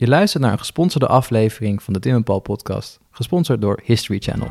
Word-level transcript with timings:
Je 0.00 0.08
luistert 0.08 0.42
naar 0.42 0.52
een 0.52 0.58
gesponsorde 0.58 1.06
aflevering 1.06 1.82
van 1.82 1.92
de 1.92 1.98
Tim 1.98 2.14
en 2.14 2.22
Paul 2.22 2.38
podcast, 2.40 3.00
gesponsord 3.10 3.60
door 3.60 3.80
History 3.84 4.18
Channel. 4.18 4.48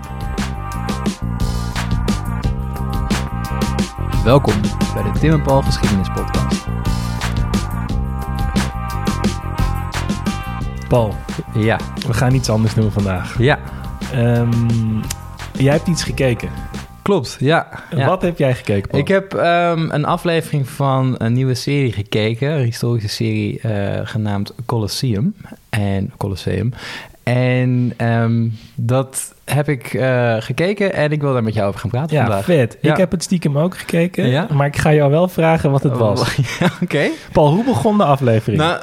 Welkom 4.23 4.53
bij 4.93 5.03
de 5.03 5.19
Tim 5.19 5.31
en 5.31 5.41
Paul 5.41 5.61
geschiedenis 5.61 6.07
podcast. 6.13 6.65
Paul, 10.87 11.15
Ja, 11.53 11.79
we 12.07 12.13
gaan 12.13 12.33
iets 12.33 12.49
anders 12.49 12.73
doen 12.73 12.91
vandaag. 12.91 13.37
ja, 13.37 13.59
Ehm, 14.13 14.99
jij 15.53 15.73
hebt 15.73 15.87
iets 15.87 16.03
gekeken. 16.03 16.49
Klopt. 17.07 17.37
Ja. 17.39 17.67
ja. 17.95 18.05
Wat 18.07 18.21
heb 18.21 18.37
jij 18.37 18.55
gekeken, 18.55 18.89
Paul? 18.89 19.01
Ik 19.01 19.07
heb 19.07 19.33
ehm, 19.33 19.87
een 19.91 20.05
aflevering 20.05 20.69
van 20.69 21.15
een 21.17 21.33
nieuwe 21.33 21.53
serie 21.53 21.91
gekeken, 21.91 22.51
een 22.51 22.63
historische 22.63 23.09
serie 23.09 23.59
eh, 23.61 23.99
genaamd 24.03 24.53
Colosseum 24.65 25.35
en 25.69 26.11
Colosseum. 26.17 26.73
En 27.23 27.93
ehm, 27.97 28.47
dat 28.75 29.33
heb 29.45 29.69
ik 29.69 29.93
eh, 29.93 30.35
gekeken 30.39 30.93
en 30.93 31.11
ik 31.11 31.21
wil 31.21 31.33
daar 31.33 31.43
met 31.43 31.53
jou 31.53 31.67
over 31.67 31.79
gaan 31.79 31.89
praten 31.89 32.15
Ja, 32.15 32.21
vandaag. 32.25 32.43
vet. 32.45 32.77
Ja. 32.81 32.91
Ik 32.91 32.97
heb 32.97 33.11
het 33.11 33.23
stiekem 33.23 33.57
ook 33.57 33.77
gekeken, 33.77 34.27
Ja? 34.27 34.47
maar 34.53 34.67
ik 34.67 34.77
ga 34.77 34.93
jou 34.93 35.11
wel 35.11 35.27
vragen 35.27 35.71
wat 35.71 35.83
het 35.83 35.97
was. 35.97 36.35
Ja, 36.59 36.69
Oké. 36.83 37.09
Paul, 37.31 37.53
hoe 37.53 37.63
begon 37.63 37.97
de 37.97 38.03
aflevering? 38.03 38.61
Nou, 38.61 38.79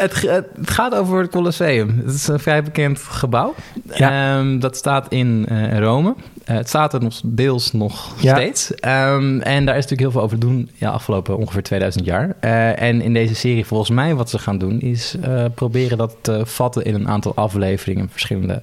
het, 0.00 0.26
gaat 0.62 0.94
over 0.94 1.20
het 1.20 1.30
Colosseum. 1.30 2.02
Het 2.04 2.14
is 2.14 2.28
een 2.28 2.38
vrij 2.38 2.62
bekend 2.62 2.98
gebouw. 2.98 3.54
Ja. 3.94 4.38
Ehm, 4.38 4.58
dat 4.58 4.76
staat 4.76 5.12
in 5.12 5.46
eh, 5.48 5.78
Rome. 5.78 6.14
Eh, 6.44 6.56
het 6.56 6.68
staat 6.68 6.94
er 6.94 7.02
nog 7.02 7.20
deels 7.24 7.72
nog 7.72 8.14
Ja. 8.20 8.34
steeds. 8.34 8.74
Ehm, 8.74 9.40
en 9.40 9.64
daar 9.64 9.76
is 9.76 9.82
natuurlijk 9.82 10.00
heel 10.00 10.10
veel 10.10 10.22
over 10.22 10.38
te 10.38 10.46
doen 10.46 10.70
ja, 10.74 10.90
afgelopen 10.90 11.36
ongeveer 11.36 11.62
2000 11.62 12.04
jaar. 12.04 12.36
Eh, 12.40 12.82
en 12.82 13.00
in 13.00 13.12
deze 13.12 13.34
serie, 13.34 13.66
volgens 13.66 13.90
mij, 13.90 14.14
wat 14.14 14.30
ze 14.30 14.38
gaan 14.38 14.58
doen, 14.58 14.80
is 14.80 15.16
proberen 15.54 15.98
dat 15.98 16.16
te 16.20 16.46
vatten 16.46 16.84
in 16.84 16.94
een 16.94 17.08
aantal 17.08 17.34
afleveringen, 17.34 18.08
verschillende 18.10 18.62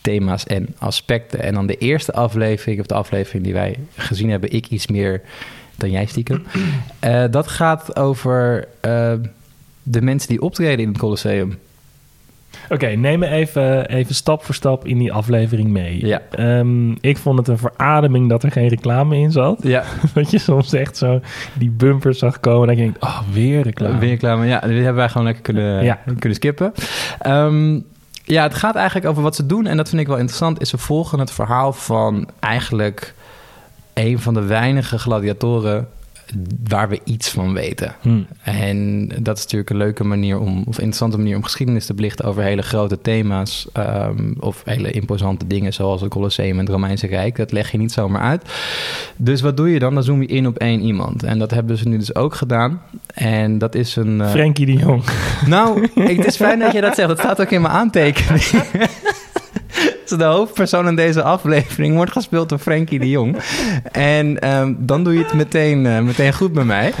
thema's 0.00 0.46
en 0.46 0.74
aspecten. 0.78 1.40
En 1.42 1.54
dan 1.54 1.66
de 1.66 1.76
eerste 1.76 2.12
aflevering, 2.12 2.80
of 2.80 2.86
de 2.86 2.94
aflevering 2.94 3.44
die 3.44 3.52
wij 3.52 3.78
gezien 3.96 4.30
hebben, 4.30 4.52
ik 4.52 4.66
iets 4.66 4.86
meer 4.86 5.20
dan 5.76 5.90
jij 5.90 6.06
stiekem. 6.06 6.42
Dat 7.30 7.48
gaat 7.48 7.96
over 7.96 8.68
de 9.82 10.02
mensen 10.02 10.28
die 10.28 10.42
optreden 10.42 10.78
in 10.84 10.88
het 10.88 10.98
Colosseum. 10.98 11.58
Oké, 12.68 12.86
neem 12.86 13.18
me 13.18 13.26
even, 13.28 13.88
even 13.88 14.14
stap 14.14 14.44
voor 14.44 14.54
stap 14.54 14.86
in 14.86 14.98
die 14.98 15.12
aflevering 15.12 15.68
mee. 15.68 16.06
Ja. 16.06 16.20
Ehm, 16.30 16.90
ik 17.00 17.16
vond 17.16 17.38
het 17.38 17.48
een 17.48 17.58
verademing 17.58 18.28
dat 18.28 18.42
er 18.42 18.50
geen 18.52 18.68
reclame 18.68 19.16
in 19.16 19.30
zat. 19.32 19.58
Ja, 19.62 19.84
Dat 20.14 20.30
je 20.30 20.38
soms 20.38 20.72
echt 20.72 20.96
zo 20.96 21.20
die 21.54 21.70
bumper 21.70 22.14
zag 22.14 22.40
komen 22.40 22.68
en 22.68 22.76
je 22.76 22.82
denkt, 22.82 23.02
oh, 23.02 23.20
weer 23.32 23.62
reclame. 23.62 23.98
weer. 23.98 24.18
Maar 24.20 24.46
ja, 24.46 24.60
die 24.60 24.74
hebben 24.76 24.94
wij 24.94 25.08
gewoon 25.08 25.26
lekker 25.26 25.42
kunnen, 25.42 25.84
Ja. 25.84 25.98
kunnen 26.18 26.34
skippen. 26.34 26.72
Ehm, 27.18 27.78
ja, 28.24 28.42
het 28.42 28.54
gaat 28.54 28.74
eigenlijk 28.74 29.06
over 29.06 29.22
wat 29.22 29.36
ze 29.36 29.46
doen. 29.46 29.66
En 29.66 29.76
dat 29.76 29.88
vind 29.88 30.00
ik 30.00 30.06
wel 30.06 30.16
interessant. 30.16 30.60
Is 30.60 30.68
ze 30.68 30.78
volgen 30.78 31.18
het 31.18 31.30
verhaal 31.30 31.72
van 31.72 32.28
eigenlijk 32.40 33.14
een 33.94 34.18
van 34.18 34.34
de 34.34 34.42
weinige 34.44 34.98
gladiatoren 34.98 35.88
waar 36.68 36.88
we 36.88 37.00
iets 37.04 37.30
van 37.30 37.52
weten. 37.52 37.94
Hm. 38.00 38.20
En 38.42 39.08
dat 39.20 39.36
is 39.36 39.42
natuurlijk 39.42 39.70
een 39.70 39.76
leuke 39.76 40.04
manier 40.04 40.38
om, 40.38 40.58
of 40.66 40.76
interessante 40.76 41.16
manier 41.16 41.36
om 41.36 41.42
geschiedenis 41.42 41.86
te 41.86 41.94
belichten 41.94 42.24
over 42.24 42.42
hele 42.42 42.62
grote 42.62 43.00
thema's. 43.00 43.66
ehm, 43.72 44.32
of 44.40 44.62
hele 44.64 44.90
imposante 44.90 45.46
dingen 45.46 45.72
zoals 45.72 46.00
het 46.00 46.10
Colosseum 46.10 46.50
en 46.50 46.58
het 46.58 46.68
Romeinse 46.68 47.06
Rijk. 47.06 47.36
Dat 47.36 47.52
leg 47.52 47.70
je 47.72 47.78
niet 47.78 47.92
zomaar 47.92 48.22
uit. 48.22 48.42
Dus 49.16 49.40
wat 49.40 49.56
doe 49.56 49.70
je 49.70 49.78
dan? 49.78 49.94
Dan 49.94 50.02
zoom 50.02 50.20
je 50.20 50.26
in 50.28 50.46
op 50.46 50.58
één 50.58 50.80
iemand. 50.80 51.22
En 51.22 51.38
dat 51.38 51.50
hebben 51.50 51.76
ze 51.78 51.88
nu 51.88 51.98
dus 51.98 52.14
ook 52.14 52.34
gedaan. 52.34 52.80
En 53.14 53.58
dat 53.58 53.74
is 53.74 53.96
een. 53.96 54.20
eh, 54.20 54.30
Frenkie 54.30 54.66
de 54.66 54.72
Jong. 54.72 55.02
nou, 55.46 55.88
ik, 55.94 56.16
het 56.16 56.26
is 56.26 56.36
fijn 56.36 56.58
dat 56.58 56.72
je 56.72 56.80
dat 56.80 56.94
zegt. 56.94 57.08
Dat 57.08 57.18
staat 57.18 57.40
ook 57.40 57.50
in 57.50 57.60
mijn 57.60 57.74
aantekening. 57.74 58.42
De 60.18 60.24
hoofdpersoon 60.24 60.88
in 60.88 60.96
deze 60.96 61.22
aflevering 61.22 61.94
wordt 61.96 62.12
gespeeld 62.12 62.48
door 62.48 62.58
Frankie 62.58 62.98
de 62.98 63.10
Jong. 63.10 63.36
En 63.92 64.38
ehm, 64.40 64.72
dan 64.78 65.04
doe 65.04 65.12
je 65.12 65.18
het 65.22 65.32
meteen, 65.34 65.86
eh, 65.86 66.00
meteen 66.00 66.32
goed 66.34 66.52
bij 66.52 66.64
mij. 66.64 66.92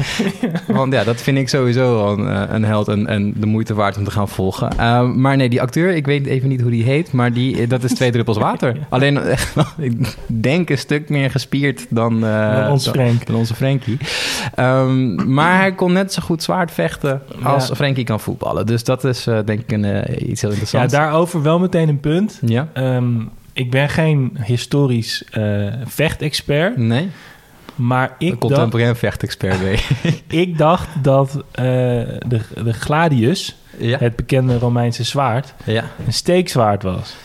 Want 0.66 0.92
ja, 0.92 1.04
dat 1.04 1.20
vind 1.20 1.38
ik 1.38 1.48
sowieso 1.48 1.94
wel 1.96 2.18
een, 2.18 2.28
eh, 2.28 2.54
een 2.54 2.64
held 2.64 2.88
en, 2.88 3.06
en 3.06 3.32
de 3.36 3.46
moeite 3.46 3.74
waard 3.74 3.96
om 3.96 4.04
te 4.04 4.10
gaan 4.10 4.28
volgen. 4.28 4.78
Ehm, 4.78 5.20
maar 5.20 5.36
nee, 5.36 5.48
die 5.48 5.60
acteur, 5.62 5.94
ik 5.94 6.06
weet 6.06 6.26
even 6.26 6.48
niet 6.48 6.60
hoe 6.60 6.70
die 6.70 6.84
heet, 6.84 7.12
maar 7.12 7.32
die, 7.32 7.60
eh, 7.62 7.68
dat 7.68 7.84
is 7.84 7.92
twee 7.94 8.10
druppels 8.10 8.38
water. 8.38 8.76
Alleen, 8.88 9.18
echt, 9.18 9.54
ik 9.78 10.16
denk 10.26 10.70
een 10.70 10.78
stuk 10.78 11.08
meer 11.08 11.30
gespierd 11.30 11.86
dan, 11.88 12.20
Dan 12.20 12.70
ons 12.70 12.84
dan- 12.84 12.94
Frank. 12.94 13.26
dan 13.26 13.36
onze 13.36 13.54
Frankie. 13.54 13.98
Ehm, 14.54 15.32
maar 15.34 15.58
hij 15.58 15.72
kon 15.74 15.92
net 15.92 16.12
zo 16.12 16.22
goed 16.22 16.42
zwaard 16.42 16.70
vechten 16.70 17.22
als 17.42 17.68
Ja. 17.68 17.74
Frankie 17.74 18.04
kan 18.04 18.20
voetballen. 18.20 18.66
Dus 18.66 18.84
dat 18.84 19.04
is 19.04 19.24
denk 19.24 19.60
ik 19.60 19.72
een, 19.72 19.84
iets 20.30 20.40
heel 20.40 20.50
Ja, 20.50 20.56
interessants. 20.56 20.92
daarover 20.92 21.42
wel 21.42 21.58
meteen 21.58 21.88
een 21.88 22.00
punt. 22.00 22.38
Ja? 22.46 22.68
Ehm, 23.02 23.26
ik 23.52 23.70
ben 23.70 23.88
geen 23.88 24.36
historisch 24.42 25.24
eh, 25.30 25.66
vechtexpert, 25.84 26.76
Nee? 26.76 27.10
maar 27.74 28.16
Een 28.18 28.26
ik 28.26 28.28
dacht, 28.28 28.40
contemporair 28.40 28.96
vechtexpert 28.96 29.58
ben 29.60 29.78
ik 30.40 30.58
dacht 30.58 30.88
dat 31.02 31.34
eh, 31.34 31.64
de, 31.64 32.40
de 32.64 32.72
gladius, 32.72 33.56
ja? 33.78 33.98
het 33.98 34.16
bekende 34.16 34.58
Romeinse 34.58 35.04
zwaard, 35.04 35.54
ja. 35.64 35.84
een 36.06 36.12
steekzwaard 36.12 36.82
was. 36.82 37.16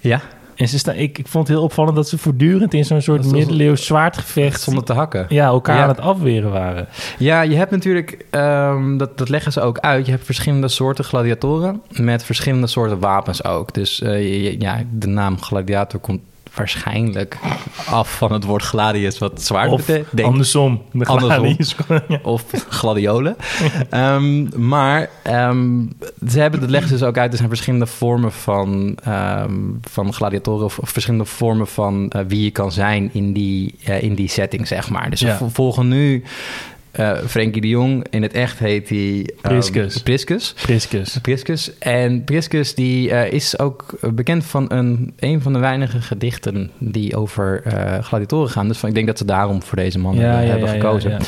Ja? 0.00 0.20
En 0.58 0.68
ze 0.68 0.78
staan, 0.78 0.94
ik, 0.94 1.18
ik 1.18 1.28
vond 1.28 1.48
het 1.48 1.56
heel 1.56 1.64
opvallend 1.66 1.96
dat 1.96 2.08
ze 2.08 2.18
voortdurend 2.18 2.74
in 2.74 2.84
zo'n 2.84 3.00
soort 3.00 3.30
middeleeuws 3.32 3.86
zwaardgevecht 3.86 4.60
Zonder 4.60 4.84
te 4.84 4.92
hakken. 4.92 5.26
ja, 5.28 5.46
elkaar 5.46 5.76
Ja. 5.76 5.82
aan 5.82 5.88
het 5.88 6.00
afweren 6.00 6.50
waren. 6.50 6.88
Ja, 7.18 7.42
je 7.42 7.56
hebt 7.56 7.70
natuurlijk, 7.70 8.24
ehm, 8.30 8.96
dat, 8.96 9.18
dat 9.18 9.28
leggen 9.28 9.52
ze 9.52 9.60
ook 9.60 9.78
uit. 9.78 10.04
Je 10.06 10.12
hebt 10.12 10.24
verschillende 10.24 10.68
soorten 10.68 11.04
gladiatoren 11.04 11.82
met 11.88 12.24
verschillende 12.24 12.66
soorten 12.66 12.98
wapens 12.98 13.44
ook. 13.44 13.74
Dus 13.74 14.00
eh, 14.00 14.60
ja, 14.60 14.82
de 14.92 15.06
naam 15.06 15.40
gladiator 15.42 16.00
komt 16.00 16.20
waarschijnlijk 16.58 17.38
af 17.90 18.16
van 18.16 18.32
het 18.32 18.44
woord 18.44 18.62
gladius, 18.62 19.18
wat 19.18 19.42
zwaard 19.42 19.70
Of 19.70 19.86
betekent. 19.86 20.16
denk- 20.16 20.28
andersom. 20.28 20.82
De 20.92 21.04
Andersom. 21.04 21.38
gladius. 21.38 21.76
of 22.22 22.44
gladiolen. 22.68 23.36
Ehm, 23.90 24.66
maar 24.68 25.08
ehm, 25.22 25.86
ze 26.28 26.40
hebben, 26.40 26.60
dat 26.60 26.70
leggen 26.70 26.88
ze 26.88 26.94
dus 26.96 27.04
ook 27.06 27.18
uit. 27.18 27.30
Er 27.30 27.36
zijn 27.36 27.48
verschillende 27.48 27.86
vormen 27.86 28.32
van, 28.32 28.98
ehm, 29.04 29.52
van 29.80 30.12
gladiatoren... 30.12 30.64
Of, 30.64 30.78
of 30.78 30.88
verschillende 30.90 31.24
vormen 31.24 31.66
van 31.66 32.10
eh, 32.10 32.20
wie 32.28 32.42
je 32.44 32.50
kan 32.50 32.72
zijn 32.72 33.10
in 33.12 33.32
die, 33.32 33.74
eh, 33.84 34.02
in 34.02 34.14
die 34.14 34.28
setting, 34.28 34.66
zeg 34.66 34.90
maar. 34.90 35.10
Dus 35.10 35.20
Ja. 35.20 35.28
we 35.32 35.36
vo- 35.38 35.48
volgen 35.52 35.88
nu 35.88 36.22
eh 36.98 37.16
Frenkie 37.26 37.60
de 37.60 37.68
Jong. 37.68 38.06
In 38.10 38.22
het 38.22 38.32
echt 38.32 38.58
heet 38.58 38.88
hij... 38.88 39.28
ehm, 39.42 39.52
Priscus. 39.52 40.02
Priscus. 40.02 40.54
Priscus. 40.62 41.18
Priscus. 41.18 41.78
En 41.78 42.24
Priscus 42.24 42.74
die, 42.74 43.10
eh, 43.10 43.32
is 43.32 43.58
ook 43.58 43.98
bekend 44.14 44.44
van 44.44 44.72
een, 44.72 45.12
een 45.18 45.40
van 45.40 45.52
de 45.52 45.58
weinige 45.58 46.00
gedichten 46.00 46.70
die 46.78 47.16
over 47.16 47.62
eh, 47.64 48.02
gladiatoren 48.02 48.50
gaan. 48.50 48.68
Dus 48.68 48.78
van, 48.78 48.88
ik 48.88 48.94
denk 48.94 49.06
dat 49.06 49.18
ze 49.18 49.24
daarom 49.24 49.62
voor 49.62 49.76
deze 49.76 49.98
man 49.98 50.18
hebben, 50.18 50.68
gekozen. 50.68 51.10
ja. 51.10 51.18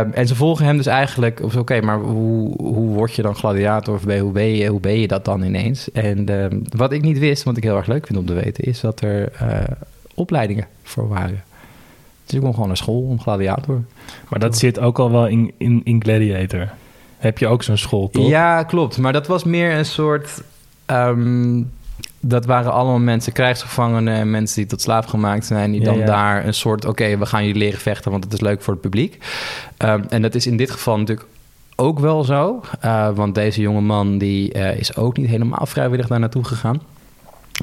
Ehm, 0.00 0.10
en 0.12 0.26
ze 0.26 0.34
volgen 0.34 0.64
hem 0.66 0.76
dus 0.76 0.86
eigenlijk, 0.86 1.42
of 1.42 1.56
oké, 1.56 1.80
maar 1.80 1.98
hoe, 1.98 2.54
hoe 2.62 2.94
word 2.94 3.14
je 3.14 3.22
dan 3.22 3.34
gladiator? 3.34 3.94
Of 3.94 4.04
hoe, 4.04 4.32
ben 4.32 4.56
je, 4.56 4.66
hoe 4.66 4.80
ben 4.80 5.00
je 5.00 5.08
dat 5.08 5.24
dan 5.24 5.42
ineens? 5.42 5.90
En 5.92 6.28
ehm, 6.28 6.58
wat 6.76 6.92
ik 6.92 7.02
niet 7.02 7.18
wist, 7.18 7.42
wat 7.42 7.56
ik 7.56 7.62
heel 7.62 7.76
erg 7.76 7.86
leuk 7.86 8.06
vind 8.06 8.18
om 8.18 8.26
te 8.26 8.34
weten, 8.34 8.64
is 8.64 8.80
dat 8.80 9.00
er 9.00 9.32
opleidingen 10.14 10.66
voor 10.82 11.08
waren. 11.08 11.42
Dus 12.24 12.34
ik 12.34 12.40
kon 12.40 12.52
gewoon 12.52 12.68
naar 12.68 12.76
school 12.76 13.00
om 13.02 13.20
gladiator. 13.20 13.82
Maar 14.28 14.38
dat 14.38 14.58
zit 14.58 14.78
ook 14.78 14.98
al 14.98 15.10
wel 15.10 15.26
in, 15.26 15.52
in, 15.58 15.80
in 15.84 16.02
Gladiator. 16.02 16.72
Heb 17.18 17.38
je 17.38 17.46
ook 17.46 17.62
zo'n 17.62 17.76
school, 17.76 18.10
toch? 18.10 18.28
Ja, 18.28 18.62
klopt. 18.62 18.98
Maar 18.98 19.12
dat 19.12 19.26
was 19.26 19.44
meer 19.44 19.72
een 19.78 19.84
soort. 19.86 20.42
ehm, 20.86 21.62
dat 22.20 22.44
waren 22.46 22.72
allemaal 22.72 22.98
mensen, 22.98 23.32
krijgsgevangenen 23.32 24.14
en 24.14 24.30
mensen 24.30 24.56
die 24.56 24.66
tot 24.66 24.80
slaaf 24.80 25.06
gemaakt 25.06 25.46
zijn, 25.46 25.70
die 25.70 25.80
Ja, 25.80 25.86
dan 25.86 25.98
ja. 25.98 26.06
daar 26.06 26.46
een 26.46 26.54
soort, 26.54 26.84
oké, 26.84 27.16
we 27.18 27.26
gaan 27.26 27.44
jullie 27.46 27.58
leren 27.62 27.80
vechten, 27.80 28.10
want 28.10 28.24
het 28.24 28.32
is 28.32 28.40
leuk 28.40 28.62
voor 28.62 28.72
het 28.72 28.82
publiek. 28.82 29.18
Ehm, 29.76 30.02
en 30.08 30.22
dat 30.22 30.34
is 30.34 30.46
in 30.46 30.56
dit 30.56 30.70
geval 30.70 30.98
natuurlijk 30.98 31.28
ook 31.76 31.98
wel 31.98 32.24
zo, 32.24 32.60
eh, 32.80 33.08
want 33.14 33.34
deze 33.34 33.60
jonge 33.60 33.80
man 33.80 34.18
die 34.18 34.52
eh, 34.52 34.78
is 34.78 34.96
ook 34.96 35.16
niet 35.16 35.28
helemaal 35.28 35.66
vrijwillig 35.66 36.06
daar 36.06 36.20
naartoe 36.20 36.44
gegaan. 36.44 36.80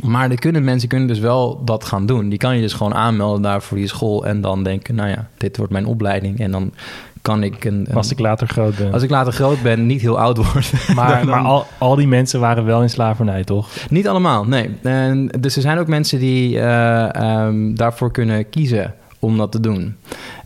Maar 0.04 0.30
de 0.30 0.36
kunnen, 0.38 0.64
mensen 0.64 0.90
kunnen 0.90 1.08
dus 1.08 1.20
wel 1.20 1.62
dat 1.66 1.84
gaan 1.86 2.06
doen. 2.06 2.30
Die 2.30 2.38
kan 2.38 2.56
je 2.56 2.62
dus 2.62 2.74
gewoon 2.74 2.94
aanmelden 2.94 3.42
daar 3.42 3.62
voor 3.62 3.78
die 3.78 3.88
school 3.88 4.26
en 4.26 4.42
dan 4.42 4.64
denken, 4.64 4.96
nou 4.96 5.10
ja, 5.10 5.28
dit 5.38 5.58
wordt 5.58 5.72
mijn 5.72 5.86
opleiding 5.86 6.40
en 6.40 6.52
dan 6.52 6.74
kan 7.22 7.44
ik 7.44 7.66
een, 7.66 7.86
een- 7.90 7.96
Als 7.96 8.12
ik 8.12 8.20
later 8.20 8.48
groot 8.48 8.78
ben. 8.78 8.94
als 8.94 9.04
ik 9.04 9.10
later 9.10 9.34
groot 9.34 9.62
ben, 9.62 9.86
niet 9.86 10.02
heel 10.02 10.20
oud 10.20 10.38
word. 10.38 10.72
maar 10.96 11.18
dan- 11.18 11.28
maar 11.28 11.44
al, 11.44 11.66
al 11.78 11.96
die 11.96 12.08
mensen 12.08 12.40
waren 12.40 12.66
wel 12.66 12.82
in 12.82 12.90
slavernij, 12.90 13.44
toch? 13.44 13.70
Niet 13.90 14.08
allemaal, 14.08 14.46
nee. 14.46 14.70
En 14.82 15.28
dus 15.40 15.56
er 15.56 15.62
zijn 15.62 15.78
ook 15.78 15.88
mensen 15.88 16.20
die 16.20 16.60
eh, 16.60 17.16
ehm, 17.16 17.74
daarvoor 17.74 18.12
kunnen 18.12 18.50
kiezen 18.50 18.94
om 19.20 19.38
dat 19.38 19.52
te 19.52 19.60
doen. 19.60 19.96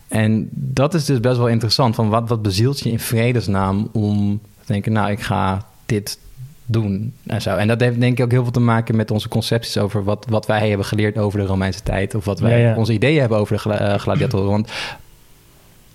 En 0.08 0.48
dat 0.52 0.94
is 0.94 1.04
dus 1.04 1.20
best 1.20 1.36
wel 1.36 1.48
interessant. 1.48 1.94
Van 1.94 2.08
wat, 2.08 2.28
wat 2.28 2.42
bezielt 2.42 2.80
je 2.80 2.90
in 2.90 2.98
vredesnaam 3.00 3.88
om 3.92 4.40
te 4.64 4.72
denken, 4.72 4.92
nou, 4.92 5.10
ik 5.10 5.20
ga 5.20 5.66
dit 5.86 6.18
doen 6.66 7.12
en 7.26 7.42
zo. 7.42 7.56
En 7.56 7.68
dat 7.68 7.80
heeft 7.80 8.00
denk 8.00 8.18
ik 8.18 8.24
ook 8.24 8.30
heel 8.30 8.42
veel 8.42 8.52
te 8.52 8.60
maken 8.60 8.96
met 8.96 9.10
onze 9.10 9.28
concepties 9.28 9.78
over 9.78 10.04
wat, 10.04 10.26
wat 10.28 10.46
wij 10.46 10.68
hebben 10.68 10.86
geleerd 10.86 11.18
over 11.18 11.38
de 11.38 11.46
Romeinse 11.46 11.82
tijd. 11.82 12.14
Of 12.14 12.24
wat 12.24 12.40
wij 12.40 12.60
Ja, 12.60 12.68
ja. 12.70 12.76
onze 12.76 12.92
ideeën 12.92 13.20
hebben 13.20 13.38
over 13.38 13.54
de 13.54 13.60
gla- 13.60 13.78
eh, 13.78 13.98
gladiatoren. 13.98 14.50
Want 14.50 14.70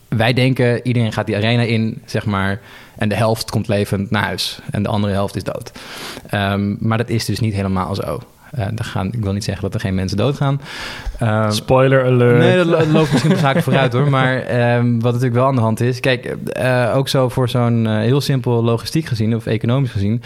wij 0.08 0.34
denken, 0.34 0.88
iedereen 0.88 1.12
gaat 1.14 1.26
die 1.26 1.36
arena 1.36 1.62
in, 1.62 2.02
zeg 2.06 2.26
maar, 2.26 2.60
en 2.96 3.10
de 3.10 3.16
helft 3.16 3.52
komt 3.52 3.68
levend 3.68 4.12
naar 4.12 4.24
huis 4.24 4.60
en 4.72 4.84
de 4.84 4.90
andere 4.90 5.14
helft 5.14 5.36
is 5.36 5.44
dood. 5.44 5.72
Ehm, 6.30 6.76
maar 6.88 6.98
dat 6.98 7.10
is 7.10 7.26
dus 7.26 7.40
niet 7.40 7.54
helemaal 7.54 7.96
zo. 7.96 8.20
Uh, 8.60 8.66
gaan, 8.76 9.08
ik 9.08 9.24
wil 9.24 9.34
niet 9.34 9.44
zeggen 9.44 9.64
dat 9.64 9.74
er 9.74 9.80
geen 9.80 9.96
mensen 9.96 10.18
doodgaan. 10.18 10.62
Um, 11.22 11.52
Spoiler 11.52 12.06
alert. 12.06 12.38
Nee, 12.38 12.66
dat, 12.66 12.88
loopt 12.88 13.12
misschien 13.12 13.32
de 13.34 13.38
zaken 13.38 13.64
vooruit 13.64 13.94
hoor. 13.94 14.10
Maar 14.10 14.36
um, 14.78 14.94
wat 14.94 15.12
natuurlijk 15.12 15.34
wel 15.34 15.46
aan 15.48 15.56
de 15.56 15.62
hand 15.62 15.80
is. 15.80 16.00
Kijk, 16.00 16.36
uh, 16.58 16.94
ook 16.96 17.08
zo 17.08 17.30
voor 17.30 17.50
zo'n 17.50 17.88
heel 17.88 18.22
simpel 18.22 18.64
logistiek 18.64 19.06
gezien 19.06 19.36
of 19.36 19.46
economisch 19.46 19.92
gezien. 19.92 20.22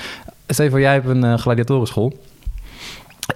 Voor, 0.47 0.79
jij 0.79 0.93
hebt 0.93 1.07
een 1.07 1.39
gladiatorenschool. 1.39 2.13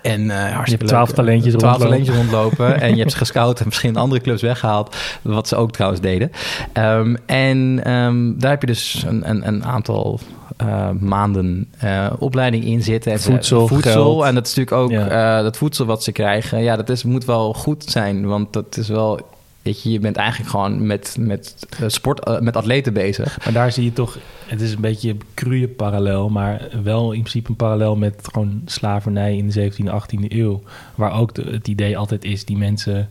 En 0.02 0.22
uh, 0.22 0.30
hartstikke 0.36 0.70
je 0.70 0.76
hebt 0.76 0.88
twaalf 0.88 1.12
talentjes 1.12 1.54
twaalf 1.54 1.78
rondlopen. 1.78 2.06
talentjes 2.06 2.16
rondlopen. 2.16 2.82
en 2.82 2.92
je 2.92 3.00
hebt 3.00 3.12
ze 3.12 3.18
gescout 3.18 3.60
en 3.60 3.66
verschillende 3.66 4.00
andere 4.00 4.22
clubs 4.22 4.42
weggehaald. 4.42 4.96
Wat 5.22 5.48
ze 5.48 5.56
ook 5.56 5.72
trouwens 5.72 6.02
deden. 6.02 6.32
Um, 6.74 7.18
en 7.26 7.92
um, 7.92 8.40
daar 8.40 8.52
heb 8.52 8.62
je 8.62 8.68
dus 8.68 9.04
een, 9.08 9.30
een, 9.30 9.48
een 9.48 9.66
aantal 9.66 10.20
uh, 10.62 10.90
maanden 11.00 11.72
uh, 11.84 12.12
opleiding 12.20 12.64
in 12.64 12.84
zitten. 12.84 13.12
En 13.12 13.20
voedsel. 13.20 14.26
En 14.26 14.36
dat 14.36 14.48
is 14.48 14.56
natuurlijk 14.56 14.72
ook 14.72 14.92
ja. 14.92 15.42
dat 15.42 15.58
voedsel 15.58 15.86
wat 15.86 16.04
ze 16.04 16.12
krijgen. 16.12 16.64
Ja, 16.64 16.76
dat 16.76 16.90
is, 16.90 17.04
moet 17.04 17.26
wel 17.26 17.54
goed 17.54 17.84
zijn. 17.84 18.28
Want 18.28 18.54
dat 18.54 18.78
is 18.78 18.88
wel 18.88 19.20
Weet 19.62 19.82
je, 19.82 19.92
je 19.92 20.00
bent 20.00 20.16
eigenlijk 20.16 20.50
gewoon 20.50 20.88
met, 20.88 21.16
met 21.20 21.56
sport, 21.88 22.28
uh, 22.28 22.40
met 22.40 22.56
atleten 22.56 22.94
bezig. 22.94 23.44
Maar 23.44 23.54
daar 23.54 23.72
zie 23.72 23.84
je 23.84 23.94
toch, 23.94 24.18
het 24.46 24.62
is 24.62 24.72
een 24.74 24.82
beetje 24.82 25.10
een 25.10 25.22
cruwe 25.34 25.68
parallel, 25.68 26.30
maar 26.30 26.68
wel 26.84 27.12
in 27.12 27.20
principe 27.20 27.50
een 27.50 27.56
parallel 27.56 27.96
met 27.96 28.28
gewoon 28.32 28.62
slavernij 28.66 29.38
in 29.38 29.50
de 29.50 29.72
17e, 29.72 29.84
18e 29.84 30.28
eeuw. 30.28 30.62
Waar 30.96 31.20
ook 31.20 31.36
de, 31.36 31.44
het 31.52 31.68
idee 31.68 31.98
altijd 31.98 32.24
is, 32.24 32.46
die 32.46 32.58
mensen 32.58 33.10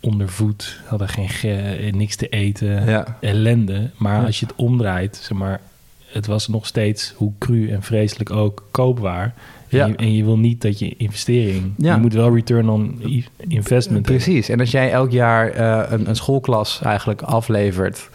onder 0.00 0.28
voet 0.28 0.80
hadden 0.84 1.08
geen 1.08 1.28
ge, 1.28 1.88
niks 1.94 2.16
te 2.16 2.28
eten, 2.28 2.86
ja. 2.86 3.16
ellende. 3.20 3.90
Maar 3.96 4.20
Ja. 4.20 4.26
als 4.26 4.40
je 4.40 4.46
het 4.46 4.54
omdraait, 4.56 5.16
zeg 5.22 5.38
maar, 5.38 5.60
het 6.06 6.26
was 6.26 6.48
nog 6.48 6.66
steeds, 6.66 7.12
hoe 7.16 7.32
cru 7.38 7.70
en 7.70 7.82
vreselijk 7.82 8.30
ook, 8.30 8.64
koopwaar. 8.70 9.34
Ja. 9.68 9.84
En, 9.84 9.90
je, 9.90 9.96
en 9.96 10.14
je 10.14 10.24
wil 10.24 10.38
niet 10.38 10.60
dat 10.62 10.78
je 10.78 10.94
investering, 10.96 11.72
Ja. 11.76 11.94
je 11.94 12.00
moet 12.00 12.12
wel 12.12 12.34
return 12.34 12.68
on 12.68 13.00
investment 13.48 14.06
hebben. 14.06 14.22
Precies. 14.24 14.48
En 14.48 14.60
als 14.60 14.70
jij 14.70 14.90
elk 14.92 15.10
jaar 15.10 15.50
eh, 15.50 15.82
een, 15.92 16.08
een 16.08 16.16
schoolklas 16.16 16.80
eigenlijk 16.82 17.22
aflevert. 17.22 18.08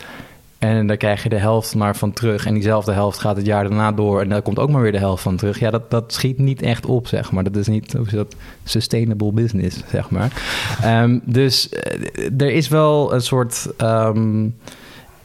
En 0.59 0.87
dan 0.87 0.97
krijg 0.97 1.23
je 1.23 1.29
de 1.29 1.37
helft 1.37 1.75
maar 1.75 1.95
van 1.95 2.13
terug. 2.13 2.45
En 2.45 2.53
diezelfde 2.53 2.91
helft 2.91 3.19
gaat 3.19 3.35
het 3.35 3.45
jaar 3.45 3.63
daarna 3.63 3.91
door. 3.91 4.21
En 4.21 4.29
daar 4.29 4.41
komt 4.41 4.59
ook 4.59 4.69
maar 4.69 4.81
weer 4.81 4.91
de 4.91 4.97
helft 4.97 5.23
van 5.23 5.35
terug. 5.35 5.59
Ja, 5.59 5.69
dat, 5.69 5.91
dat 5.91 6.13
schiet 6.13 6.37
niet 6.37 6.61
echt 6.61 6.85
op, 6.85 7.07
zeg 7.07 7.31
maar. 7.31 7.43
Dat 7.43 7.55
is 7.55 7.67
niet 7.67 7.93
hoe 7.93 8.05
is 8.05 8.11
dat, 8.11 8.35
sustainable 8.63 9.31
business, 9.31 9.83
zeg 9.89 10.09
maar. 10.09 10.31
Ehm, 10.83 11.19
dus 11.23 11.69
eh, 11.69 12.25
er 12.37 12.51
is 12.51 12.67
wel 12.67 13.13
een 13.13 13.21
soort. 13.21 13.67
ehm, 13.77 14.47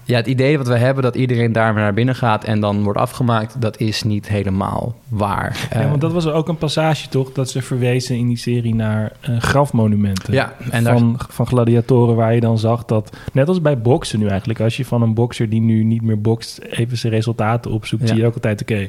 ja, 0.07 0.17
het 0.17 0.27
idee 0.27 0.59
wat 0.59 0.69
we 0.69 0.77
hebben 0.77 1.03
dat 1.03 1.15
iedereen 1.17 1.53
daar 1.53 1.75
naar 1.75 1.95
binnen 1.95 2.15
gaat 2.15 2.45
en 2.45 2.61
dan 2.61 2.83
wordt 2.83 2.99
afgemaakt, 2.99 3.61
dat 3.61 3.81
is 3.81 4.03
niet 4.03 4.29
helemaal 4.29 4.95
waar. 5.09 5.69
Ja, 5.73 5.81
Eh, 5.81 5.89
want 5.89 6.01
dat 6.01 6.13
was 6.13 6.27
ook 6.27 6.49
een 6.49 6.57
passage 6.57 7.09
toch, 7.09 7.33
dat 7.33 7.51
ze 7.51 7.63
verwezen 7.63 8.17
in 8.17 8.29
die 8.29 8.37
serie 8.39 8.75
naar 8.75 9.13
eh, 9.21 9.37
grafmonumenten. 9.41 10.33
ja, 10.33 10.53
en 10.71 10.85
daar, 10.85 10.99
van, 10.99 11.17
van 11.29 11.47
gladiatoren 11.47 12.17
waar 12.17 12.35
je 12.35 12.41
dan 12.41 12.59
zag 12.59 12.85
dat, 12.85 13.17
net 13.33 13.49
als 13.49 13.61
bij 13.61 13.79
boksen 13.79 14.19
nu 14.19 14.27
eigenlijk, 14.27 14.61
als 14.61 14.77
je 14.77 14.85
van 14.85 15.03
een 15.03 15.15
bokser 15.15 15.49
die 15.49 15.61
nu 15.61 15.85
niet 15.85 16.03
meer 16.03 16.21
bokst 16.21 16.59
even 16.59 16.97
zijn 16.99 17.13
resultaten 17.13 17.71
opzoekt, 17.71 18.03
Ja. 18.03 18.09
zie 18.09 18.17
je 18.17 18.27
ook 18.27 18.35
altijd, 18.35 18.61
oké, 18.63 18.89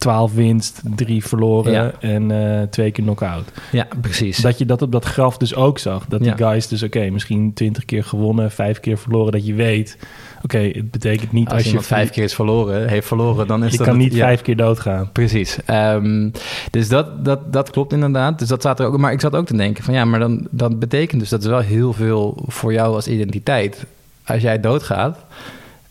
12 0.00 0.32
winst, 0.34 0.80
3 0.96 1.24
verloren 1.24 1.72
Ja. 1.72 1.92
en 2.00 2.30
eh, 2.30 2.62
twee 2.62 2.90
keer 2.90 3.04
knock-out. 3.04 3.44
ja, 3.72 3.86
precies. 4.00 4.36
Dat 4.36 4.58
je 4.58 4.66
dat 4.66 4.82
op 4.82 4.92
dat 4.92 5.04
graf 5.04 5.36
dus 5.36 5.54
ook 5.54 5.78
zag. 5.78 6.06
Dat 6.08 6.24
Ja. 6.24 6.34
die 6.34 6.46
guys 6.46 6.68
dus, 6.68 6.82
oké, 6.82 7.10
misschien 7.10 7.52
20 7.54 7.84
keer 7.84 8.04
gewonnen, 8.04 8.50
5 8.50 8.80
keer 8.80 8.98
verloren, 8.98 9.32
dat 9.32 9.46
je 9.46 9.54
weet, 9.54 9.98
oké, 10.42 10.58
het 10.58 10.90
betekent 10.90 11.32
niet 11.32 11.44
als, 11.46 11.54
als, 11.54 11.62
je 11.62 11.68
iemand 11.68 11.86
vijf 11.86 12.10
keer 12.10 12.24
is 12.24 12.34
verloren, 12.34 12.88
heeft 12.88 13.06
verloren, 13.06 13.46
dan 13.46 13.64
is 13.64 13.70
je 13.72 13.76
dat 13.78 13.86
kan 13.86 13.94
het- 13.96 14.04
niet 14.04 14.14
ja. 14.14 14.24
vijf 14.24 14.42
keer 14.42 14.56
doodgaan. 14.56 15.10
Precies. 15.12 15.58
Ehm, 15.64 16.28
dus 16.70 16.88
dat, 16.88 17.24
dat, 17.24 17.52
dat 17.52 17.70
klopt 17.70 17.92
inderdaad. 17.92 18.38
Dus 18.38 18.48
dat 18.48 18.60
staat 18.60 18.80
er 18.80 18.86
ook. 18.86 18.98
Maar 18.98 19.12
ik 19.12 19.20
zat 19.20 19.34
ook 19.34 19.46
te 19.46 19.56
denken 19.56 19.84
van 19.84 19.94
ja, 19.94 20.04
maar 20.04 20.20
dan 20.20 20.46
dat 20.50 20.78
betekent 20.78 21.20
dus 21.20 21.30
dat 21.30 21.40
is 21.40 21.46
wel 21.48 21.58
heel 21.60 21.92
veel 21.92 22.42
voor 22.46 22.72
jou 22.72 22.94
als 22.94 23.08
identiteit. 23.08 23.84
Als 24.24 24.42
jij 24.42 24.60
doodgaat 24.60 25.18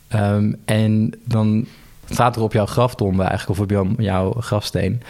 ehm, 0.08 0.54
en 0.66 1.14
dan 1.26 1.66
staat 2.10 2.36
er 2.36 2.42
op 2.42 2.54
jouw 2.54 2.66
graftombe 2.66 3.24
eigenlijk 3.24 3.60
of 3.60 3.60
op 3.60 3.70
jouw, 3.70 3.88
jouw 3.98 4.32
grafsteen 4.32 5.02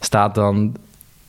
staat 0.00 0.34
dan 0.34 0.56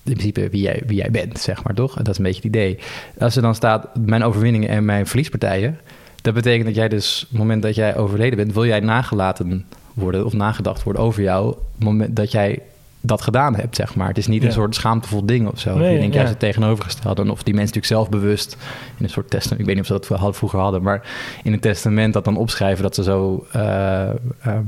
in 0.04 0.14
principe 0.14 0.50
wie 0.50 0.62
jij, 0.62 0.82
wie 0.86 0.98
jij 0.98 1.12
bent, 1.12 1.40
zeg 1.40 1.64
maar 1.64 1.74
toch? 1.74 1.94
Dat 1.96 2.08
is 2.08 2.18
een 2.18 2.24
beetje 2.24 2.42
het 2.42 2.56
idee. 2.56 2.80
Als 3.20 3.36
er 3.36 3.42
dan 3.42 3.56
staat 3.56 3.88
mijn 3.96 4.24
overwinningen 4.24 4.70
en 4.70 4.86
mijn 4.86 5.08
verliespartijen, 5.08 5.80
dat 6.22 6.34
betekent 6.34 6.66
dat 6.66 6.76
jij 6.76 6.88
dus, 6.88 7.22
op 7.24 7.30
het 7.30 7.38
moment 7.40 7.62
dat 7.62 7.76
jij 7.76 7.98
overleden 7.98 8.38
bent, 8.38 8.54
wil 8.54 8.66
jij 8.66 8.80
nagelaten 8.80 9.66
worden 9.94 10.26
of 10.26 10.34
nagedacht 10.34 10.84
worden 10.84 11.02
over 11.02 11.22
jou, 11.24 11.48
het 11.48 11.84
moment 11.84 12.16
dat 12.16 12.32
jij 12.32 12.60
dat 13.02 13.22
gedaan 13.22 13.56
hebt, 13.56 13.76
zeg 13.76 13.96
maar. 13.96 14.08
Het 14.08 14.18
is 14.18 14.28
niet 14.28 14.42
Ja. 14.42 14.48
een 14.48 14.54
soort 14.54 14.76
schaamtevol 14.76 15.26
ding 15.26 15.48
of 15.48 15.60
zo. 15.60 15.78
Nee, 15.78 15.94
ik 15.94 16.00
denk 16.00 16.12
ja. 16.12 16.18
juist 16.18 16.32
het 16.32 16.40
tegenovergestelde. 16.40 17.22
En 17.22 17.30
of 17.30 17.44
die 17.44 17.54
mensen 17.54 17.76
natuurlijk 17.76 18.10
zelfbewust 18.10 18.58
in 18.98 19.04
een 19.04 19.10
soort 19.10 19.30
testament, 19.30 19.60
ik 19.60 19.66
weet 19.66 19.76
niet 19.76 19.92
of 19.92 20.08
ze 20.08 20.14
dat 20.18 20.38
vroeger 20.38 20.60
hadden, 20.60 20.82
maar 20.82 21.02
in 21.44 21.54
een 21.54 21.60
testament 21.60 22.14
dat 22.14 22.26
dan 22.26 22.38
opschrijven 22.38 22.84
dat 22.84 22.96
ze 22.96 23.04
zo 23.04 23.46
eh, 23.52 24.10
ehm, 24.42 24.64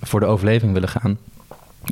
voor 0.00 0.20
de 0.20 0.26
overleving 0.26 0.72
willen 0.72 0.88
gaan. 0.88 1.18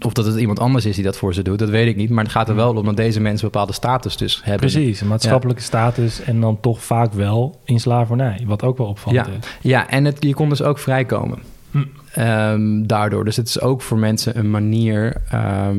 Of 0.05 0.13
dat 0.13 0.27
het 0.27 0.37
iemand 0.37 0.59
anders 0.59 0.85
is 0.85 0.95
die 0.95 1.05
dat 1.05 1.17
voor 1.17 1.35
ze 1.35 1.43
doet, 1.43 1.59
dat 1.59 1.69
weet 1.69 1.87
ik 1.89 1.97
niet. 1.97 2.11
Maar 2.11 2.25
het 2.25 2.33
gaat 2.33 2.49
er 2.49 2.55
wel 2.55 2.75
om 2.75 2.85
dat 2.85 2.97
deze 2.97 3.21
mensen 3.21 3.45
een 3.45 3.51
bepaalde 3.53 3.73
status 3.73 4.17
dus 4.17 4.41
hebben. 4.45 4.71
Precies, 4.71 5.01
een 5.01 5.09
maatschappelijke 5.09 5.63
status 5.63 6.21
en 6.21 6.41
dan 6.41 6.61
toch 6.61 6.83
vaak 6.85 7.13
wel 7.13 7.61
in 7.65 7.81
slavernij, 7.81 8.43
wat 8.47 8.63
ook 8.63 8.79
wel 8.79 8.87
opvallend 8.87 9.27
Ja, 9.27 9.33
is. 9.33 9.47
ja 9.61 9.89
en 9.91 10.05
het, 10.05 10.17
je 10.21 10.35
kon 10.35 10.49
dus 10.49 10.63
ook 10.63 10.79
vrijkomen. 10.79 11.39
Hm. 11.71 11.83
Ehm, 12.13 12.87
daardoor. 12.87 13.25
Dus 13.25 13.37
het 13.37 13.49
is 13.49 13.61
ook 13.61 13.83
voor 13.83 13.99
mensen 13.99 14.39
een 14.39 14.51
manier. 14.51 15.23
ehm, 15.31 15.79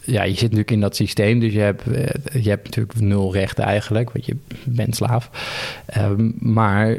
ja, 0.00 0.22
je 0.22 0.30
zit 0.32 0.40
natuurlijk 0.42 0.70
in 0.70 0.80
dat 0.80 0.96
systeem, 0.96 1.40
dus 1.40 1.52
je 1.52 1.60
hebt, 1.60 1.86
eh, 1.86 2.42
je 2.42 2.48
hebt 2.48 2.64
natuurlijk 2.64 3.00
nul 3.00 3.32
rechten 3.32 3.64
eigenlijk, 3.64 4.10
want 4.12 4.26
je 4.26 4.36
bent 4.64 4.96
slaaf. 4.96 5.30
Ehm, 5.86 6.30
maar 6.38 6.96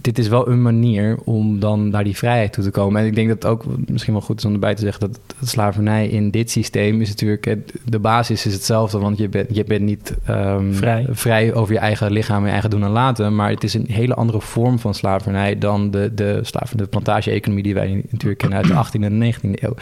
dit 0.00 0.18
is 0.18 0.28
wel 0.28 0.48
een 0.48 0.62
manier 0.62 1.18
om 1.24 1.60
dan 1.60 1.88
naar 1.88 2.04
die 2.04 2.16
vrijheid 2.16 2.52
toe 2.52 2.64
te 2.64 2.70
komen. 2.70 3.00
En 3.00 3.06
ik 3.06 3.14
denk 3.14 3.28
dat 3.28 3.42
het 3.42 3.52
ook 3.52 3.64
misschien 3.86 4.12
wel 4.12 4.22
goed 4.22 4.38
is 4.38 4.44
om 4.44 4.52
erbij 4.52 4.74
te 4.74 4.82
zeggen 4.82 5.00
dat 5.00 5.20
slavernij 5.48 6.08
in 6.08 6.30
dit 6.30 6.50
systeem 6.50 7.00
is 7.00 7.08
natuurlijk 7.08 7.56
de 7.84 7.98
basis 7.98 8.46
is 8.46 8.52
hetzelfde, 8.52 8.98
want 8.98 9.18
je 9.18 9.28
bent, 9.28 9.56
je 9.56 9.64
bent 9.64 9.82
niet 9.82 10.16
ehm, 10.24 10.72
Vrij. 10.72 11.06
vrij 11.10 11.54
over 11.54 11.72
je 11.74 11.78
eigen 11.78 12.10
lichaam 12.10 12.40
en 12.40 12.46
je 12.46 12.52
eigen 12.52 12.70
doen 12.70 12.84
en 12.84 12.90
laten, 12.90 13.34
maar 13.34 13.50
het 13.50 13.64
is 13.64 13.74
een 13.74 13.86
hele 13.88 14.14
andere 14.14 14.40
vorm 14.40 14.78
van 14.78 14.94
slavernij 14.94 15.58
dan 15.58 15.90
de, 15.90 16.14
de, 16.14 16.42
de 16.76 16.86
plantage-economie 16.86 17.64
die 17.64 17.74
wij 17.74 18.04
natuurlijk 18.10 18.40
kennen 18.40 18.58
uit 18.58 18.92
de 18.92 18.98
18e 18.98 19.02
en 19.02 19.34
19e 19.34 19.62
eeuw. 19.62 19.74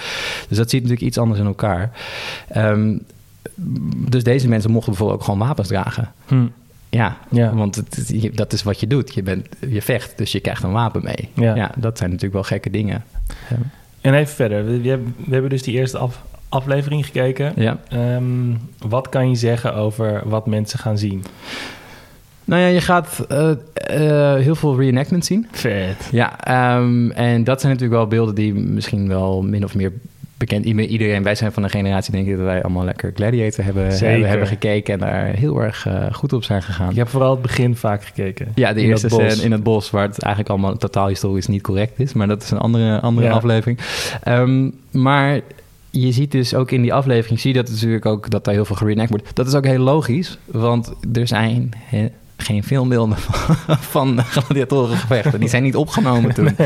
Dus 0.48 0.56
dat 0.56 0.70
zit 0.70 0.82
natuurlijk 0.82 1.06
iets 1.06 1.18
anders 1.18 1.40
in 1.40 1.46
elkaar. 1.46 1.90
Ehm, 2.48 2.96
dus 4.08 4.24
deze 4.24 4.48
mensen 4.48 4.70
mochten 4.70 4.90
bijvoorbeeld 4.90 5.20
ook 5.20 5.24
gewoon 5.24 5.46
wapens 5.46 5.68
dragen. 5.68 6.12
Hm. 6.26 6.46
Ja, 6.96 7.16
Ja. 7.30 7.54
want 7.54 7.74
het, 7.74 8.14
dat 8.34 8.52
is 8.52 8.62
wat 8.62 8.80
je 8.80 8.86
doet. 8.86 9.14
Je, 9.14 9.22
bent, 9.22 9.46
je 9.68 9.82
vecht, 9.82 10.18
dus 10.18 10.32
je 10.32 10.40
krijgt 10.40 10.62
een 10.62 10.72
wapen 10.72 11.00
mee. 11.04 11.28
Ja. 11.54 11.70
dat 11.76 11.98
zijn 11.98 12.08
natuurlijk 12.10 12.34
wel 12.34 12.42
gekke 12.42 12.70
dingen. 12.70 13.04
Ja. 13.50 13.56
En 14.00 14.14
even 14.14 14.34
verder, 14.34 14.64
we, 14.66 14.80
we 14.80 15.30
hebben, 15.30 15.50
dus 15.50 15.62
die 15.62 15.74
eerste 15.74 15.98
af- 15.98 16.22
aflevering 16.48 17.04
gekeken. 17.06 17.52
ja. 17.56 17.78
Ehm, 17.88 18.24
wat 18.78 19.08
kan 19.08 19.28
je 19.28 19.36
zeggen 19.36 19.74
over 19.74 20.22
wat 20.24 20.46
mensen 20.46 20.78
gaan 20.78 20.98
zien? 20.98 21.24
Nou 22.44 22.60
ja, 22.62 22.66
je 22.68 22.80
gaat 22.80 23.24
eh, 23.28 23.50
eh, 23.72 24.40
heel 24.42 24.54
veel 24.54 24.78
reenactment 24.78 25.24
zien. 25.24 25.46
Vet. 25.50 26.08
Ja, 26.12 26.44
ehm, 26.44 27.10
en 27.10 27.44
dat 27.44 27.60
zijn 27.60 27.72
natuurlijk 27.72 27.98
wel 28.00 28.08
beelden 28.08 28.34
die 28.34 28.54
misschien 28.54 29.08
wel 29.08 29.42
min 29.42 29.64
of 29.64 29.74
meer 29.74 29.92
bekend... 30.36 30.64
Iedereen, 30.64 30.90
iedereen- 30.90 31.22
wij 31.22 31.34
zijn 31.34 31.52
van 31.52 31.62
een 31.62 31.70
generatie, 31.70 32.12
denk 32.12 32.26
ik, 32.26 32.36
dat 32.36 32.44
wij 32.44 32.62
allemaal 32.62 32.84
lekker 32.84 33.12
Gladiator 33.14 33.64
hebben, 33.64 33.98
hebben, 33.98 34.28
hebben 34.28 34.46
gekeken... 34.46 34.94
en 34.94 35.00
daar 35.00 35.24
heel 35.26 35.62
erg 35.62 35.86
eh, 35.86 36.06
goed 36.12 36.32
op 36.32 36.44
zijn 36.44 36.62
gegaan. 36.62 36.90
Ik 36.90 36.96
heb 36.96 37.08
vooral 37.08 37.30
het 37.30 37.42
begin 37.42 37.76
vaak 37.76 38.04
gekeken. 38.04 38.48
Ja, 38.54 38.72
de 38.72 38.80
In 38.82 38.88
eerste 38.88 39.08
scène 39.08 39.42
in 39.42 39.52
het 39.52 39.62
bos, 39.62 39.90
waar 39.90 40.02
het 40.02 40.18
eigenlijk 40.22 40.52
allemaal 40.54 40.76
totaal 40.76 41.08
historisch 41.08 41.46
niet 41.46 41.62
correct 41.62 42.00
is. 42.00 42.12
Maar 42.12 42.26
dat 42.26 42.42
is 42.42 42.50
een 42.50 42.58
andere, 42.58 43.00
andere 43.00 43.26
Ja. 43.26 43.32
aflevering. 43.32 43.78
Ehm, 44.22 44.70
maar 44.90 45.40
je 45.90 46.12
ziet 46.12 46.32
dus 46.32 46.54
ook 46.54 46.70
in 46.70 46.82
die 46.82 46.94
aflevering, 46.94 47.40
zie 47.40 47.52
je 47.54 47.62
dat 47.62 47.70
natuurlijk 47.70 48.06
ook 48.06 48.30
dat 48.30 48.44
daar 48.44 48.54
heel 48.54 48.64
veel 48.64 48.76
gereenact 48.76 49.10
wordt. 49.10 49.36
Dat 49.36 49.46
is 49.46 49.54
ook 49.54 49.64
heel 49.64 49.78
logisch, 49.82 50.38
want 50.44 50.92
er 51.12 51.26
zijn 51.26 51.70
geen 52.46 52.64
filmbeelden 52.64 53.16
van, 53.26 53.76
van 53.76 54.22
gladiatorengevechten. 54.22 55.40
Die 55.40 55.48
zijn 55.48 55.62
niet 55.62 55.76
opgenomen 55.76 56.34
toen. 56.34 56.56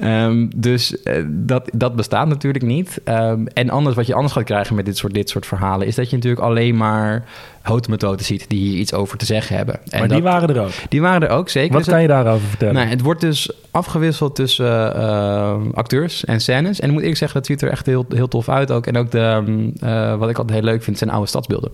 Ehm, 0.00 0.48
dus 0.56 1.02
eh, 1.02 1.24
dat, 1.28 1.70
dat 1.74 1.96
bestaat 1.96 2.28
natuurlijk 2.28 2.64
niet. 2.64 3.00
Ehm, 3.04 3.46
en 3.46 3.70
anders, 3.70 3.96
wat 3.96 4.06
je 4.06 4.14
anders 4.14 4.32
gaat 4.32 4.44
krijgen 4.44 4.76
met 4.76 4.84
dit 4.84 4.96
soort, 4.96 5.14
dit 5.14 5.30
soort 5.30 5.46
verhalen, 5.46 5.86
is 5.86 5.94
dat 5.94 6.10
je 6.10 6.16
natuurlijk 6.16 6.42
alleen 6.42 6.76
maar 6.76 7.24
houtmethoden 7.62 8.24
ziet 8.24 8.44
die 8.48 8.58
hier 8.68 8.78
iets 8.78 8.92
over 8.92 9.18
te 9.18 9.24
zeggen 9.24 9.56
hebben. 9.56 9.80
En 9.90 9.98
maar 9.98 10.08
die 10.08 10.22
waren 10.22 10.48
er 10.56 10.60
ook. 10.62 10.70
die 10.88 11.00
waren 11.00 11.28
er 11.28 11.34
ook, 11.34 11.48
zeker. 11.48 11.72
Wat 11.72 11.84
Dus 11.84 11.92
kan 11.92 12.02
je 12.02 12.08
daarover 12.08 12.48
vertellen? 12.48 12.74
nou, 12.74 12.86
het 12.86 13.00
wordt 13.00 13.20
dus 13.20 13.50
afgewisseld 13.70 14.34
tussen 14.34 14.96
eh, 14.96 15.54
acteurs 15.74 16.24
en 16.24 16.40
scènes. 16.40 16.80
En 16.80 16.86
ik 16.86 16.92
moet 16.92 17.00
eerlijk 17.00 17.18
zeggen, 17.18 17.38
dat 17.38 17.46
ziet 17.48 17.62
er 17.62 17.70
echt 17.70 17.86
heel, 17.86 18.06
heel 18.08 18.28
tof 18.28 18.48
uit 18.48 18.70
ook. 18.70 18.86
En 18.86 18.96
ook 18.96 19.10
de, 19.10 19.42
mm, 19.46 19.72
eh, 19.80 20.16
wat 20.16 20.30
ik 20.30 20.38
altijd 20.38 20.58
heel 20.58 20.68
leuk 20.68 20.82
vind, 20.82 20.98
zijn 20.98 21.10
oude 21.10 21.26
stadsbeelden. 21.28 21.70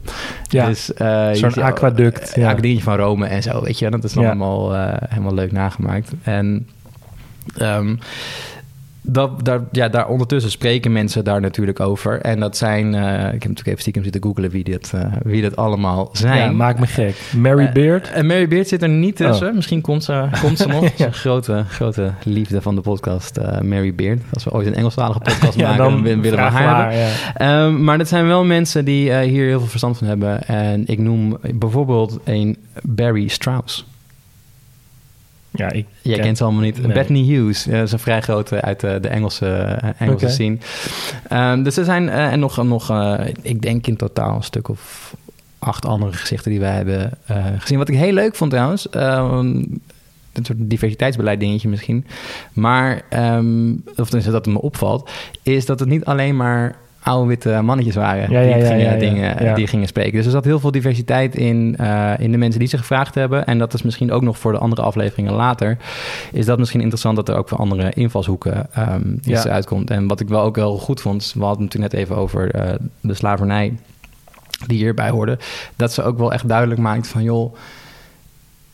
Ja, 0.48 0.66
dus, 0.66 0.94
eh, 0.94 1.32
zo'n 1.32 1.62
aquaduct, 1.62 2.32
ja. 2.34 2.48
aquaductje 2.50 2.82
van 2.82 2.96
Rome 2.96 3.26
en 3.26 3.42
zo, 3.42 3.62
weet 3.62 3.78
je. 3.78 3.90
Dat 3.90 4.04
is 4.04 4.12
dan 4.12 4.22
Ja. 4.22 4.28
allemaal 4.28 4.72
helemaal 5.08 5.34
leuk 5.34 5.52
nagemaakt. 5.52 6.10
En 6.22 6.68
Ehm, 7.56 7.94
dat, 9.00 9.44
daar, 9.44 9.60
ja, 9.72 9.88
daar 9.88 10.08
ondertussen 10.08 10.50
spreken 10.50 10.92
mensen 10.92 11.24
daar 11.24 11.40
natuurlijk 11.40 11.80
over. 11.80 12.20
En 12.20 12.40
dat 12.40 12.56
zijn, 12.56 12.94
eh, 12.94 13.02
ik 13.02 13.14
heb 13.14 13.32
natuurlijk 13.32 13.66
even 13.66 13.80
stiekem 13.80 14.02
zitten 14.02 14.22
googlen 14.22 14.50
wie 14.50 14.64
dit, 14.64 14.92
uh, 14.94 15.04
wie 15.22 15.42
dit 15.42 15.56
allemaal 15.56 16.08
zijn. 16.12 16.38
Ja, 16.38 16.50
maakt 16.50 16.78
me 16.78 16.86
gek. 16.86 17.16
Mary 17.36 17.64
Uh, 17.64 17.72
Beard? 17.72 18.10
En 18.10 18.26
Mary 18.26 18.48
Beard 18.48 18.68
zit 18.68 18.82
er 18.82 18.88
niet 18.88 19.16
tussen. 19.16 19.48
Oh. 19.48 19.54
Misschien 19.54 19.80
komt 19.80 20.04
ze, 20.04 20.28
komt 20.40 20.58
ze 20.58 20.66
nog. 20.80 20.98
Een 20.98 21.12
grote, 21.12 21.64
grote 21.68 22.12
liefde 22.24 22.62
van 22.62 22.74
de 22.74 22.80
podcast, 22.80 23.36
eh, 23.36 23.60
Mary 23.60 23.94
Beard. 23.94 24.20
Als 24.32 24.44
we 24.44 24.52
ooit 24.52 24.66
een 24.66 24.74
Engelstalige 24.74 25.18
podcast 25.28 25.58
ja, 25.58 25.68
maken, 25.68 25.84
dan 25.84 26.02
willen 26.02 26.30
we 26.30 26.36
haar 26.36 26.92
hebben. 26.92 27.08
Ehm, 27.34 27.84
maar 27.84 27.98
dat 27.98 28.08
zijn 28.08 28.26
wel 28.26 28.44
mensen 28.44 28.84
die 28.84 29.12
eh, 29.12 29.28
hier 29.28 29.46
heel 29.46 29.58
veel 29.58 29.68
verstand 29.68 29.98
van 29.98 30.06
hebben. 30.06 30.46
En 30.46 30.86
ik 30.86 30.98
noem 30.98 31.38
bijvoorbeeld 31.54 32.18
een 32.24 32.56
Barry 32.82 33.28
Strauss. 33.28 33.86
Ja, 35.50 35.70
ik 35.72 35.86
Jij 36.02 36.14
ken- 36.14 36.24
kent 36.24 36.36
ze 36.36 36.44
allemaal 36.44 36.62
niet. 36.62 36.82
Nee. 36.82 36.92
Bethany 36.92 37.24
Hughes, 37.24 37.64
dat 37.64 37.82
is 37.82 37.92
een 37.92 37.98
vrij 37.98 38.20
grote 38.20 38.60
uit 38.60 38.80
de, 38.80 38.98
de 39.00 39.08
Engelse, 39.08 39.46
eh, 39.48 39.88
Engelse 39.98 40.24
Oké. 40.24 40.34
scene. 40.34 40.56
Ehm, 41.28 41.62
dus 41.62 41.76
er 41.76 41.84
zijn 41.84 42.08
eh, 42.08 42.32
en 42.32 42.38
nog, 42.40 42.62
nog 42.64 42.90
eh, 42.90 43.14
ik 43.42 43.62
denk 43.62 43.86
in 43.86 43.96
totaal 43.96 44.34
een 44.36 44.42
stuk 44.42 44.68
of 44.68 45.14
acht 45.58 45.84
andere 45.86 46.12
gezichten 46.12 46.50
die 46.50 46.60
wij 46.60 46.74
hebben 46.74 47.10
eh, 47.26 47.44
gezien. 47.58 47.78
Wat 47.78 47.88
ik 47.88 47.96
heel 47.96 48.12
leuk 48.12 48.34
vond 48.36 48.50
trouwens, 48.50 48.88
ehm, 48.90 49.46
een 50.32 50.44
soort 50.44 50.58
diversiteitsbeleid 50.60 51.40
dingetje 51.40 51.68
misschien. 51.68 52.06
Maar, 52.52 53.02
ehm, 53.08 53.70
of 53.72 54.04
tenminste 54.04 54.30
dat 54.30 54.44
het 54.44 54.54
me 54.54 54.60
opvalt, 54.60 55.10
is 55.42 55.66
dat 55.66 55.80
het 55.80 55.88
niet 55.88 56.04
alleen 56.04 56.36
maar 56.36 56.76
oude 57.02 57.28
witte 57.28 57.60
mannetjes 57.62 57.94
waren 57.94 58.30
Ja, 58.30 58.40
die, 58.42 58.48
ja, 58.48 58.66
gingen, 58.66 58.78
ja, 58.78 58.96
dingen, 58.96 59.44
Ja. 59.44 59.54
die 59.54 59.66
gingen 59.66 59.86
spreken. 59.88 60.12
Dus 60.12 60.24
er 60.24 60.30
zat 60.30 60.44
heel 60.44 60.60
veel 60.60 60.70
diversiteit 60.70 61.34
in, 61.36 61.74
eh, 61.78 62.12
in 62.18 62.32
de 62.32 62.38
mensen 62.38 62.58
die 62.58 62.68
ze 62.68 62.78
gevraagd 62.78 63.14
hebben. 63.14 63.46
En 63.46 63.58
dat 63.58 63.74
is 63.74 63.82
misschien 63.82 64.12
ook 64.12 64.22
nog 64.22 64.38
voor 64.38 64.52
de 64.52 64.58
andere 64.58 64.82
afleveringen 64.82 65.32
later. 65.32 65.76
Is 66.32 66.46
dat 66.46 66.58
misschien 66.58 66.80
interessant 66.80 67.16
dat 67.16 67.28
er 67.28 67.36
ook 67.36 67.48
voor 67.48 67.58
andere 67.58 67.90
invalshoeken 67.94 68.66
ehm 68.72 69.12
iets 69.24 69.42
Ja. 69.42 69.50
uitkomt. 69.50 69.90
En 69.90 70.06
wat 70.06 70.20
ik 70.20 70.28
wel 70.28 70.42
ook 70.42 70.56
wel 70.56 70.78
goed 70.78 71.00
vond, 71.00 71.32
we 71.38 71.44
hadden 71.44 71.62
het 71.62 71.70
toen 71.70 71.80
net 71.80 71.92
even 71.92 72.16
over 72.16 72.50
eh, 72.50 72.74
de 73.00 73.14
slavernij 73.14 73.72
die 74.66 74.78
hierbij 74.78 75.10
hoorde. 75.10 75.38
Dat 75.76 75.92
ze 75.92 76.02
ook 76.02 76.18
wel 76.18 76.32
echt 76.32 76.48
duidelijk 76.48 76.80
maakt 76.80 77.06
van 77.08 77.22
joh. 77.22 77.54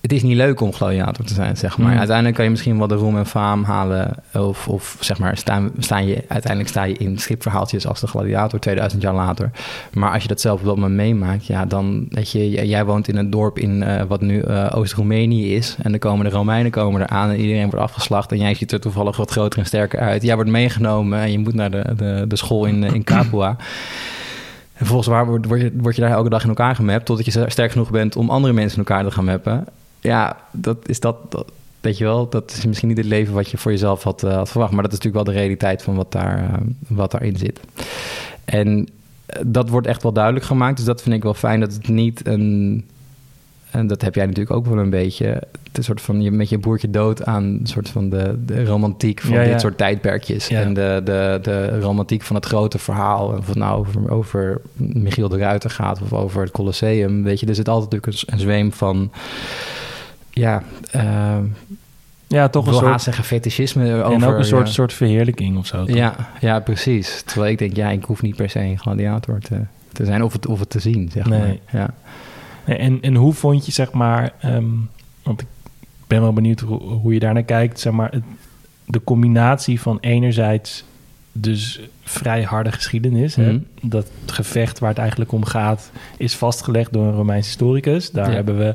Het 0.04 0.12
is 0.12 0.22
niet 0.22 0.36
leuk 0.36 0.60
om 0.60 0.72
gladiator 0.72 1.24
te 1.24 1.34
zijn, 1.34 1.56
zeg 1.56 1.78
maar. 1.78 1.92
Mm. 1.92 1.98
Uiteindelijk 1.98 2.36
kan 2.36 2.44
je 2.44 2.50
misschien 2.50 2.78
wel 2.78 2.86
de 2.86 2.94
roem 2.94 3.16
en 3.16 3.26
faam 3.26 3.64
halen. 3.64 4.14
Of, 4.34 4.68
of 4.68 4.96
zeg 5.00 5.18
maar, 5.18 5.36
staan, 5.36 5.70
staan 5.78 6.06
je, 6.06 6.24
uiteindelijk 6.28 6.68
sta 6.68 6.82
je 6.82 6.94
in 6.94 7.18
stripverhaaltjes 7.18 7.86
als 7.86 8.00
de 8.00 8.06
gladiator 8.06 8.58
2000 8.58 9.02
jaar 9.02 9.14
later. 9.14 9.50
Maar 9.92 10.12
als 10.12 10.22
je 10.22 10.28
dat 10.28 10.40
zelf 10.40 10.60
op 10.60 10.66
dat 10.66 10.76
moment 10.76 10.94
meemaakt, 10.94 11.46
ja, 11.46 11.64
dan 11.64 12.06
weet 12.08 12.30
je, 12.30 12.66
jij 12.66 12.84
woont 12.84 13.08
in 13.08 13.16
een 13.16 13.30
dorp 13.30 13.58
in 13.58 13.82
eh, 13.82 14.02
wat 14.08 14.20
nu 14.20 14.40
eh, 14.40 14.70
Oost-Roemenië 14.74 15.54
is. 15.54 15.76
En 15.82 15.90
dan 15.90 16.00
komen 16.00 16.24
de 16.24 16.30
Romeinen 16.30 16.70
komen 16.70 17.02
eraan 17.02 17.30
en 17.30 17.40
iedereen 17.40 17.70
wordt 17.70 17.84
afgeslacht. 17.84 18.32
En 18.32 18.38
jij 18.38 18.54
ziet 18.54 18.72
er 18.72 18.80
toevallig 18.80 19.16
wat 19.16 19.30
groter 19.30 19.58
en 19.58 19.66
sterker 19.66 20.00
uit. 20.00 20.22
Jij 20.22 20.34
wordt 20.34 20.50
meegenomen 20.50 21.18
en 21.18 21.32
je 21.32 21.38
moet 21.38 21.54
naar 21.54 21.70
de, 21.70 21.84
de, 21.96 22.24
de 22.28 22.36
school 22.36 22.64
in, 22.64 22.84
eh, 22.84 22.94
in 22.94 23.04
Capua. 23.14 23.56
En 24.74 24.86
volgens 24.86 25.08
waar 25.08 25.26
word, 25.26 25.46
word, 25.46 25.60
je, 25.60 25.72
word 25.76 25.94
je 25.94 26.02
daar 26.02 26.10
elke 26.10 26.28
dag 26.28 26.42
in 26.42 26.48
elkaar 26.48 26.74
gemapt... 26.74 27.04
totdat 27.04 27.26
je 27.26 27.44
sterk 27.46 27.70
genoeg 27.70 27.90
bent 27.90 28.16
om 28.16 28.30
andere 28.30 28.52
mensen 28.52 28.78
in 28.78 28.84
elkaar 28.84 29.04
te 29.04 29.10
gaan 29.10 29.24
mappen. 29.24 29.66
Ja, 30.04 30.36
dat 30.50 30.88
is 30.88 31.00
dat, 31.00 31.16
dat... 31.28 31.52
Weet 31.80 31.98
je 31.98 32.04
wel, 32.04 32.28
dat 32.28 32.50
is 32.50 32.66
misschien 32.66 32.88
niet 32.88 32.96
het 32.96 33.06
leven 33.06 33.34
wat 33.34 33.50
je 33.50 33.58
voor 33.58 33.70
jezelf 33.70 34.02
had, 34.02 34.22
eh, 34.22 34.34
had 34.34 34.50
verwacht. 34.50 34.72
Maar 34.72 34.82
dat 34.82 34.92
is 34.92 34.98
natuurlijk 34.98 35.24
wel 35.24 35.34
de 35.34 35.40
realiteit 35.40 35.82
van 35.82 35.94
wat, 35.94 36.12
daar, 36.12 36.38
eh, 36.38 36.54
wat 36.88 37.10
daarin 37.10 37.36
zit. 37.36 37.60
En 38.44 38.88
eh, 39.26 39.40
dat 39.46 39.68
wordt 39.68 39.86
echt 39.86 40.02
wel 40.02 40.12
duidelijk 40.12 40.44
gemaakt. 40.44 40.76
Dus 40.76 40.84
dat 40.84 41.02
vind 41.02 41.14
ik 41.14 41.22
wel 41.22 41.34
fijn 41.34 41.60
dat 41.60 41.72
het 41.72 41.88
niet 41.88 42.26
een... 42.26 42.84
En 43.70 43.86
dat 43.86 44.02
heb 44.02 44.14
jij 44.14 44.26
natuurlijk 44.26 44.56
ook 44.56 44.66
wel 44.66 44.78
een 44.78 44.90
beetje. 44.90 45.26
Het 45.62 45.78
is 45.78 45.84
soort 45.84 46.00
van 46.00 46.22
je 46.22 46.30
met 46.30 46.48
je 46.48 46.58
boertje 46.58 46.90
dood 46.90 47.24
aan 47.24 47.42
een 47.42 47.66
soort 47.66 47.88
van 47.88 48.08
de, 48.08 48.44
de 48.44 48.64
romantiek 48.64 49.20
van 49.20 49.34
Ja, 49.34 49.42
dit 49.42 49.50
ja. 49.50 49.58
soort 49.58 49.78
tijdperkjes. 49.78 50.48
Ja. 50.48 50.60
En 50.60 50.74
de, 50.74 51.00
de, 51.04 51.38
de 51.42 51.80
romantiek 51.80 52.22
van 52.22 52.36
het 52.36 52.46
grote 52.46 52.78
verhaal. 52.78 53.26
Of 53.26 53.46
het 53.46 53.56
nou 53.56 53.78
over, 53.78 54.10
over 54.10 54.60
Michiel 54.76 55.28
de 55.28 55.38
Ruiter 55.38 55.70
gaat 55.70 56.02
of 56.02 56.12
over 56.12 56.42
het 56.42 56.50
Colosseum. 56.50 57.22
Weet 57.22 57.40
je, 57.40 57.46
er 57.46 57.54
zit 57.54 57.68
altijd 57.68 57.92
natuurlijk 57.92 58.22
een, 58.22 58.34
een 58.34 58.40
zweem 58.40 58.72
van. 58.72 59.10
Ja, 60.34 60.62
eh 60.90 61.36
ja, 62.26 62.48
toch 62.48 62.66
een 62.66 62.74
soort... 62.74 63.02
zeggen 63.02 63.24
fetischisme 63.24 64.02
over. 64.02 64.14
en 64.16 64.24
ook 64.24 64.38
een 64.38 64.44
soort, 64.44 64.66
ja. 64.66 64.72
soort 64.72 64.92
verheerlijking 64.92 65.58
of 65.58 65.66
zo. 65.66 65.84
toch? 65.84 65.96
Ja, 65.96 66.14
ja, 66.40 66.60
precies. 66.60 67.22
Terwijl 67.26 67.52
ik 67.52 67.58
denk, 67.58 67.76
ja, 67.76 67.90
ik 67.90 68.04
hoef 68.04 68.22
niet 68.22 68.36
per 68.36 68.50
se 68.50 68.58
een 68.60 68.78
gladiator 68.78 69.38
te, 69.38 69.56
te 69.92 70.04
zijn 70.04 70.22
of 70.22 70.32
het, 70.32 70.46
of 70.46 70.58
het 70.60 70.70
te 70.70 70.78
zien, 70.78 71.10
zeg 71.12 71.26
Nee. 71.26 71.38
maar. 71.40 71.56
Ja. 71.80 71.94
En, 72.76 72.98
en 73.02 73.14
hoe 73.14 73.32
vond 73.32 73.66
je, 73.66 73.72
zeg 73.72 73.92
maar... 73.92 74.32
ehm, 74.40 74.64
want 75.22 75.40
ik 75.40 75.46
ben 76.06 76.20
wel 76.20 76.32
benieuwd 76.32 76.60
hoe, 76.60 76.80
hoe 76.80 77.12
je 77.12 77.18
daarnaar 77.20 77.42
kijkt. 77.42 77.80
Zeg 77.80 77.92
maar, 77.92 78.10
het- 78.10 78.22
de 78.86 79.04
combinatie 79.04 79.80
van 79.80 79.98
enerzijds 80.00 80.84
dus 81.32 81.80
vrij 82.02 82.42
harde 82.42 82.72
geschiedenis. 82.72 83.34
Hè? 83.36 83.52
Mhm. 83.52 83.58
Dat 83.82 84.10
gevecht 84.26 84.78
waar 84.78 84.88
het 84.90 84.98
eigenlijk 84.98 85.32
om 85.32 85.44
gaat... 85.44 85.90
is 86.16 86.36
vastgelegd 86.36 86.92
door 86.92 87.06
een 87.06 87.14
Romeins 87.14 87.46
historicus. 87.46 88.10
Daar 88.10 88.28
Ja. 88.28 88.34
hebben 88.34 88.58
we 88.58 88.74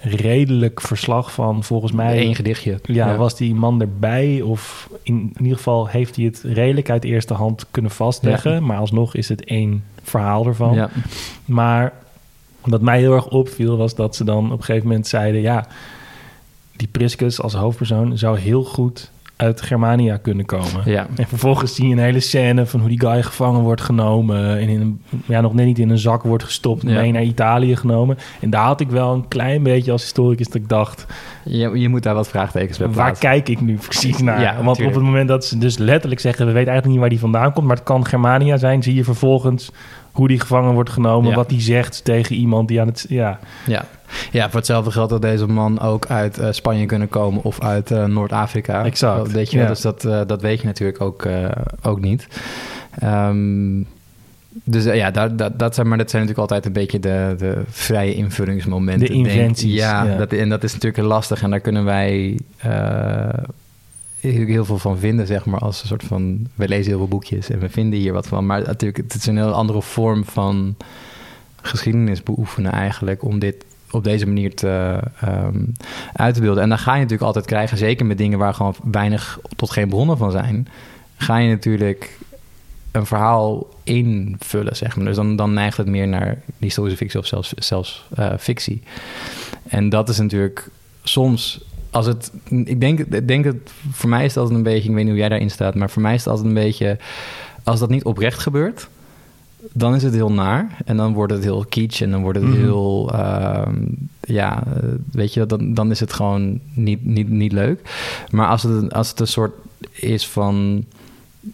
redelijk 0.00 0.80
verslag 0.80 1.32
van, 1.32 1.64
volgens 1.64 1.92
mij... 1.92 2.20
Eén 2.20 2.34
gedichtje. 2.34 2.78
Ja, 2.82 3.16
was 3.16 3.36
die 3.36 3.54
man 3.54 3.80
erbij? 3.80 4.40
Of 4.40 4.90
in, 5.02 5.14
in 5.14 5.42
ieder 5.42 5.56
geval 5.56 5.88
heeft 5.88 6.16
hij 6.16 6.24
het 6.24 6.42
redelijk 6.44 6.90
uit 6.90 7.04
eerste 7.04 7.34
hand 7.34 7.66
kunnen 7.70 7.90
vastleggen. 7.90 8.52
Ja. 8.52 8.60
Maar 8.60 8.78
alsnog 8.78 9.14
is 9.14 9.28
het 9.28 9.44
één 9.44 9.84
verhaal 10.02 10.46
ervan. 10.46 10.74
Ja. 10.74 10.90
Maar 11.44 11.92
wat 12.60 12.80
mij 12.80 12.98
heel 12.98 13.14
erg 13.14 13.28
opviel 13.28 13.76
was 13.76 13.94
dat 13.94 14.16
ze 14.16 14.24
dan 14.24 14.52
op 14.52 14.58
een 14.58 14.64
gegeven 14.64 14.88
moment 14.88 15.06
zeiden... 15.06 15.40
ja, 15.40 15.66
die 16.76 16.88
Priscus 16.88 17.40
als 17.40 17.54
hoofdpersoon 17.54 18.18
zou 18.18 18.38
heel 18.38 18.64
goed 18.64 19.10
uit 19.40 19.62
Germania 19.62 20.16
kunnen 20.16 20.46
komen. 20.46 20.82
Ja. 20.84 21.06
En 21.16 21.26
vervolgens 21.26 21.74
zie 21.74 21.86
je 21.86 21.92
een 21.92 21.98
hele 21.98 22.20
scène 22.20 22.66
van 22.66 22.80
hoe 22.80 22.88
die 22.88 23.00
guy 23.00 23.22
gevangen 23.22 23.60
wordt 23.60 23.80
genomen... 23.80 24.58
en 24.58 24.68
in 24.68 24.80
een, 24.80 25.00
ja, 25.26 25.40
nog 25.40 25.54
net 25.54 25.66
niet 25.66 25.78
in 25.78 25.90
een 25.90 25.98
zak 25.98 26.22
wordt 26.22 26.44
gestopt... 26.44 26.82
Ja. 26.82 27.00
mee 27.00 27.12
naar 27.12 27.22
Italië 27.22 27.76
genomen. 27.76 28.18
En 28.40 28.50
daar 28.50 28.64
had 28.64 28.80
ik 28.80 28.90
wel 28.90 29.12
een 29.12 29.28
klein 29.28 29.62
beetje 29.62 29.92
als 29.92 30.02
historicus 30.02 30.46
dat 30.46 30.54
ik 30.54 30.68
dacht... 30.68 31.06
Je, 31.44 31.78
je 31.78 31.88
moet 31.88 32.02
daar 32.02 32.14
wat 32.14 32.28
vraagtekens 32.28 32.78
bij 32.78 32.86
Waar 32.86 32.96
plaatsen. 32.96 33.28
kijk 33.28 33.48
ik 33.48 33.60
nu 33.60 33.74
precies 33.74 34.18
naar? 34.22 34.40
Ja, 34.40 34.54
Want 34.54 34.64
natuurlijk. 34.66 34.96
op 34.96 35.02
het 35.02 35.10
moment 35.10 35.28
dat 35.28 35.44
ze 35.44 35.58
dus 35.58 35.78
letterlijk 35.78 36.20
zeggen... 36.20 36.46
we 36.46 36.52
weten 36.52 36.70
eigenlijk 36.70 36.92
niet 36.92 37.00
waar 37.00 37.18
die 37.20 37.30
vandaan 37.30 37.52
komt... 37.52 37.66
maar 37.66 37.76
het 37.76 37.84
kan 37.84 38.06
Germania 38.06 38.56
zijn... 38.56 38.82
zie 38.82 38.94
je 38.94 39.04
vervolgens 39.04 39.70
hoe 40.12 40.28
die 40.28 40.40
gevangen 40.40 40.74
wordt 40.74 40.90
genomen... 40.90 41.30
Ja. 41.30 41.36
wat 41.36 41.48
die 41.48 41.60
zegt 41.60 42.04
tegen 42.04 42.36
iemand 42.36 42.68
die 42.68 42.80
aan 42.80 42.86
het... 42.86 43.06
Ja, 43.08 43.38
Ja. 43.66 43.84
ja, 44.30 44.46
voor 44.46 44.58
hetzelfde 44.58 44.90
geldt 44.90 45.10
dat 45.10 45.22
deze 45.22 45.46
man 45.46 45.80
ook 45.80 46.06
uit 46.06 46.38
eh, 46.38 46.48
Spanje 46.50 46.86
kunnen 46.86 47.08
komen 47.08 47.42
of 47.42 47.60
uit 47.60 47.90
eh, 47.90 48.04
Noord-Afrika. 48.04 48.84
Exact, 48.84 49.16
Dat 49.16 49.30
Weet 49.30 49.50
je, 49.50 49.58
ja. 49.58 49.66
Dus 49.66 49.80
dat, 49.80 50.04
eh, 50.04 50.20
dat 50.26 50.40
weet 50.40 50.60
je 50.60 50.66
natuurlijk 50.66 51.00
ook, 51.00 51.26
ook 51.82 52.00
niet. 52.00 52.26
Ehm, 52.98 53.82
dus 54.64 54.84
ja, 54.84 55.10
dat, 55.10 55.38
dat, 55.38 55.58
dat, 55.58 55.74
zijn, 55.74 55.88
maar 55.88 55.98
dat 55.98 56.10
zijn 56.10 56.22
natuurlijk 56.22 56.52
altijd 56.52 56.66
een 56.66 56.80
beetje 56.82 57.00
de, 57.00 57.34
de 57.38 57.62
vrije 57.68 58.14
invullingsmomenten. 58.14 59.06
De 59.06 59.12
denk 59.12 59.26
inventies, 59.26 59.74
Ja, 59.74 60.04
ja. 60.04 60.16
Dat, 60.16 60.32
en 60.32 60.48
dat 60.48 60.64
is 60.64 60.72
natuurlijk 60.72 61.06
lastig 61.06 61.42
en 61.42 61.50
daar 61.50 61.60
kunnen 61.60 61.84
wij 61.84 62.38
heel, 64.20 64.64
veel 64.64 64.78
van 64.78 64.98
vinden, 64.98 65.26
zeg 65.26 65.44
maar. 65.44 65.60
Als 65.60 65.80
een 65.80 65.88
soort 65.88 66.04
van, 66.04 66.46
we 66.54 66.68
lezen 66.68 66.86
heel 66.86 66.98
veel 66.98 67.08
boekjes 67.08 67.50
en 67.50 67.58
we 67.58 67.68
vinden 67.68 67.98
hier 67.98 68.12
wat 68.12 68.26
van. 68.26 68.46
Maar 68.46 68.62
natuurlijk, 68.62 68.96
het 68.96 69.14
is 69.14 69.26
een 69.26 69.36
heel 69.36 69.52
andere 69.52 69.82
vorm 69.82 70.24
van 70.24 70.76
geschiedenis 71.62 72.22
beoefenen 72.22 72.72
eigenlijk 72.72 73.24
om 73.24 73.38
dit 73.38 73.64
op 73.90 74.04
deze 74.04 74.26
manier 74.26 74.54
te, 74.54 75.00
ehm, 75.20 75.64
uit 76.12 76.34
te 76.34 76.40
beelden. 76.40 76.62
En 76.62 76.68
dan 76.68 76.78
ga 76.78 76.92
je 76.92 77.00
natuurlijk 77.00 77.26
altijd 77.26 77.46
krijgen, 77.46 77.78
zeker 77.78 78.06
met 78.06 78.18
dingen 78.18 78.38
waar 78.38 78.54
gewoon 78.54 78.74
weinig 78.90 79.38
tot 79.56 79.70
geen 79.70 79.88
bronnen 79.88 80.16
van 80.16 80.30
zijn, 80.30 80.68
ga 81.16 81.36
je 81.36 81.48
natuurlijk 81.48 82.18
een 82.90 83.06
verhaal 83.06 83.68
invullen, 83.82 84.76
zeg 84.76 84.96
maar. 84.96 85.04
Dus 85.04 85.16
dan, 85.16 85.36
dan 85.36 85.52
neigt 85.52 85.76
het 85.76 85.86
meer 85.86 86.08
naar 86.08 86.38
historische 86.58 86.98
fictie 86.98 87.20
of 87.20 87.26
zelfs, 87.26 87.52
zelfs 87.54 88.06
eh, 88.14 88.32
fictie. 88.38 88.82
En 89.68 89.88
dat 89.88 90.08
is 90.08 90.18
natuurlijk 90.18 90.68
soms 91.02 91.64
als 91.90 92.06
het, 92.06 92.32
ik 92.48 92.80
denk, 92.80 92.98
ik 92.98 93.28
denk 93.28 93.44
dat 93.44 93.54
voor 93.90 94.08
mij 94.10 94.24
is 94.24 94.32
dat 94.32 94.50
een 94.50 94.62
beetje, 94.62 94.88
ik 94.88 94.94
weet 94.94 95.04
niet 95.04 95.08
hoe 95.12 95.20
jij 95.20 95.28
daarin 95.28 95.50
staat, 95.50 95.74
maar 95.74 95.90
voor 95.90 96.02
mij 96.02 96.14
is 96.14 96.20
het 96.20 96.28
altijd 96.28 96.48
een 96.48 96.54
beetje, 96.62 96.98
als 97.64 97.80
dat 97.80 97.90
niet 97.90 98.04
oprecht 98.04 98.38
gebeurt, 98.38 98.88
dan 99.72 99.94
is 99.94 100.02
het 100.02 100.14
heel 100.14 100.32
naar 100.32 100.76
en 100.84 100.96
dan 100.96 101.12
wordt 101.12 101.32
het 101.32 101.42
heel 101.42 101.64
kitsch 101.68 102.02
en 102.02 102.10
dan 102.10 102.22
wordt 102.22 102.38
het 102.38 102.48
Mhm. 102.48 102.58
heel, 102.60 103.10
ehm, 103.12 103.76
ja, 104.20 104.62
eh, 104.66 104.88
weet 105.12 105.34
je, 105.34 105.46
dan, 105.46 105.74
dan 105.74 105.90
is 105.90 106.00
het 106.00 106.12
gewoon 106.12 106.60
niet, 106.72 107.04
niet, 107.04 107.28
niet 107.28 107.52
leuk. 107.52 107.80
Maar 108.30 108.48
als 108.48 108.62
het, 108.62 108.92
als 108.92 109.08
het 109.10 109.20
een 109.20 109.26
soort 109.26 109.52
is 109.92 110.26
van, 110.28 110.84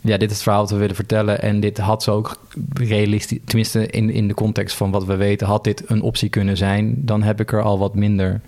ja, 0.01 0.17
dit 0.17 0.31
is 0.31 0.35
het 0.35 0.43
verhaal 0.43 0.61
wat 0.61 0.71
we 0.71 0.77
willen 0.77 0.95
vertellen 0.95 1.43
en 1.43 1.61
dit 1.61 1.79
had 1.79 2.03
zo 2.03 2.15
ook 2.17 2.37
realistisch, 2.75 3.39
tenminste 3.45 3.87
in, 3.87 4.11
in 4.11 4.29
de 4.29 4.35
context 4.35 4.77
van 4.77 4.91
wat 4.91 5.05
we 5.05 5.17
weten, 5.17 5.47
had 5.47 5.65
dit 5.65 5.83
een 5.87 6.03
optie 6.03 6.29
kunnen 6.29 6.57
zijn, 6.57 6.95
dan 6.97 7.23
heb 7.23 7.41
ik 7.41 7.53
er 7.53 7.63
al 7.63 7.79
wat 7.79 7.95
minder 7.95 8.41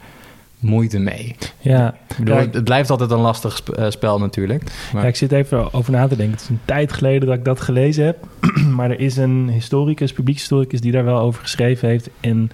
moeite 0.61 0.99
mee. 0.99 1.37
ja. 1.61 1.95
Ik 2.09 2.17
bedoel, 2.25 2.35
Ja, 2.35 2.41
het- 2.50 2.65
blijft 2.65 2.91
altijd 2.91 3.11
een 3.11 3.19
lastig 3.19 3.57
sp- 3.57 3.69
eh, 3.69 3.91
spel 3.91 4.19
natuurlijk. 4.19 4.62
Maar, 4.93 5.03
Ja, 5.03 5.09
ik 5.09 5.17
zit 5.17 5.33
even 5.33 5.73
over 5.73 5.93
na 5.93 6.09
te 6.09 6.17
denken. 6.17 6.35
Het 6.35 6.43
is 6.43 6.49
een 6.49 6.61
tijd 6.65 6.93
geleden 6.93 7.29
dat 7.29 7.37
ik 7.37 7.45
dat 7.45 7.61
gelezen 7.61 8.05
heb. 8.05 8.27
maar 8.77 8.91
er 8.91 9.00
is 9.00 9.17
een 9.17 9.49
historicus, 9.49 10.12
publiekshistoricus... 10.12 10.81
die 10.81 10.93
daar 10.93 11.05
wel 11.05 11.19
over 11.21 11.41
geschreven 11.43 11.88
heeft. 11.88 12.11
En 12.21 12.50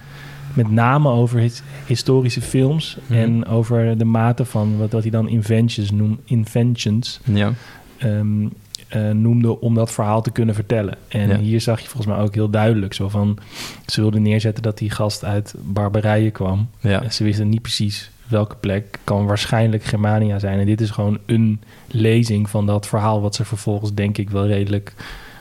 met 0.53 0.71
name 0.71 1.09
over 1.09 1.39
his- 1.39 1.61
historische 1.85 2.41
films 2.41 2.97
Mhm. 3.07 3.19
en 3.19 3.45
over 3.45 3.97
de 3.97 4.05
mate 4.05 4.45
van 4.45 4.77
wat, 4.77 4.91
wat 4.91 5.01
hij 5.01 5.11
dan 5.11 5.29
inventions, 5.29 5.91
noem, 5.91 6.19
inventions 6.25 7.19
Ja. 7.23 7.53
ehm, 7.97 8.47
eh, 8.95 9.09
noemde 9.09 9.59
om 9.59 9.75
dat 9.75 9.91
verhaal 9.91 10.21
te 10.21 10.31
kunnen 10.31 10.55
vertellen. 10.55 10.95
En 11.07 11.27
Ja. 11.27 11.37
hier 11.37 11.61
zag 11.61 11.79
je 11.79 11.87
volgens 11.87 12.15
mij 12.15 12.23
ook 12.23 12.33
heel 12.33 12.49
duidelijk 12.49 12.93
zo 12.93 13.09
van... 13.09 13.37
ze 13.85 14.01
wilden 14.01 14.21
neerzetten 14.21 14.63
dat 14.63 14.77
die 14.77 14.89
gast 14.89 15.23
uit 15.25 15.53
Barbarije 15.57 16.31
kwam. 16.31 16.69
Ja. 16.79 17.03
En 17.03 17.13
ze 17.13 17.23
wisten 17.23 17.49
niet 17.49 17.61
precies 17.61 18.09
welke 18.27 18.55
plek. 18.55 18.99
Kan 19.03 19.25
waarschijnlijk 19.25 19.83
Germania 19.83 20.39
zijn. 20.39 20.59
En 20.59 20.65
dit 20.65 20.81
is 20.81 20.89
gewoon 20.89 21.17
een 21.25 21.61
lezing 21.87 22.49
van 22.49 22.65
dat 22.65 22.87
verhaal... 22.87 23.21
wat 23.21 23.35
ze 23.35 23.45
vervolgens 23.45 23.93
denk 23.93 24.17
ik 24.17 24.29
wel 24.29 24.47
redelijk 24.47 24.93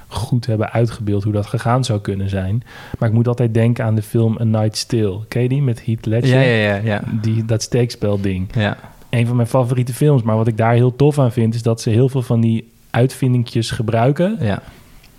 goed 0.09 0.47
hebben 0.47 0.73
uitgebeeld... 0.73 1.25
hoe 1.25 1.33
dat 1.33 1.47
gegaan 1.47 1.85
zou 1.85 2.01
kunnen 2.01 2.29
zijn. 2.29 2.63
Maar 2.99 3.09
ik 3.09 3.15
moet 3.15 3.29
altijd 3.29 3.55
denken 3.55 3.85
aan 3.85 3.95
de 3.95 4.03
film 4.03 4.37
A 4.41 4.45
Night 4.45 4.77
Still. 4.77 5.15
Ken 5.29 5.43
je 5.43 5.49
die 5.49 5.63
met 5.63 5.85
Heath 5.85 6.07
Ledger? 6.07 6.35
Ja, 6.35 6.41
ja, 6.41 6.75
ja, 6.75 6.81
ja. 6.85 7.03
Die, 7.21 7.45
dat 7.45 7.63
steekspel 7.63 8.21
ding 8.21 8.49
ja. 8.55 8.77
een 9.11 9.27
van 9.27 9.37
mijn 9.37 9.49
favoriete 9.49 9.95
films. 9.95 10.23
Maar 10.23 10.37
wat 10.37 10.47
ik 10.47 10.57
daar 10.57 10.75
heel 10.75 10.97
tof 10.97 11.19
aan 11.19 11.33
vind, 11.33 11.55
is 11.55 11.63
dat 11.63 11.81
ze 11.81 11.91
heel 11.91 12.09
veel 12.09 12.23
van 12.23 12.41
die 12.41 12.73
uitvindingjes 12.95 13.71
gebruiken. 13.71 14.37
ja. 14.41 14.63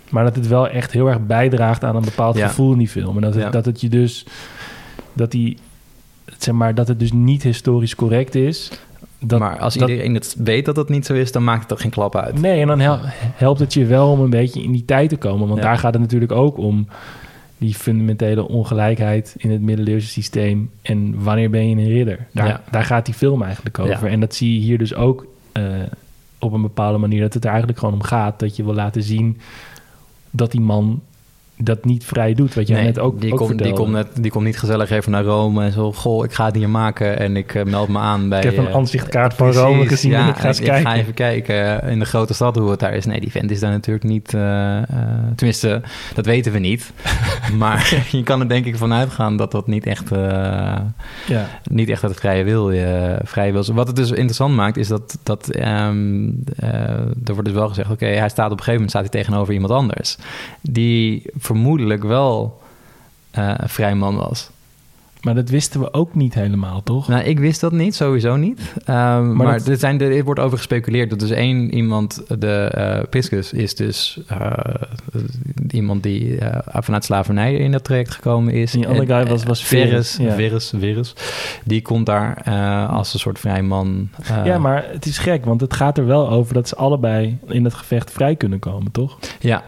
Maar 0.08 0.24
dat 0.24 0.36
het 0.36 0.46
wel 0.48 0.68
echt 0.68 0.92
heel 0.92 1.06
erg 1.08 1.26
bijdraagt 1.26 1.84
aan 1.84 1.96
een 1.96 2.04
bepaald 2.04 2.36
Ja. 2.36 2.48
gevoel 2.48 2.72
in 2.72 2.78
die 2.78 2.88
film. 2.88 3.16
En 3.16 3.22
dat 3.22 3.34
het, 3.34 3.42
Ja. 3.42 3.50
dat 3.50 3.64
het 3.64 3.80
je 3.80 3.88
dus. 3.88 4.26
Dat 5.12 5.30
die. 5.30 5.56
Zeg 6.38 6.54
maar 6.54 6.74
dat 6.74 6.88
het 6.88 6.98
dus 7.00 7.12
niet 7.12 7.42
historisch 7.42 7.94
correct 7.94 8.34
is. 8.34 8.70
Dat, 9.18 9.38
maar 9.38 9.58
als 9.58 9.74
dat- 9.74 9.88
iedereen 9.88 10.14
het 10.14 10.36
weet 10.38 10.64
dat 10.64 10.74
dat 10.74 10.88
niet 10.88 11.06
zo 11.06 11.14
is, 11.14 11.32
dan 11.32 11.44
maakt 11.44 11.58
het 11.60 11.68
toch 11.68 11.80
geen 11.80 11.90
klap 11.90 12.16
uit. 12.16 12.40
Nee, 12.40 12.60
en 12.60 12.66
dan 12.66 12.80
hel- 12.80 12.98
helpt 13.34 13.60
het 13.60 13.74
je 13.74 13.84
wel 13.84 14.10
om 14.10 14.20
een 14.20 14.30
beetje 14.30 14.62
in 14.62 14.72
die 14.72 14.84
tijd 14.84 15.08
te 15.08 15.16
komen. 15.16 15.46
Want 15.48 15.60
Ja. 15.60 15.66
daar 15.66 15.78
gaat 15.78 15.92
het 15.92 16.02
natuurlijk 16.02 16.32
ook 16.32 16.58
om 16.58 16.88
die 17.58 17.74
fundamentele 17.74 18.48
ongelijkheid 18.48 19.34
in 19.38 19.50
het 19.50 19.60
middeleeuwse 19.60 20.08
systeem. 20.08 20.70
En 20.82 21.22
wanneer 21.22 21.50
ben 21.50 21.68
je 21.68 21.76
een 21.76 21.88
ridder? 21.88 22.26
Daar, 22.32 22.60
daar 22.70 22.84
gaat 22.84 23.04
die 23.06 23.14
film 23.14 23.42
eigenlijk 23.42 23.78
over. 23.78 24.08
En 24.08 24.20
dat 24.20 24.34
zie 24.34 24.54
je 24.54 24.60
hier 24.60 24.78
dus 24.78 24.94
ook 24.94 25.26
eh, 25.52 25.62
op 26.38 26.52
een 26.52 26.62
bepaalde 26.62 26.98
manier. 26.98 27.20
Dat 27.20 27.34
het 27.34 27.44
er 27.44 27.50
eigenlijk 27.50 27.78
gewoon 27.78 27.94
om 27.94 28.02
gaat. 28.02 28.38
Dat 28.38 28.56
je 28.56 28.64
wil 28.64 28.74
laten 28.74 29.02
zien 29.02 29.38
dat 30.30 30.50
die 30.50 30.60
man 30.60 31.02
dat 31.58 31.84
niet 31.84 32.04
vrij 32.04 32.34
doet. 32.34 32.54
Wat 32.54 32.66
jij 32.68 32.76
Nee, 32.76 32.86
net 32.86 32.98
ook, 32.98 33.20
die, 33.20 33.32
ook 33.32 33.38
komt, 33.38 33.62
die, 33.62 33.72
komt 33.72 33.92
net, 33.92 34.06
die 34.20 34.30
komt 34.30 34.44
niet 34.44 34.58
gezellig 34.58 34.90
even 34.90 35.12
naar 35.12 35.24
Rome 35.24 35.64
en 35.64 35.72
zo. 35.72 35.92
Goh, 35.92 36.24
ik 36.24 36.32
ga 36.32 36.44
het 36.44 36.54
hier 36.54 36.68
maken 36.70 37.18
en 37.18 37.36
ik 37.36 37.54
eh, 37.54 37.64
meld 37.64 37.88
me 37.88 37.98
aan 37.98 38.28
bij... 38.28 38.38
Ik 38.38 38.44
heb 38.44 38.56
een 38.56 38.66
eh, 38.68 38.74
aanzichtkaart 38.74 39.34
van 39.34 39.46
precies, 39.46 39.62
Rome 39.64 39.86
gezien 39.86 40.10
ja, 40.10 40.22
en 40.22 40.28
ik 40.28 40.36
ga 40.36 40.46
eens 40.48 40.58
ik 40.60 40.64
kijken. 40.66 40.90
ga 40.90 40.96
even 40.96 41.14
kijken 41.14 41.82
in 41.82 41.98
de 41.98 42.04
grote 42.04 42.34
stad 42.34 42.56
hoe 42.56 42.70
het 42.70 42.80
daar 42.80 42.94
is. 42.94 43.04
Nee, 43.06 43.20
die 43.20 43.30
vent 43.30 43.50
is 43.50 43.60
daar 43.60 43.70
natuurlijk 43.70 44.04
niet... 44.04 44.34
eh, 44.34 44.76
eh, 44.78 44.84
tenminste, 45.36 45.82
dat 46.14 46.26
weten 46.26 46.52
we 46.52 46.58
niet. 46.58 46.92
maar 47.58 48.04
je 48.10 48.22
kan 48.22 48.40
er 48.40 48.48
denk 48.48 48.64
ik 48.66 48.76
vanuit 48.76 49.10
gaan 49.10 49.36
dat 49.36 49.50
dat 49.52 49.66
niet 49.66 49.86
echt... 49.86 50.12
eh, 50.12 50.18
Ja. 51.26 51.48
niet 51.70 51.88
echt 51.88 52.02
het 52.02 52.16
vrije 52.16 52.44
wil, 52.44 52.70
eh, 52.70 53.12
vrije 53.24 53.52
wil. 53.52 53.64
Wat 53.74 53.86
het 53.86 53.96
dus 53.96 54.10
interessant 54.10 54.54
maakt, 54.54 54.76
is 54.76 54.88
dat, 54.88 55.18
dat 55.22 55.48
ehm, 55.50 56.28
eh, 56.56 56.70
er 57.24 57.32
wordt 57.32 57.44
dus 57.44 57.52
wel 57.52 57.68
gezegd... 57.68 57.90
oké, 57.90 58.06
hij 58.06 58.28
staat 58.28 58.50
op 58.50 58.58
een 58.58 58.64
gegeven 58.64 58.72
moment 58.72 58.90
staat 58.90 59.02
hij 59.02 59.20
tegenover 59.22 59.52
iemand 59.54 59.72
anders... 59.72 60.16
die 60.60 61.22
vermoedelijk 61.46 62.02
wel 62.02 62.60
eh, 63.30 63.50
een 63.56 63.68
vrij 63.68 63.94
man 63.94 64.16
was. 64.16 64.50
Maar 65.20 65.34
dat 65.34 65.48
wisten 65.48 65.80
we 65.80 65.92
ook 65.92 66.14
niet 66.14 66.34
helemaal, 66.34 66.82
toch? 66.82 67.08
Nou, 67.08 67.22
ik 67.22 67.38
wist 67.38 67.60
dat 67.60 67.72
niet, 67.72 67.94
sowieso 67.94 68.36
niet. 68.36 68.60
Ehm, 68.84 69.32
maar 69.36 69.58
dat- 69.58 69.68
er, 69.68 69.76
zijn, 69.76 70.00
er 70.00 70.24
wordt 70.24 70.40
over 70.40 70.56
gespeculeerd 70.58 71.10
dat 71.10 71.18
dus 71.18 71.30
één 71.30 71.74
iemand, 71.74 72.22
de 72.38 72.56
eh 72.74 73.08
Piscus, 73.10 73.52
is 73.52 73.74
dus 73.74 74.18
eh, 74.26 74.50
iemand 75.70 76.02
die 76.02 76.38
eh, 76.38 76.58
vanuit 76.82 77.04
slavernij 77.04 77.54
in 77.54 77.72
dat 77.72 77.84
traject 77.84 78.10
gekomen 78.10 78.52
is. 78.52 78.70
Die 78.72 78.88
andere 78.88 79.06
guy 79.06 79.26
was- 79.26 79.42
was 79.44 79.64
Verus, 79.64 80.14
Verus, 80.14 80.16
ja. 80.16 80.34
Verus, 80.34 80.72
Verus. 80.78 81.14
Die 81.64 81.82
komt 81.82 82.06
daar 82.06 82.42
als 82.88 83.14
een 83.14 83.20
soort 83.20 83.38
vrij 83.38 83.62
man. 83.62 84.08
eh, 84.22 84.44
ja, 84.44 84.58
maar 84.58 84.84
het 84.92 85.06
is 85.06 85.18
gek, 85.18 85.44
want 85.44 85.60
het 85.60 85.74
gaat 85.74 85.98
er 85.98 86.06
wel 86.06 86.30
over 86.30 86.54
dat 86.54 86.68
ze 86.68 86.76
allebei 86.76 87.38
in 87.48 87.64
het 87.64 87.74
gevecht 87.74 88.10
vrij 88.10 88.36
kunnen 88.36 88.58
komen, 88.58 88.92
toch? 88.92 89.18
Ja. 89.40 89.62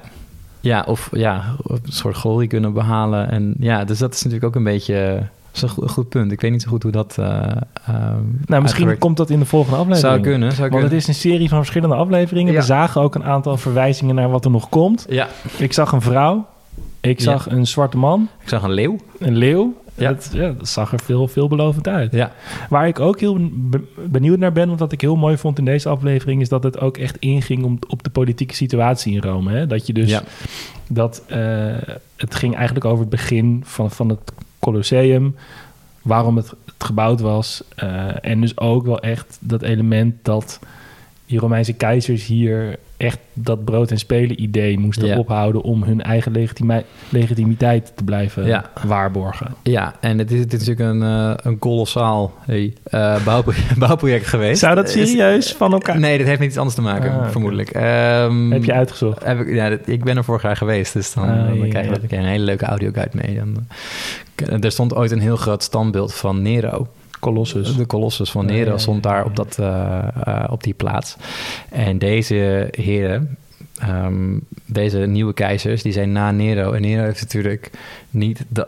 Ja, 0.60 0.84
of 0.86 1.08
ja, 1.12 1.44
een 1.66 1.80
soort 1.84 2.16
glorie 2.16 2.48
kunnen 2.48 2.72
behalen. 2.72 3.30
En 3.30 3.54
ja, 3.58 3.84
dus 3.84 3.98
dat 3.98 4.14
is 4.14 4.22
natuurlijk 4.22 4.44
ook 4.44 4.54
een 4.56 4.64
beetje... 4.64 5.22
dat 5.52 5.62
is 5.70 5.76
een 5.76 5.88
goed, 5.88 6.08
punt. 6.08 6.32
Ik 6.32 6.40
weet 6.40 6.50
niet 6.50 6.62
zo 6.62 6.68
goed 6.68 6.82
hoe 6.82 6.92
dat... 6.92 7.16
eh, 7.18 7.46
ehm, 7.86 8.22
Nou, 8.46 8.62
misschien 8.62 8.98
komt 8.98 9.16
dat 9.16 9.30
in 9.30 9.38
de 9.38 9.44
volgende 9.44 9.76
aflevering. 9.78 10.12
Zou 10.12 10.20
kunnen, 10.22 10.48
zou 10.52 10.60
Want 10.60 10.70
kunnen. 10.72 10.88
het 10.90 10.98
is 11.00 11.08
een 11.08 11.30
serie 11.30 11.48
van 11.48 11.58
verschillende 11.58 11.94
afleveringen. 11.94 12.52
Ja. 12.52 12.58
We 12.58 12.64
zagen 12.64 13.00
ook 13.00 13.14
een 13.14 13.24
aantal 13.24 13.56
verwijzingen 13.56 14.14
naar 14.14 14.30
wat 14.30 14.44
er 14.44 14.50
nog 14.50 14.68
komt. 14.68 15.06
Ja, 15.08 15.28
Ik 15.58 15.72
zag 15.72 15.92
een 15.92 16.00
vrouw. 16.02 16.46
Ik 17.00 17.18
Ja. 17.18 17.24
zag 17.24 17.50
een 17.50 17.66
zwarte 17.66 17.96
man. 17.96 18.28
ik 18.42 18.48
zag 18.48 18.62
een 18.62 18.72
leeuw. 18.72 18.96
Een 19.18 19.36
leeuw. 19.36 19.74
Ja. 19.98 20.08
Dat, 20.12 20.30
ja, 20.32 20.52
dat 20.58 20.68
zag 20.68 20.92
er 20.92 21.00
veel, 21.04 21.28
veelbelovend 21.28 21.88
uit. 21.88 22.12
Ja, 22.12 22.32
Waar 22.68 22.86
ik 22.86 23.00
ook 23.00 23.20
heel 23.20 23.36
be- 23.52 23.84
benieuwd 24.08 24.38
naar 24.38 24.52
ben, 24.52 24.66
want 24.68 24.80
wat 24.80 24.92
ik 24.92 25.00
heel 25.00 25.16
mooi 25.16 25.36
vond 25.36 25.58
in 25.58 25.64
deze 25.64 25.88
aflevering, 25.88 26.40
is 26.40 26.48
dat 26.48 26.62
het 26.62 26.80
ook 26.80 26.96
echt 26.96 27.16
inging 27.18 27.64
om, 27.64 27.78
op 27.88 28.02
de 28.02 28.10
politieke 28.10 28.54
situatie 28.54 29.14
in 29.14 29.20
Rome. 29.22 29.52
Hè? 29.52 29.66
Dat 29.66 29.86
je 29.86 29.92
dus 29.92 30.10
Ja. 30.10 30.22
dat 30.88 31.22
eh, 31.26 31.38
het 32.16 32.34
ging 32.34 32.54
eigenlijk 32.54 32.84
over 32.84 33.00
het 33.00 33.10
begin 33.10 33.60
van, 33.64 33.90
van 33.90 34.08
het 34.08 34.32
Colosseum, 34.58 35.36
waarom 36.02 36.36
het, 36.36 36.48
het 36.64 36.84
gebouwd 36.84 37.20
was. 37.20 37.62
eh, 37.76 38.06
en 38.24 38.40
dus 38.40 38.58
ook 38.58 38.86
wel 38.86 39.00
echt 39.00 39.38
dat 39.40 39.62
element 39.62 40.14
dat 40.22 40.60
die 41.28 41.38
Romeinse 41.38 41.72
keizers 41.72 42.26
hier 42.26 42.76
echt 42.96 43.18
dat 43.32 43.64
brood 43.64 43.90
en 43.90 43.98
spelen 43.98 44.42
idee 44.42 44.78
moesten 44.78 45.06
Ja. 45.06 45.18
ophouden 45.18 45.62
om 45.62 45.82
hun 45.82 46.02
eigen 46.02 46.32
legitimiteit 47.10 47.92
te 47.94 48.04
blijven 48.04 48.46
Ja. 48.46 48.70
waarborgen. 48.86 49.54
ja. 49.62 49.94
en 50.00 50.18
het 50.18 50.30
is, 50.30 50.46
dit 50.46 50.60
is 50.60 50.66
natuurlijk 50.66 50.94
een, 50.96 51.02
eh, 51.02 51.32
een 51.36 51.58
kolossaal 51.58 52.34
hey, 52.40 52.72
eh, 52.84 53.24
bouwproject, 53.24 53.76
bouwproject 53.86 54.26
geweest. 54.26 54.58
Zou 54.60 54.74
dat 54.74 54.94
Is- 54.94 55.10
serieus 55.10 55.52
van 55.52 55.72
elkaar? 55.72 55.98
Nee, 55.98 56.18
dit 56.18 56.26
heeft 56.26 56.38
met 56.38 56.48
iets 56.48 56.56
anders 56.56 56.74
te 56.76 56.82
maken, 56.82 57.10
Ah, 57.20 57.28
vermoedelijk. 57.30 57.70
Ehm, 57.70 58.50
Heb 58.50 58.64
je 58.64 58.72
uitgezocht? 58.72 59.24
Heb 59.24 59.40
ik, 59.40 59.54
ja, 59.54 59.78
ik 59.84 60.04
ben 60.04 60.16
er 60.16 60.24
vorig 60.24 60.42
jaar 60.42 60.56
geweest, 60.56 60.92
dus 60.92 61.12
dan, 61.14 61.24
Ah, 61.28 61.36
dan 61.36 61.68
krijg 61.68 61.72
je 61.72 61.92
ja. 61.92 61.98
dan 61.98 62.06
krijg 62.06 62.10
je 62.10 62.16
een 62.16 62.24
hele 62.32 62.44
leuke 62.44 62.64
audioguide 62.64 63.16
mee. 63.22 63.34
Dan, 63.36 63.56
eh, 64.34 64.64
er 64.64 64.70
stond 64.72 64.94
ooit 64.94 65.10
een 65.10 65.20
heel 65.20 65.36
groot 65.36 65.62
standbeeld 65.62 66.14
van 66.14 66.42
Nero. 66.42 66.88
Colossus. 67.18 67.76
De 67.76 67.86
Colossus 67.86 68.30
van 68.30 68.46
Nero 68.46 68.78
stond 68.78 69.02
daar 69.02 69.24
op, 69.24 69.36
dat, 69.36 69.58
eh, 69.58 69.98
eh, 70.24 70.44
op 70.50 70.62
die 70.62 70.74
plaats. 70.74 71.16
En 71.70 71.98
deze 71.98 72.68
heren, 72.70 73.36
ehm, 73.78 74.38
deze 74.66 74.98
nieuwe 74.98 75.34
keizers, 75.34 75.82
die 75.82 75.92
zijn 75.92 76.12
na 76.12 76.30
Nero. 76.30 76.72
En 76.72 76.82
Nero 76.82 77.02
heeft 77.02 77.20
natuurlijk 77.20 77.70
niet 78.10 78.44
de 78.48 78.66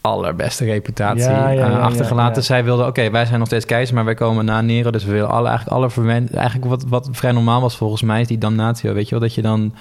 allerbeste 0.00 0.64
reputatie 0.64 1.30
Ja, 1.30 1.48
ja, 1.48 1.50
ja, 1.50 1.70
eh, 1.70 1.82
achtergelaten. 1.82 2.44
Zij 2.44 2.64
wilden, 2.64 2.86
oké, 2.86 3.10
wij 3.10 3.26
zijn 3.26 3.38
nog 3.38 3.48
steeds 3.48 3.64
keizer, 3.64 3.94
maar 3.94 4.04
wij 4.04 4.14
komen 4.14 4.44
na 4.44 4.60
Nero. 4.60 4.90
Dus 4.90 5.04
we 5.04 5.12
willen 5.12 5.30
alle, 5.30 5.48
eigenlijk 5.48 5.76
alle 5.76 5.90
verwen... 5.90 6.28
Eigenlijk 6.34 6.68
wat, 6.68 6.84
wat 6.88 7.08
vrij 7.12 7.32
normaal 7.32 7.60
was 7.60 7.76
volgens 7.76 8.02
mij, 8.02 8.20
is 8.20 8.26
die 8.26 8.38
damnatio. 8.38 8.92
Weet 8.92 9.04
je 9.04 9.10
wel, 9.10 9.20
dat 9.20 9.34
je 9.34 9.42
dan 9.42 9.74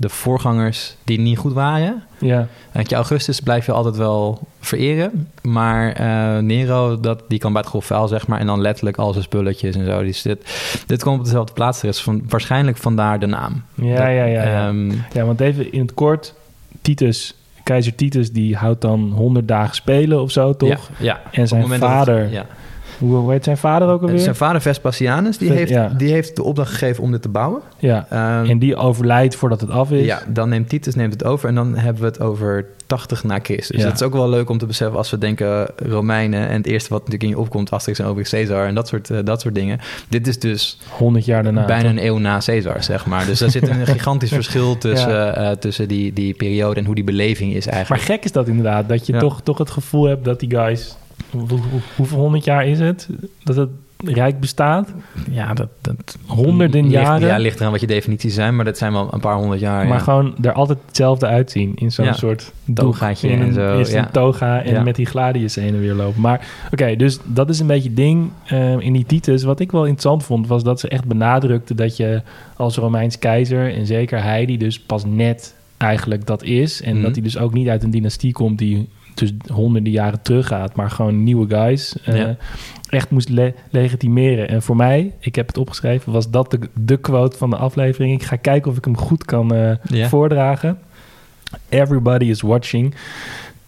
de 0.00 0.08
voorgangers 0.08 0.94
die 1.04 1.18
niet 1.20 1.38
goed 1.38 1.52
waren... 1.52 2.02
Ja, 2.20 2.46
Want 2.72 2.90
je 2.90 2.94
Augustus 2.96 3.40
blijf 3.40 3.66
je 3.66 3.72
altijd 3.72 3.96
wel 3.96 4.40
vereren. 4.60 5.28
Maar 5.42 5.92
eh, 5.92 6.38
Nero, 6.42 7.00
dat, 7.00 7.22
die 7.28 7.38
kan 7.38 7.52
bij 7.52 7.60
het 7.60 7.70
grof 7.70 7.84
vuil, 7.84 8.08
zeg 8.08 8.26
maar. 8.26 8.40
En 8.40 8.46
dan 8.46 8.60
letterlijk 8.60 8.96
al 8.96 9.12
zijn 9.12 9.24
spulletjes 9.24 9.76
en 9.76 9.84
zo. 9.86 10.02
Dus 10.02 10.22
dit, 10.22 10.38
dit 10.86 11.02
komt 11.02 11.18
op 11.18 11.24
dezelfde 11.24 11.52
plaats. 11.52 11.82
Er 11.82 11.88
is 11.88 12.02
van, 12.02 12.22
waarschijnlijk 12.28 12.76
vandaar 12.76 13.18
de 13.18 13.26
naam. 13.26 13.62
ja, 13.74 13.88
Dat- 13.94 13.98
ja, 13.98 14.08
ja. 14.10 14.24
Ja, 14.24 14.66
ehm, 14.68 14.90
ja 15.12 15.24
want 15.24 15.40
even 15.40 15.72
in 15.72 15.80
het 15.80 15.94
kort. 15.94 16.34
Titus, 16.82 17.34
keizer 17.64 17.94
Titus, 17.94 18.32
die 18.32 18.56
houdt 18.56 18.80
dan 18.80 19.12
100 19.14 19.48
dagen 19.48 19.74
spelen 19.74 20.22
of 20.22 20.30
zo, 20.30 20.56
toch? 20.56 20.68
Ja, 20.68 20.78
ja. 20.98 21.20
En 21.30 21.48
zijn 21.48 21.70
het- 21.70 21.78
vader, 21.80 22.30
ja. 22.30 22.46
Hoe, 22.98 23.32
heet 23.32 23.44
zijn 23.44 23.56
vader 23.56 23.88
ook 23.88 24.02
alweer? 24.02 24.18
Zijn 24.18 24.34
vader 24.34 24.60
Vespasianus, 24.60 25.38
die 25.38 25.52
heeft, 25.52 25.70
ja. 25.70 25.88
die 25.96 26.12
heeft 26.12 26.36
de 26.36 26.42
opdracht 26.42 26.70
gegeven 26.70 27.02
om 27.02 27.10
dit 27.10 27.22
te 27.22 27.28
bouwen. 27.28 27.60
ja, 27.78 28.06
Ehm, 28.10 28.50
en 28.50 28.58
die 28.58 28.76
overlijdt 28.76 29.34
voordat 29.36 29.60
het 29.60 29.70
af 29.70 29.90
is. 29.90 30.04
ja, 30.04 30.22
dan 30.28 30.48
neemt 30.48 30.68
Titus 30.68 30.94
neemt 30.94 31.12
het 31.12 31.24
over 31.24 31.48
en 31.48 31.54
dan 31.54 31.74
hebben 31.76 32.02
we 32.02 32.08
het 32.08 32.20
over 32.20 32.66
80 32.86 33.24
na 33.24 33.38
Christus. 33.42 33.68
Dus 33.68 33.76
Ja. 33.80 33.84
dat 33.84 33.94
is 34.00 34.06
ook 34.06 34.12
wel 34.12 34.28
leuk 34.28 34.50
om 34.50 34.58
te 34.58 34.66
beseffen 34.66 34.96
als 34.98 35.10
we 35.10 35.18
denken 35.18 35.66
Romeinen... 35.76 36.48
en 36.48 36.56
het 36.56 36.66
eerste 36.66 36.88
wat 36.88 36.98
natuurlijk 36.98 37.22
in 37.30 37.36
je 37.36 37.38
opkomt, 37.38 37.70
Asterix 37.70 37.98
en 37.98 38.06
Obelix 38.06 38.30
Caesar... 38.30 38.66
en 38.66 38.74
dat 38.74 38.88
soort, 38.88 39.10
eh, 39.10 39.18
dat 39.24 39.40
soort 39.40 39.54
dingen. 39.54 39.78
Dit 40.08 40.26
is 40.26 40.38
dus 40.38 40.78
100 40.90 41.24
jaar 41.24 41.42
daarna. 41.42 41.64
bijna 41.64 41.82
toch? 41.82 41.90
een 41.90 42.04
eeuw 42.06 42.18
na 42.18 42.38
Caesar, 42.44 42.82
zeg 42.82 43.06
maar. 43.06 43.26
Dus 43.26 43.38
daar 43.38 43.50
zit 43.50 43.68
een 43.68 43.86
gigantisch 43.96 44.32
verschil 44.32 44.78
tussen, 44.78 45.08
Ja. 45.10 45.32
eh, 45.34 45.50
tussen 45.56 45.88
die, 45.88 46.12
die 46.12 46.34
periode 46.34 46.80
en 46.80 46.86
hoe 46.86 46.94
die 46.94 47.04
beleving 47.04 47.54
is 47.54 47.64
Maar 47.66 47.74
eigenlijk. 47.74 48.02
gek 48.04 48.24
is 48.24 48.32
dat 48.32 48.48
inderdaad, 48.48 48.88
dat 48.88 49.06
je 49.06 49.16
toch, 49.16 49.40
toch 49.42 49.58
het 49.58 49.70
gevoel 49.70 50.04
hebt 50.04 50.24
dat 50.24 50.40
die 50.40 50.50
guys... 50.50 50.96
hoe- 51.30 51.48
hoe- 51.48 51.80
hoeveel 51.96 52.18
honderd 52.18 52.44
jaar 52.44 52.66
is 52.66 52.78
het? 52.78 53.08
Dat 53.44 53.56
het 53.56 53.68
rijk 54.04 54.40
bestaat? 54.40 54.92
ja, 55.30 55.54
dat, 55.54 55.68
dat 55.80 56.16
Honderden 56.26 56.82
ligt, 56.82 56.92
jaren? 56.94 57.28
Ja, 57.28 57.36
ligt 57.38 57.60
eraan 57.60 57.70
wat 57.72 57.80
je 57.80 57.86
definities 57.86 58.34
zijn, 58.34 58.56
maar 58.56 58.64
dat 58.64 58.78
zijn 58.78 58.92
wel 58.92 59.08
een 59.12 59.20
paar 59.20 59.34
honderd 59.36 59.60
jaar. 59.60 59.86
maar 59.86 59.96
ja. 59.96 60.02
gewoon 60.02 60.34
er 60.42 60.52
altijd 60.52 60.78
hetzelfde 60.86 61.26
uitzien. 61.26 61.72
In 61.74 61.92
zo'n 61.92 62.04
Ja. 62.04 62.12
soort 62.12 62.52
Togaatje 62.74 63.28
en 63.30 63.52
zo, 63.52 63.78
Eerst 63.78 63.92
ja. 63.92 63.98
een 64.04 64.10
toga 64.10 64.62
en 64.62 64.84
met 64.84 64.96
die 64.96 65.06
gladius 65.06 65.54
heen 65.54 65.74
en 65.74 65.80
weer 65.80 65.94
lopen. 65.94 66.20
Maar 66.20 66.46
oké, 66.70 66.96
dus 66.96 67.18
dat 67.24 67.48
is 67.48 67.60
een 67.60 67.66
beetje 67.66 67.94
ding 67.94 68.30
eh, 68.46 68.78
in 68.80 68.92
die 68.92 69.04
Titus. 69.06 69.42
Wat 69.42 69.60
ik 69.60 69.72
wel 69.72 69.82
interessant 69.82 70.24
vond, 70.24 70.46
was 70.46 70.62
dat 70.62 70.80
ze 70.80 70.88
echt 70.88 71.04
benadrukte 71.04 71.74
dat 71.74 71.96
je 71.96 72.22
als 72.56 72.76
Romeins 72.76 73.18
keizer... 73.18 73.74
en 73.74 73.86
zeker 73.86 74.22
hij 74.22 74.46
die 74.46 74.58
dus 74.58 74.80
pas 74.80 75.04
net 75.04 75.54
eigenlijk 75.76 76.26
dat 76.26 76.42
is... 76.42 76.82
en 76.82 76.94
Mhm. 76.94 77.02
dat 77.02 77.12
hij 77.14 77.22
dus 77.22 77.38
ook 77.38 77.52
niet 77.52 77.68
uit 77.68 77.82
een 77.82 77.90
dynastie 77.90 78.32
komt 78.32 78.58
die 78.58 78.88
dus 79.18 79.32
honderden 79.52 79.92
jaren 79.92 80.22
teruggaat, 80.22 80.74
maar 80.76 80.90
gewoon 80.90 81.22
nieuwe 81.24 81.48
guys 81.48 81.94
eh, 82.04 82.16
Ja. 82.16 82.36
echt 82.88 83.10
moest 83.10 83.28
le- 83.28 83.54
legitimeren. 83.70 84.48
En 84.48 84.62
voor 84.62 84.76
mij, 84.76 85.12
ik 85.20 85.34
heb 85.34 85.46
het 85.46 85.58
opgeschreven, 85.58 86.12
was 86.12 86.30
dat 86.30 86.50
de, 86.50 86.58
de 86.80 86.96
quote 86.96 87.36
van 87.38 87.50
de 87.50 87.56
aflevering. 87.56 88.14
Ik 88.14 88.22
ga 88.26 88.36
kijken 88.36 88.70
of 88.70 88.76
ik 88.76 88.84
hem 88.84 88.96
goed 88.96 89.24
kan 89.24 89.54
eh, 89.54 89.72
Ja. 89.82 90.08
voordragen. 90.08 90.78
Everybody 91.68 92.24
is 92.24 92.40
watching 92.40 92.94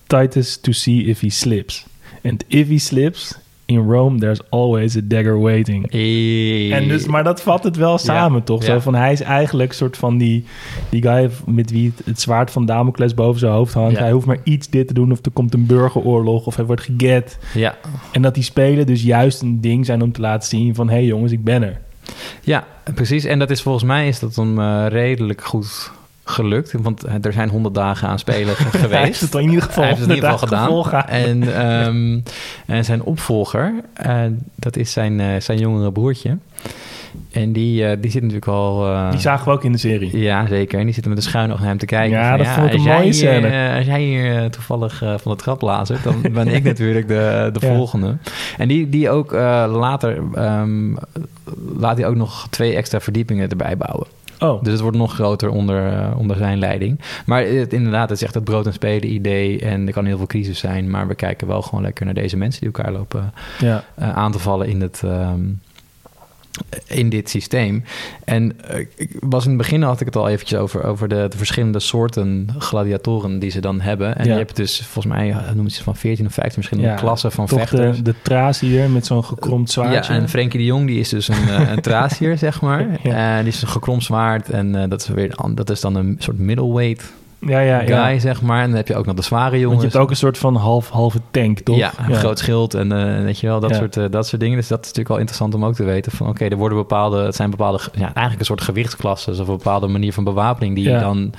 Titus 0.07 0.57
to 0.57 0.73
see 0.73 1.05
if 1.05 1.21
he 1.21 1.29
slips. 1.31 1.87
And 2.25 2.45
if 2.47 2.69
he 2.69 2.79
slips, 2.79 3.39
in 3.71 3.91
Rome 3.91 4.19
there's 4.19 4.41
always 4.49 4.97
a 4.97 5.01
dagger 5.03 5.41
waiting. 5.41 5.91
En 6.73 6.89
dus, 6.89 7.07
maar 7.07 7.25
dat 7.25 7.43
vat 7.43 7.65
het 7.65 7.77
wel 7.77 7.99
samen, 7.99 8.45
toch? 8.45 8.65
Zo 8.65 8.79
van, 8.79 8.95
hij 8.95 9.13
is 9.13 9.21
eigenlijk 9.21 9.73
soort 9.73 9.97
van 9.97 10.19
die, 10.19 10.45
die 10.89 11.03
guy 11.03 11.31
met 11.47 11.71
wie 11.71 11.93
het, 11.97 12.07
het 12.07 12.21
zwaard 12.21 12.51
van 12.51 12.67
Damocles 12.67 13.15
boven 13.15 13.41
zijn 13.41 13.53
hoofd 13.53 13.75
hangt. 13.75 13.97
Ja. 13.97 14.03
Hij 14.03 14.13
hoeft 14.13 14.27
maar 14.27 14.41
iets 14.45 14.69
dit 14.69 14.89
te 14.89 14.95
doen 14.95 15.13
of 15.13 15.25
er 15.25 15.31
komt 15.31 15.55
een 15.55 15.67
burgeroorlog 15.67 16.47
of 16.47 16.57
hij 16.57 16.65
wordt 16.65 16.83
geget. 16.83 17.39
Ja. 17.55 17.75
En 18.13 18.23
dat 18.23 18.35
die 18.35 18.43
spelen 18.43 18.87
dus 18.87 19.03
juist 19.03 19.43
een 19.43 19.61
ding 19.61 19.87
zijn 19.87 20.03
om 20.03 20.13
te 20.13 20.21
laten 20.21 20.49
zien 20.49 20.75
van... 20.75 20.89
hé 20.89 20.95
hey 20.95 21.05
jongens, 21.05 21.33
ik 21.33 21.45
ben 21.45 21.63
er. 21.63 21.81
ja, 22.43 22.67
precies. 22.95 23.25
En 23.25 23.39
dat 23.39 23.51
is 23.51 23.63
volgens 23.63 23.85
mij 23.85 24.09
is 24.09 24.19
dat 24.19 24.39
eh, 24.39 24.87
redelijk 24.89 25.45
goed 25.45 25.91
gelukt. 26.31 26.75
Want 26.83 27.05
er 27.25 27.33
zijn 27.33 27.49
honderd 27.49 27.75
dagen 27.75 28.09
aan 28.09 28.19
spelen 28.19 28.55
geweest. 28.57 28.91
Hij 28.91 29.05
heeft 29.05 29.21
het 29.21 29.35
in 29.35 29.41
ieder 29.49 29.63
geval, 29.63 29.83
Hij 29.83 29.89
heeft 29.93 30.01
het 30.01 30.11
in 30.11 30.15
ieder 30.15 30.31
geval 30.39 30.83
gedaan. 30.83 31.05
En, 31.09 31.55
ehm, 31.57 32.21
en 32.67 32.85
zijn 32.85 33.03
opvolger, 33.03 33.73
eh, 33.93 34.21
dat 34.55 34.77
is 34.77 34.93
zijn, 34.93 35.21
eh, 35.21 35.27
zijn 35.41 35.59
jongere 35.59 35.93
broertje. 35.93 36.37
En 37.31 37.53
die, 37.53 37.87
eh, 37.87 37.97
die 38.01 38.11
zit 38.11 38.21
natuurlijk 38.23 38.51
al... 38.51 38.87
Die 39.11 39.21
zagen 39.21 39.45
we 39.47 39.53
ook 39.53 39.65
in 39.65 39.73
de 39.73 39.79
serie. 39.79 40.19
Ja, 40.19 40.47
zeker. 40.47 40.79
En 40.79 40.85
die 40.85 40.95
zitten 40.95 41.13
met 41.13 41.23
een 41.25 41.29
schuin 41.31 41.49
naar 41.49 41.61
hem 41.61 41.79
te 41.79 41.87
kijken. 41.87 42.19
Ja, 42.19 42.29
Van, 42.29 42.39
dat 42.39 42.47
vond 42.47 42.67
ik 42.67 42.73
een 42.73 42.83
mooie 42.83 43.13
scène. 43.13 43.77
als 43.77 43.87
jij 43.87 44.03
hier 44.03 44.51
toevallig 44.51 44.99
van 45.17 45.33
de 45.33 45.37
trap 45.37 45.61
lazert, 45.61 46.03
dan 46.05 46.21
ben 46.33 46.49
ik 46.49 46.63
natuurlijk 46.73 47.09
de, 47.09 47.51
de 47.53 47.67
Ja. 47.67 47.75
volgende. 47.75 48.17
En 48.59 48.69
die, 48.69 48.89
die 48.89 49.11
ook 49.11 49.33
later... 49.33 50.23
ehm, 50.35 50.95
laat 51.79 51.97
hij 51.97 52.07
ook 52.07 52.15
nog 52.17 52.47
twee 52.51 52.75
extra 52.75 53.01
verdiepingen 53.01 53.49
erbij 53.49 53.77
bouwen. 53.77 54.07
Oh, 54.41 54.63
Dus 54.63 54.73
het 54.73 54.81
wordt 54.83 54.97
nog 54.97 55.15
groter 55.15 55.51
onder, 55.51 55.93
eh, 55.93 56.19
onder 56.19 56.37
zijn 56.37 56.59
leiding. 56.59 57.01
Maar 57.27 57.43
het, 57.43 57.73
inderdaad, 57.73 58.09
het 58.09 58.19
is 58.19 58.25
echt 58.25 58.35
het 58.35 58.45
brood 58.45 58.67
en 58.67 58.73
spelen 58.73 59.13
idee. 59.13 59.61
En 59.61 59.87
er 59.87 59.93
kan 59.93 60.05
heel 60.05 60.17
veel 60.17 60.27
crisis 60.27 60.59
zijn. 60.59 60.91
Maar 60.91 61.09
we 61.09 61.15
kijken 61.15 61.47
wel 61.47 61.63
gewoon 61.63 61.83
lekker 61.83 62.05
naar 62.05 62.15
deze 62.15 62.37
mensen 62.37 62.61
die 62.61 62.71
elkaar 62.73 62.93
lopen 62.93 63.33
ja. 63.59 63.85
eh, 63.95 64.17
aan 64.17 64.33
te 64.33 64.39
vallen 64.39 64.69
in, 64.69 64.81
het, 64.81 65.03
ehm, 65.05 65.41
in 66.87 67.09
dit 67.09 67.31
systeem. 67.31 67.85
En 68.25 68.61
eh, 68.69 68.79
ik 68.97 69.11
was 69.21 69.43
in 69.45 69.49
het 69.49 69.59
begin 69.59 69.83
had 69.83 70.01
ik 70.01 70.07
het 70.07 70.17
al 70.17 70.29
eventjes 70.29 70.59
over, 70.59 70.85
over 70.85 71.09
de, 71.09 71.27
de 71.31 71.37
verschillende 71.37 71.81
soorten 71.81 72.49
gladiatoren 72.59 73.39
die 73.39 73.51
ze 73.51 73.61
dan 73.61 73.81
hebben. 73.81 74.17
En 74.17 74.25
Ja. 74.27 74.33
je 74.33 74.39
hebt 74.39 74.57
dus 74.57 74.77
volgens 74.87 75.15
mij 75.15 75.27
ja, 75.27 75.53
noemen 75.55 75.73
ze 75.73 75.83
van 75.83 75.97
14 75.97 76.27
of 76.27 76.33
15 76.33 76.55
verschillende 76.55 76.91
Ja, 76.91 76.97
klassen 76.97 77.33
van 77.33 77.47
Toch 77.47 77.59
vechters. 77.59 78.03
de, 78.03 78.15
de 78.23 78.87
met 78.89 79.07
zo'n 79.07 79.25
gekromd 79.25 79.71
zwaardje. 79.71 80.13
Ja, 80.15 80.21
en 80.21 80.29
Frenkie 80.29 80.59
de 80.59 80.67
Jong 80.67 80.87
die 80.87 80.99
is 81.01 81.09
dus 81.09 81.29
een, 81.29 81.49
eh, 81.49 81.71
een 81.71 81.81
tracier, 81.81 82.39
zeg 82.39 82.61
maar. 82.61 82.87
Ja. 83.03 83.37
Eh, 83.37 83.45
die 83.45 83.53
is 83.53 83.63
een 83.63 83.69
gekromd 83.69 84.03
zwaard 84.03 84.51
en 84.51 84.75
eh, 84.83 84.89
dat, 84.89 85.01
is 85.01 85.09
weer, 85.09 85.35
dat 85.55 85.71
is 85.71 85.81
dan 85.81 85.95
een 85.95 86.17
soort 86.19 86.39
middleweight 86.39 87.13
ja, 87.41 87.61
ja, 87.61 87.79
guy, 87.79 87.89
ja. 87.89 88.19
zeg 88.19 88.43
maar. 88.43 88.63
En 88.63 88.67
dan 88.69 88.77
heb 88.77 88.89
je 88.89 88.97
ook 88.97 89.07
nog 89.07 89.15
de 89.15 89.23
zware 89.23 89.51
Want 89.51 89.61
jongens. 89.63 89.81
je 89.83 89.89
hebt 89.89 90.01
ook 90.01 90.11
een 90.11 90.17
soort 90.17 90.39
van 90.39 90.57
half, 90.57 90.89
halve 90.89 91.21
tank, 91.31 91.59
toch? 91.59 91.77
Ja, 91.77 91.93
een 92.09 92.15
groot 92.15 92.39
schild 92.39 92.75
en 92.75 92.93
eh, 92.93 93.23
weet 93.25 93.39
je 93.41 93.47
wel, 93.47 93.61
dat, 93.61 93.75
soort, 93.75 93.97
eh, 93.97 94.05
dat 94.11 94.27
soort 94.27 94.41
dingen. 94.41 94.57
Dus 94.57 94.69
dat 94.69 94.79
is 94.79 94.85
natuurlijk 94.87 95.09
wel 95.09 95.19
interessant 95.19 95.55
om 95.55 95.65
ook 95.65 95.75
te 95.75 95.85
weten. 95.85 96.13
Van 96.13 96.29
oké, 96.29 96.45
er 96.45 96.57
worden 96.57 96.79
bepaalde, 96.79 97.23
het 97.23 97.35
zijn 97.35 97.51
bepaalde, 97.51 97.81
ja, 97.93 98.05
eigenlijk 98.05 98.39
een 98.39 98.45
soort 98.45 98.61
gewichtsklassen 98.61 99.33
of 99.33 99.39
een 99.39 99.45
bepaalde 99.57 99.87
manier 99.87 100.13
van 100.13 100.25
bewapening 100.25 100.75
die 100.75 100.89
dan 100.99 101.33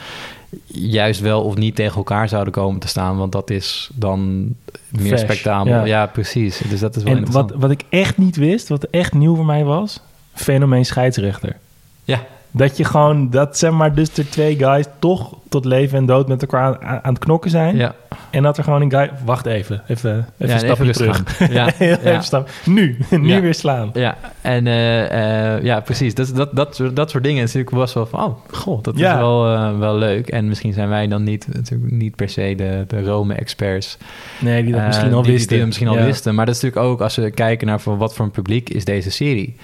juist 0.68 1.20
wel 1.20 1.44
of 1.44 1.56
niet 1.56 1.76
tegen 1.76 1.96
elkaar 1.98 2.30
zouden 2.30 2.54
komen 2.54 2.80
te 2.80 2.88
staan. 2.88 3.18
Want 3.18 3.32
dat 3.32 3.50
is 3.50 3.90
dan 3.94 4.42
meer 4.90 5.08
Fresh, 5.08 5.22
spectabel. 5.22 5.74
ja. 5.74 5.86
Ja. 5.86 6.06
precies. 6.06 6.62
Dus 6.70 6.80
dat 6.80 6.96
is 6.96 7.04
wel 7.04 7.12
En 7.12 7.18
interessant. 7.18 7.52
wat, 7.52 7.62
wat 7.62 7.72
ik 7.72 7.84
echt 7.90 8.18
niet 8.18 8.36
wist, 8.36 8.68
wat 8.68 8.84
echt 8.84 9.14
nieuw 9.14 9.36
voor 9.36 9.46
mij 9.46 9.64
was, 9.64 10.00
fenomeen 10.34 10.86
scheidsrechter. 10.86 11.58
Ja. 12.04 12.20
Dat 12.52 12.78
je 12.78 12.84
gewoon, 12.84 13.30
dat 13.30 13.58
zeg 13.58 13.72
maar, 13.72 13.96
dus 13.96 14.18
er 14.18 14.30
twee 14.30 14.58
guys 14.58 14.86
toch 15.00 15.38
tot 15.50 15.66
leven 15.66 15.98
en 15.98 16.06
dood 16.06 16.28
met 16.28 16.42
elkaar 16.42 16.80
aan, 16.80 17.04
aan 17.04 17.14
het 17.14 17.24
knokken 17.24 17.52
zijn. 17.52 17.76
Ja, 17.76 17.96
En 18.30 18.44
dat 18.44 18.58
er 18.58 18.64
gewoon 18.64 18.82
een 18.82 18.92
guy, 18.92 19.12
wacht 19.26 19.46
even, 19.46 19.82
even, 19.88 20.28
even 20.38 20.54
een 20.54 20.60
stapje 20.60 20.92
terug. 20.92 21.50
Ja, 21.52 21.72
even 21.80 22.24
stap. 22.24 22.50
Nu, 22.66 22.98
nu 23.10 23.42
weer 23.42 23.54
slaan. 23.54 23.90
Ja, 23.94 24.18
en 24.42 24.68
eh, 24.68 25.56
eh, 25.56 25.64
ja, 25.64 25.80
precies. 25.80 26.16
Dat, 26.16 26.36
dat, 26.36 26.56
dat, 26.56 26.76
soort- 26.76 26.96
dat 26.96 27.10
soort 27.10 27.24
dingen 27.24 27.44
is 27.44 27.54
natuurlijk 27.54 27.76
was 27.76 27.94
wel 27.94 28.06
van, 28.06 28.24
oh, 28.24 28.38
goh, 28.52 28.84
dat 28.84 28.96
is 28.96 29.02
wel, 29.02 29.54
eh, 29.54 29.78
wel 29.80 29.96
leuk. 29.98 30.28
En 30.30 30.48
misschien 30.48 30.74
zijn 30.74 30.90
wij 30.90 31.08
dan 31.08 31.24
niet, 31.24 31.48
natuurlijk 31.54 31.92
niet 31.92 32.16
per 32.16 32.30
se 32.30 32.54
de, 32.58 32.84
de 32.88 33.04
Rome-experts. 33.04 33.98
Nee, 34.40 34.64
die 34.64 34.74
dat 34.74 34.86
misschien 34.86 35.14
al 35.14 35.22
die, 35.22 35.32
wisten. 35.32 35.50
Die 35.50 35.58
dat 35.58 35.68
misschien 35.68 35.88
al 35.88 35.96
wisten. 36.06 36.36
Maar 36.36 36.46
dat 36.46 36.56
is 36.56 36.62
natuurlijk 36.62 36.92
ook, 36.92 37.02
als 37.02 37.16
we 37.16 37.32
kijken 37.32 37.68
naar 37.68 37.80
voor 37.82 37.98
wat 37.98 38.16
voor 38.16 38.26
een 38.26 38.32
publiek 38.32 38.70
is 38.70 38.86
deze 38.86 39.12
serie. 39.12 39.56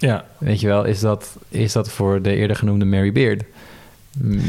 Ja, 0.00 0.24
Weet 0.38 0.60
je 0.60 0.66
wel, 0.66 0.84
is 0.84 1.00
dat, 1.00 1.36
is 1.48 1.72
dat 1.72 1.90
voor 1.90 2.22
de 2.22 2.34
eerder 2.36 2.56
genoemde 2.56 2.84
Mary 2.84 3.12
Beard? 3.12 3.42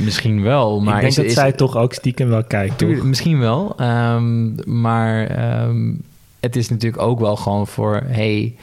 Misschien 0.04 0.42
wel, 0.42 0.82
maar 0.82 0.94
ik 0.96 1.00
denk 1.00 1.10
is, 1.12 1.16
dat 1.16 1.26
is, 1.26 1.34
zij 1.34 1.52
toch 1.52 1.76
ook 1.78 1.94
stiekem 1.94 2.30
wel 2.30 2.44
kijkt, 2.44 3.04
misschien 3.04 3.40
wel. 3.40 3.74
ehm, 3.78 4.50
maar 4.82 5.28
ehm, 5.28 5.94
het 6.40 6.56
is 6.56 6.70
natuurlijk 6.70 7.02
ook 7.02 7.20
wel 7.20 7.36
gewoon 7.36 7.68
voor... 7.68 8.02
hey, 8.06 8.56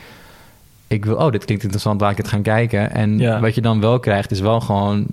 ik 0.87 1.05
wil... 1.05 1.16
Oh, 1.16 1.31
dit 1.33 1.44
klinkt 1.44 1.62
interessant, 1.62 2.01
laat 2.01 2.11
ik 2.11 2.16
het 2.16 2.29
gaan 2.29 2.42
kijken. 2.42 2.90
En 2.94 3.18
Ja. 3.18 3.40
wat 3.40 3.55
je 3.55 3.61
dan 3.61 3.81
wel 3.81 4.01
krijgt, 4.01 4.31
is 4.31 4.40
wel 4.40 4.61
gewoon... 4.61 5.07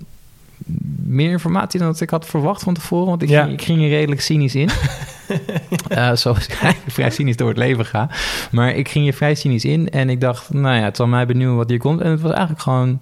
meer 1.05 1.31
informatie 1.31 1.79
dan 1.79 1.91
dat 1.91 2.01
ik 2.01 2.09
had 2.09 2.25
verwacht 2.25 2.63
van 2.63 2.73
tevoren. 2.73 3.07
Want 3.07 3.21
ik, 3.21 3.29
Ja. 3.29 3.41
ging, 3.43 3.53
ik 3.53 3.61
ging 3.61 3.81
er 3.81 3.89
redelijk 3.89 4.21
cynisch 4.21 4.55
in. 4.55 4.69
Eh 5.87 6.11
zoals 6.13 6.47
ik 6.47 6.49
eigenlijk 6.61 6.93
vrij 6.97 7.09
cynisch 7.09 7.35
door 7.37 7.47
het 7.47 7.57
leven 7.57 7.85
ga. 7.85 8.09
Maar 8.51 8.71
ik 8.75 8.89
ging 8.89 9.03
hier 9.03 9.13
vrij 9.13 9.35
cynisch 9.35 9.65
in. 9.65 9.89
En 9.89 10.09
ik 10.09 10.21
dacht, 10.21 10.53
nou 10.53 10.75
ja, 10.75 10.83
het 10.83 10.95
zal 10.95 11.07
mij 11.07 11.25
benieuwen 11.25 11.55
wat 11.55 11.69
hier 11.69 11.79
komt. 11.79 12.01
En 12.01 12.11
het 12.11 12.21
was 12.21 12.31
eigenlijk 12.31 12.61
gewoon... 12.61 12.99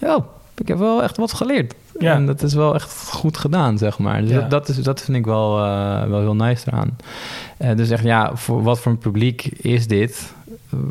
Oh, 0.00 0.24
ik 0.56 0.68
heb 0.68 0.78
wel 0.78 1.02
echt 1.02 1.16
wat 1.16 1.32
geleerd. 1.32 1.74
Ja. 1.98 2.14
En 2.14 2.26
dat 2.26 2.42
is 2.42 2.54
wel 2.54 2.74
echt 2.74 3.10
goed 3.10 3.36
gedaan, 3.38 3.78
zeg 3.78 3.98
maar. 3.98 4.20
Dus 4.20 4.30
Ja. 4.30 4.40
dat, 4.40 4.50
dat, 4.50 4.68
is, 4.68 4.76
dat 4.76 5.00
vind 5.02 5.16
ik 5.16 5.24
wel, 5.24 5.64
eh, 5.64 6.04
wel 6.04 6.20
heel 6.20 6.34
nice 6.36 6.64
eraan. 6.68 6.96
Eh, 7.56 7.76
dus 7.76 7.90
echt, 7.90 8.04
ja, 8.04 8.36
voor 8.36 8.62
wat 8.62 8.80
voor 8.80 8.92
een 8.92 8.98
publiek 8.98 9.42
is 9.46 9.86
dit? 9.86 10.32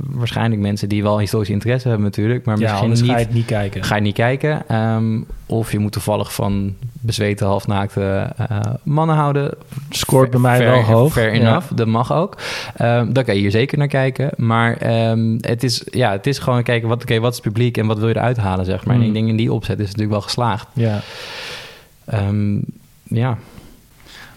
Waarschijnlijk 0.06 0.62
mensen 0.62 0.90
die 0.90 1.04
wel 1.04 1.20
historisch 1.20 1.50
interesse 1.50 1.88
hebben 1.88 2.06
natuurlijk. 2.06 2.46
Maar 2.46 2.60
ja, 2.60 2.84
misschien 2.84 3.10
ga 3.10 3.18
je 3.20 3.26
het 3.26 3.34
niet 3.34 3.46
kijken. 3.46 3.84
ga 3.84 3.96
je 3.96 4.02
niet 4.02 4.14
kijken. 4.16 4.68
Ehm, 4.68 5.22
of 5.46 5.72
je 5.72 5.80
moet 5.80 5.92
toevallig 5.92 6.34
van 6.34 6.76
bezweten 6.92 7.48
halfnaakte 7.48 8.34
eh, 8.38 8.60
mannen 8.84 9.16
houden. 9.16 9.54
Scoort 9.90 10.30
bij 10.32 10.40
mij 10.40 10.58
Fair- 10.58 10.72
wel 10.72 10.82
hoog. 10.82 11.14
Fair 11.14 11.34
Ja. 11.36 11.40
enough, 11.40 11.68
dat 11.76 11.88
mag 11.88 12.14
ook. 12.14 12.38
Ehm 12.76 13.14
daar 13.14 13.24
kan 13.24 13.36
je 13.36 13.42
hier 13.42 13.52
zeker 13.52 13.78
naar 13.78 13.88
kijken. 13.88 14.30
Maar 14.38 14.78
ehm, 14.78 15.38
het, 15.42 15.64
is, 15.64 15.82
ja, 15.92 16.12
het 16.12 16.28
is 16.28 16.40
gewoon 16.40 16.64
kijken, 16.64 16.88
wat, 16.90 17.02
oké, 17.02 17.20
wat 17.20 17.32
is 17.32 17.38
het 17.38 17.46
publiek 17.46 17.78
en 17.78 17.88
wat 17.88 17.98
wil 18.00 18.08
je 18.08 18.16
eruit 18.16 18.38
halen, 18.38 18.66
zeg 18.66 18.86
maar. 18.86 18.96
Mm. 18.96 19.02
En 19.02 19.08
ik 19.08 19.14
denk 19.14 19.28
in 19.28 19.38
die 19.38 19.54
opzet 19.54 19.80
is 19.80 19.88
het 19.88 19.98
natuurlijk 19.98 20.12
wel 20.12 20.22
geslaagd. 20.22 20.68
Ja. 20.74 21.02
Ja, 23.04 23.38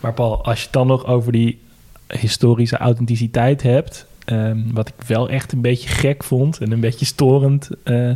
Maar 0.01 0.13
Paul, 0.13 0.45
als 0.45 0.59
je 0.59 0.65
het 0.65 0.73
dan 0.73 0.87
nog 0.87 1.07
over 1.07 1.33
die 1.33 1.61
historische 2.07 2.77
authenticiteit 2.77 3.63
hebt... 3.63 4.07
ehm, 4.31 4.59
wat 4.73 4.89
ik 4.89 4.95
wel 5.07 5.29
echt 5.29 5.53
een 5.53 5.61
beetje 5.61 5.89
gek 5.89 6.25
vond 6.25 6.59
en 6.59 6.73
een 6.73 6.81
beetje 6.81 7.05
storend... 7.07 7.69
eh, 7.83 8.11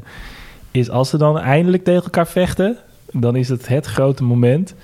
is 0.70 0.90
als 0.90 1.08
ze 1.08 1.16
dan 1.18 1.38
eindelijk 1.38 1.84
tegen 1.84 2.02
elkaar 2.02 2.26
vechten... 2.26 2.76
dan 3.12 3.36
is 3.36 3.48
het 3.48 3.68
het 3.68 3.86
grote 3.86 4.22
moment. 4.24 4.74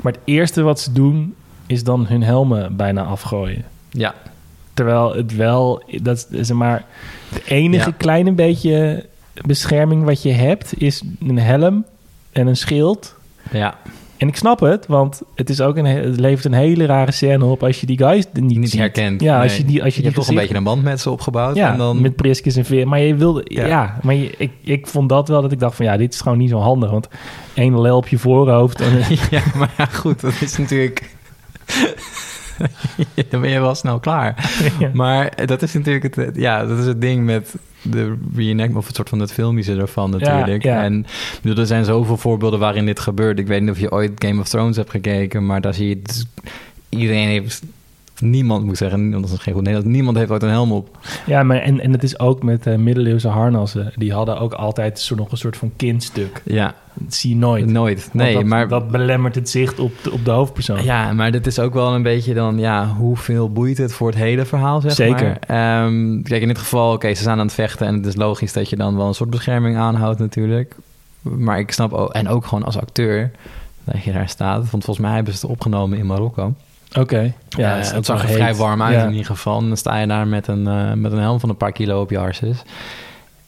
Maar 0.00 0.12
het 0.12 0.20
eerste 0.24 0.62
wat 0.62 0.80
ze 0.80 0.92
doen... 0.92 1.34
is 1.66 1.84
dan 1.84 2.06
hun 2.06 2.22
helmen 2.22 2.76
bijna 2.76 3.02
afgooien. 3.02 3.64
ja, 3.90 4.14
Terwijl 4.74 5.14
het 5.14 5.36
wel... 5.36 5.82
dat 6.02 6.26
is 6.30 6.52
maar 6.52 6.84
het 7.32 7.44
enige 7.44 7.88
Ja. 7.90 7.94
kleine 7.96 8.32
beetje 8.32 9.06
bescherming 9.46 10.04
wat 10.04 10.22
je 10.22 10.32
hebt... 10.32 10.80
is 10.80 11.02
een 11.26 11.38
helm 11.38 11.84
en 12.32 12.46
een 12.46 12.56
schild... 12.56 13.14
ja. 13.50 13.74
En 14.16 14.28
ik 14.28 14.36
snap 14.36 14.60
het, 14.60 14.86
want 14.86 15.22
het, 15.34 15.50
is 15.50 15.60
ook 15.60 15.76
een, 15.76 15.84
he- 15.84 16.00
het 16.02 16.20
levert 16.20 16.44
een 16.44 16.52
hele 16.52 16.86
rare 16.86 17.12
scène 17.12 17.44
op 17.44 17.62
als 17.62 17.80
je 17.80 17.86
die 17.86 17.98
guys 17.98 18.24
niet, 18.32 18.58
niet 18.58 18.70
ziet. 18.70 18.80
herkend. 18.80 19.20
Ja, 19.20 19.42
als 19.42 19.50
Nee. 19.52 19.60
je 19.60 19.64
die, 19.66 19.82
als 19.84 19.94
je 19.94 20.00
die 20.02 20.04
hebt 20.10 20.16
toch 20.20 20.28
een 20.28 20.34
beetje 20.40 20.54
een 20.54 20.64
band 20.64 20.82
met 20.82 21.00
ze 21.00 21.10
opgebouwd. 21.10 21.56
ja, 21.56 21.72
en 21.72 21.78
dan, 21.78 22.00
met 22.00 22.16
Priskes 22.16 22.56
en 22.56 22.64
Veer. 22.64 22.88
Maar 22.88 23.00
je 23.00 23.14
wilde, 23.14 23.40
ja, 23.44 23.66
Ja. 23.66 23.98
maar 24.02 24.14
je, 24.14 24.34
ik, 24.38 24.50
ik 24.62 24.86
vond 24.86 25.08
dat 25.08 25.28
wel 25.28 25.42
dat 25.42 25.52
ik 25.52 25.58
dacht 25.58 25.76
van 25.76 25.84
ja, 25.86 25.96
dit 25.96 26.14
is 26.14 26.20
gewoon 26.20 26.38
niet 26.38 26.50
zo 26.50 26.58
handig, 26.58 26.90
want 26.90 27.08
één 27.54 27.80
lel 27.80 27.96
op 27.96 28.08
je 28.08 28.18
voorhoofd 28.18 28.80
en 28.80 28.90
ja, 29.30 29.42
maar 29.54 29.74
ja, 29.78 29.84
goed, 29.84 30.20
dat 30.20 30.40
is 30.40 30.56
natuurlijk... 30.56 31.10
dan 33.30 33.40
ben 33.40 33.50
je 33.50 33.60
wel 33.60 33.74
snel 33.74 33.98
klaar. 34.00 34.50
ja. 34.78 34.90
Maar 34.92 35.46
dat 35.46 35.62
is 35.62 35.72
natuurlijk 35.74 36.14
het, 36.16 36.36
ja, 36.36 36.66
dat 36.66 36.78
is 36.78 36.86
het 36.86 37.00
ding 37.00 37.24
met 37.24 37.54
de 37.84 38.16
reenactment 38.34 38.76
of 38.76 38.86
het 38.86 38.96
soort 38.96 39.08
van 39.08 39.20
het 39.20 39.32
filmische 39.32 39.76
ervan 39.76 40.10
natuurlijk. 40.10 40.62
ja. 40.62 40.82
En 40.82 41.06
bedoel, 41.42 41.58
er 41.58 41.66
zijn 41.66 41.84
zoveel 41.84 42.16
voorbeelden 42.16 42.58
waarin 42.58 42.86
dit 42.86 43.00
gebeurt. 43.00 43.38
Ik 43.38 43.46
weet 43.46 43.60
niet 43.60 43.70
of 43.70 43.78
je 43.78 43.92
ooit 43.92 44.12
Game 44.14 44.40
of 44.40 44.48
Thrones 44.48 44.76
hebt 44.76 44.90
gekeken, 44.90 45.46
maar 45.46 45.60
daar 45.60 45.74
zie 45.74 45.88
je 45.88 46.02
dus, 46.02 46.24
iedereen 46.88 47.28
heeft 47.28 47.62
niemand 48.20 48.64
moet 48.64 48.76
zeggen, 48.76 49.10
dat 49.10 49.30
is 49.30 49.38
geen 49.38 49.54
goed 49.54 49.62
Nederlands, 49.62 49.94
niemand 49.94 50.16
heeft 50.16 50.30
ooit 50.30 50.42
een 50.42 50.48
helm 50.48 50.72
op. 50.72 50.98
Ja, 51.26 51.42
maar 51.42 51.56
en, 51.56 51.80
en 51.80 51.92
het 51.92 52.02
is 52.02 52.18
ook 52.18 52.42
met 52.42 52.66
uh, 52.66 52.76
middeleeuwse 52.76 53.28
harnassen. 53.28 53.92
Die 53.96 54.12
hadden 54.12 54.38
ook 54.38 54.52
altijd 54.52 55.00
zo 55.00 55.14
nog 55.14 55.30
een 55.30 55.36
soort 55.36 55.56
van 55.56 55.72
kindstuk. 55.76 56.42
Ja. 56.44 56.74
Dat 56.94 57.14
zie 57.14 57.30
je 57.30 57.36
nooit. 57.36 57.66
Nooit, 57.66 58.08
nee. 58.12 58.34
dat, 58.34 58.44
maar 58.44 58.68
dat 58.68 58.90
belemmert 58.90 59.34
het 59.34 59.50
zicht 59.50 59.78
op 59.78 59.92
de, 60.02 60.12
op 60.12 60.24
de 60.24 60.30
hoofdpersoon. 60.30 60.84
Ja, 60.84 61.12
maar 61.12 61.32
dit 61.32 61.46
is 61.46 61.58
ook 61.58 61.74
wel 61.74 61.94
een 61.94 62.02
beetje 62.02 62.34
dan, 62.34 62.58
ja, 62.58 62.86
hoeveel 62.86 63.52
boeit 63.52 63.78
het 63.78 63.92
voor 63.92 64.08
het 64.08 64.18
hele 64.18 64.44
verhaal, 64.44 64.80
zeg 64.80 64.92
Zeker. 64.92 65.38
maar. 65.48 65.84
Um, 65.84 66.22
kijk, 66.22 66.42
in 66.42 66.48
dit 66.48 66.58
geval, 66.58 66.92
oké, 66.92 67.14
ze 67.14 67.22
zijn 67.22 67.38
aan 67.38 67.46
het 67.46 67.54
vechten 67.54 67.86
en 67.86 67.94
het 67.94 68.06
is 68.06 68.16
logisch 68.16 68.52
dat 68.52 68.70
je 68.70 68.76
dan 68.76 68.96
wel 68.96 69.06
een 69.06 69.14
soort 69.14 69.30
bescherming 69.30 69.76
aanhoudt 69.76 70.18
natuurlijk. 70.18 70.76
Maar 71.22 71.58
ik 71.58 71.72
snap 71.72 71.92
ook, 71.92 72.12
en 72.12 72.28
ook 72.28 72.46
gewoon 72.46 72.64
als 72.64 72.78
acteur, 72.78 73.30
dat 73.84 74.02
je 74.02 74.12
daar 74.12 74.28
staat. 74.28 74.70
Want 74.70 74.84
volgens 74.84 75.06
mij 75.06 75.14
hebben 75.14 75.34
ze 75.34 75.40
het 75.40 75.50
opgenomen 75.50 75.98
in 75.98 76.06
Marokko. 76.06 76.54
Oké. 76.98 77.00
Okay. 77.00 77.34
Ja, 77.48 77.78
uh, 77.78 77.90
het 77.92 78.06
zag 78.06 78.22
er 78.22 78.28
vrij 78.28 78.54
warm 78.54 78.82
uit 78.82 78.94
ja. 78.94 79.04
in 79.04 79.10
ieder 79.10 79.26
geval. 79.26 79.60
En 79.60 79.66
dan 79.66 79.76
sta 79.76 79.98
je 79.98 80.06
daar 80.06 80.26
met 80.26 80.46
een, 80.46 80.66
uh, 80.66 80.92
met 80.92 81.12
een 81.12 81.18
helm 81.18 81.40
van 81.40 81.48
een 81.48 81.56
paar 81.56 81.72
kilo 81.72 82.00
op 82.00 82.10
je 82.10 82.18
harses. 82.18 82.62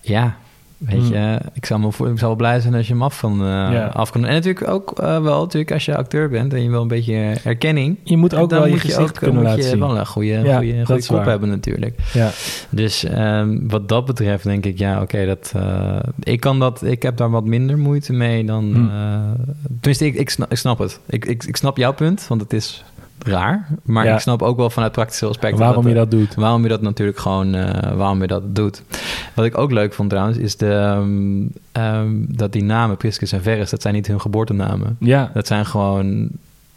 Ja, 0.00 0.37
weet 0.78 1.02
hmm. 1.02 1.12
je, 1.12 1.40
ik 1.52 1.66
zou, 1.66 1.80
me 1.80 1.92
voor, 1.92 2.11
ik 2.11 2.18
zou 2.18 2.26
wel 2.26 2.37
blij 2.37 2.61
zijn 2.61 2.74
als 2.74 2.87
je 2.87 2.92
hem 2.92 3.02
af 3.02 3.20
kan, 3.20 3.40
uh, 3.40 3.46
ja. 3.48 3.87
af 3.87 4.11
kan 4.11 4.24
En 4.24 4.32
natuurlijk 4.32 4.68
ook 4.68 4.96
wel, 5.00 5.40
natuurlijk 5.40 5.72
als 5.72 5.85
je 5.85 5.96
acteur 5.96 6.28
bent 6.28 6.54
en 6.54 6.62
je 6.62 6.70
wil 6.70 6.82
een 6.82 6.88
beetje 6.88 7.35
erkenning. 7.44 7.98
Je 8.02 8.16
moet 8.16 8.35
ook 8.35 8.50
wel 8.50 8.66
je 8.66 8.78
gezicht 8.78 9.00
ook, 9.00 9.14
kunnen 9.14 9.37
moet 9.37 9.44
laten 9.44 9.62
je 9.62 9.68
zien. 9.68 9.78
wel 9.78 9.98
een 9.98 10.06
goede, 10.06 10.28
Ja, 10.28 10.56
goede, 10.56 10.85
goede 10.87 11.06
kop 11.06 11.16
waar. 11.16 11.26
hebben 11.28 11.48
natuurlijk. 11.48 12.00
Ja. 12.12 12.30
Dus 12.70 13.04
um, 13.18 13.68
wat 13.68 13.88
dat 13.88 14.04
betreft 14.04 14.44
denk 14.44 14.64
ik, 14.64 14.78
ja, 14.78 15.00
oké, 15.00 15.26
dat 15.26 15.52
ik 16.22 16.40
kan 16.40 16.59
dat, 16.59 16.82
ik 16.82 17.02
heb 17.02 17.16
daar 17.16 17.30
wat 17.30 17.44
minder 17.44 17.78
moeite 17.78 18.12
mee 18.12 18.44
dan. 18.44 18.74
Hmm. 18.74 18.90
Tenminste, 19.66 20.06
ik, 20.06 20.14
ik, 20.14 20.30
snap, 20.30 20.50
ik 20.50 20.59
snap 20.59 20.78
het. 20.78 21.00
Ik, 21.06 21.24
ik, 21.24 21.44
ik 21.44 21.56
snap 21.56 21.76
jouw 21.76 21.92
punt, 21.92 22.26
want 22.28 22.40
het 22.40 22.52
is 22.52 22.85
raar. 23.18 23.68
Maar 23.83 24.05
Ja. 24.05 24.14
ik 24.14 24.20
snap 24.20 24.42
ook 24.42 24.57
wel 24.57 24.70
vanuit 24.70 24.92
praktische 24.92 25.26
aspecten 25.26 25.59
Waarom 25.59 25.88
je 25.88 25.94
dat, 25.94 26.11
doet. 26.11 26.35
waarom 26.35 26.62
je 26.62 26.68
dat 26.68 26.81
natuurlijk 26.81 27.18
gewoon, 27.18 27.55
uh, 27.57 27.70
waarom 27.96 28.20
je 28.20 28.26
dat 28.26 28.55
doet. 28.55 28.83
Wat 29.35 29.44
ik 29.44 29.59
ook 29.59 29.70
leuk 29.70 29.94
vond 29.94 30.11
trouwens, 30.11 30.38
is 30.38 30.57
de, 30.57 30.72
um, 30.72 31.50
um, 31.72 32.26
dat 32.29 32.52
die 32.52 32.62
namen 32.64 32.96
Priscus 32.96 33.33
en 33.33 33.42
Verres, 33.42 33.70
dat 33.70 33.83
zijn 33.83 33.94
niet 33.94 34.07
hun 34.07 34.20
geboortenamen. 34.20 34.96
Ja. 35.00 35.31
Dat 35.35 35.46
zijn 35.46 35.66
gewoon 35.66 36.29